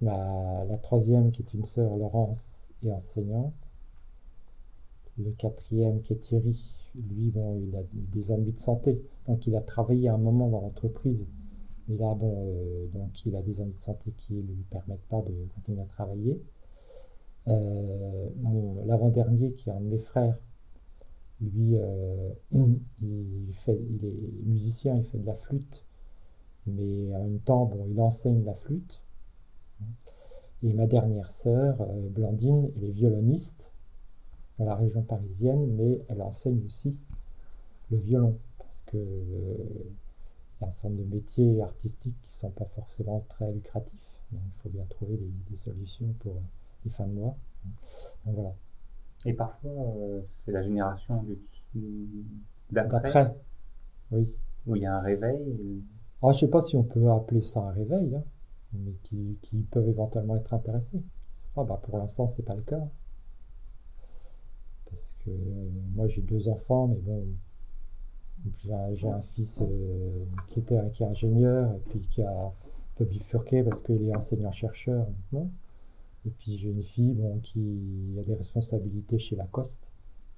la 0.00 0.78
troisième, 0.82 1.30
qui 1.30 1.42
est 1.42 1.54
une 1.54 1.64
sœur, 1.64 1.96
Laurence, 1.96 2.62
est 2.84 2.92
enseignante. 2.92 3.54
Le 5.18 5.30
quatrième, 5.32 6.00
qui 6.00 6.12
est 6.12 6.16
Thierry, 6.16 6.58
lui, 6.94 7.30
bon, 7.30 7.60
il 7.60 7.76
a 7.76 7.82
des 7.92 8.30
ennuis 8.30 8.52
de 8.52 8.58
santé. 8.58 9.02
Donc 9.26 9.46
il 9.46 9.56
a 9.56 9.60
travaillé 9.60 10.08
un 10.08 10.18
moment 10.18 10.48
dans 10.48 10.60
l'entreprise 10.60 11.26
mais 11.88 11.96
là, 11.96 12.14
bon, 12.14 12.44
euh, 12.46 12.86
donc 12.92 13.24
il 13.24 13.34
a 13.34 13.42
des 13.42 13.60
ennuis 13.60 13.72
de 13.72 13.80
santé 13.80 14.12
qui 14.16 14.34
ne 14.34 14.42
lui 14.42 14.64
permettent 14.70 15.06
pas 15.08 15.22
de 15.22 15.32
continuer 15.54 15.80
à 15.80 15.86
travailler. 15.86 16.40
Euh, 17.48 18.28
l'avant-dernier, 18.84 19.52
qui 19.52 19.70
est 19.70 19.72
un 19.72 19.80
de 19.80 19.86
mes 19.86 19.98
frères, 19.98 20.38
lui, 21.40 21.76
euh, 21.76 22.30
il, 22.52 23.54
fait, 23.64 23.78
il 23.90 24.04
est 24.04 24.46
musicien, 24.46 24.96
il 24.96 25.04
fait 25.04 25.18
de 25.18 25.26
la 25.26 25.34
flûte, 25.34 25.84
mais 26.66 27.14
en 27.14 27.22
même 27.22 27.40
temps, 27.40 27.66
bon, 27.66 27.86
il 27.88 28.00
enseigne 28.00 28.44
la 28.44 28.54
flûte. 28.54 29.00
Et 30.62 30.72
ma 30.72 30.86
dernière 30.86 31.30
sœur, 31.30 31.76
Blandine, 32.10 32.70
elle 32.76 32.84
est 32.84 32.92
violoniste 32.92 33.70
dans 34.58 34.64
la 34.64 34.74
région 34.74 35.02
parisienne, 35.02 35.74
mais 35.76 36.02
elle 36.08 36.20
enseigne 36.20 36.60
aussi 36.66 36.96
le 37.90 37.98
violon, 37.98 38.36
parce 38.58 38.82
que 38.86 38.98
il 40.58 40.62
y 40.62 40.64
a 40.64 40.68
un 40.68 40.72
certain 40.72 40.88
nombre 40.88 41.04
de 41.04 41.14
métiers 41.14 41.62
artistiques 41.62 42.20
qui 42.22 42.30
ne 42.30 42.34
sont 42.34 42.50
pas 42.50 42.64
forcément 42.74 43.24
très 43.28 43.52
lucratifs. 43.52 43.92
Donc 44.32 44.42
il 44.44 44.62
faut 44.62 44.68
bien 44.68 44.84
trouver 44.90 45.18
des, 45.50 45.56
solutions 45.56 46.12
pour 46.18 46.34
les 46.84 46.90
fins 46.90 47.06
de 47.06 47.12
mois. 47.12 47.36
Donc 48.26 48.34
voilà. 48.34 48.54
Et 49.26 49.32
parfois, 49.32 49.70
euh, 49.72 50.20
c'est 50.44 50.52
la 50.52 50.62
génération 50.62 51.22
du, 51.24 51.36
d'après, 52.70 53.02
D'après, 53.02 53.34
oui. 54.12 54.28
où 54.66 54.76
il 54.76 54.82
y 54.82 54.86
a 54.86 54.94
un 54.96 55.00
réveil. 55.00 55.82
Alors, 56.22 56.34
je 56.34 56.40
sais 56.40 56.48
pas 56.48 56.62
si 56.64 56.76
on 56.76 56.84
peut 56.84 57.10
appeler 57.10 57.42
ça 57.42 57.60
un 57.60 57.70
réveil, 57.70 58.14
hein, 58.14 58.22
mais 58.74 58.92
qui, 59.04 59.38
qui 59.42 59.56
peuvent 59.70 59.88
éventuellement 59.88 60.36
être 60.36 60.52
intéressés. 60.54 61.02
Ah, 61.56 61.64
bah, 61.64 61.80
pour 61.82 61.98
l'instant, 61.98 62.28
c'est 62.28 62.44
pas 62.44 62.54
le 62.54 62.62
cas. 62.62 62.86
Parce 64.90 65.14
que 65.24 65.30
euh, 65.30 65.68
moi, 65.94 66.08
j'ai 66.08 66.22
deux 66.22 66.48
enfants, 66.48 66.88
mais 66.88 67.00
bon, 67.00 67.24
j'ai 68.62 68.72
un, 68.72 68.94
j'ai 68.94 69.08
un 69.08 69.22
fils 69.34 69.60
euh, 69.62 70.24
qui, 70.48 70.60
était, 70.60 70.78
qui 70.92 71.02
est 71.02 71.06
ingénieur 71.06 71.72
et 71.74 71.80
puis 71.90 72.00
qui 72.08 72.22
a 72.22 72.30
un 72.30 72.52
peu 72.96 73.04
bifurqué 73.04 73.62
parce 73.62 73.82
qu'il 73.82 74.08
est 74.08 74.14
enseignant-chercheur 74.14 75.06
maintenant. 75.32 75.50
Et 76.28 76.30
puis 76.30 76.58
j'ai 76.58 76.68
une 76.68 76.82
fille 76.82 77.14
bon, 77.14 77.38
qui 77.42 78.14
a 78.18 78.22
des 78.22 78.34
responsabilités 78.34 79.18
chez 79.18 79.34
Lacoste 79.34 79.88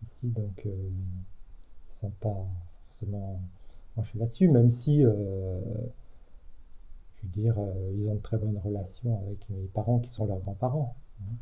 ici, 0.05 0.29
donc 0.29 0.63
euh, 0.65 0.71
ils 0.71 2.01
sont 2.01 2.13
pas 2.21 2.47
forcément 2.87 3.41
branchés 3.97 4.17
là-dessus, 4.21 4.49
même 4.49 4.71
si, 4.71 5.05
euh, 5.05 5.59
je 7.17 7.23
veux 7.27 7.33
dire, 7.33 7.59
euh, 7.59 7.93
ils 7.99 8.09
ont 8.09 8.15
de 8.15 8.21
très 8.21 8.37
bonnes 8.39 8.59
relations 8.59 9.19
avec 9.27 9.51
mes 9.51 9.67
parents 9.75 9.99
qui 9.99 10.13
sont 10.13 10.27
leurs 10.27 10.39
grands-parents. 10.39 10.95
hein. 11.23 11.35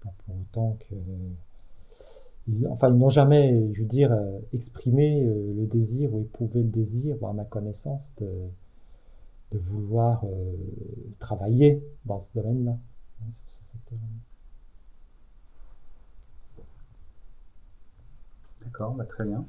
C'est 0.00 0.04
pas 0.08 0.14
pour 0.24 0.36
autant 0.40 0.78
que 0.88 0.94
ils- 2.48 2.66
enfin, 2.68 2.88
ils 2.90 2.96
n'ont 2.98 3.10
jamais, 3.10 3.72
je 3.74 3.80
veux 3.82 3.88
dire, 3.88 4.16
exprimé 4.54 5.22
le 5.22 5.66
désir 5.66 6.14
ou 6.14 6.20
éprouvé 6.22 6.62
le 6.62 6.68
désir, 6.68 7.16
à 7.26 7.32
ma 7.34 7.44
connaissance, 7.44 8.12
de, 8.18 8.26
de 9.52 9.58
vouloir 9.58 10.24
euh, 10.24 10.56
travailler 11.18 11.82
dans 12.04 12.20
ce 12.20 12.32
domaine-là, 12.34 12.76
hein, 13.22 13.30
sur 13.48 13.60
ce. 13.70 13.94
D'accord, 18.64 18.94
bah, 18.94 19.04
très 19.04 19.24
bien. 19.24 19.44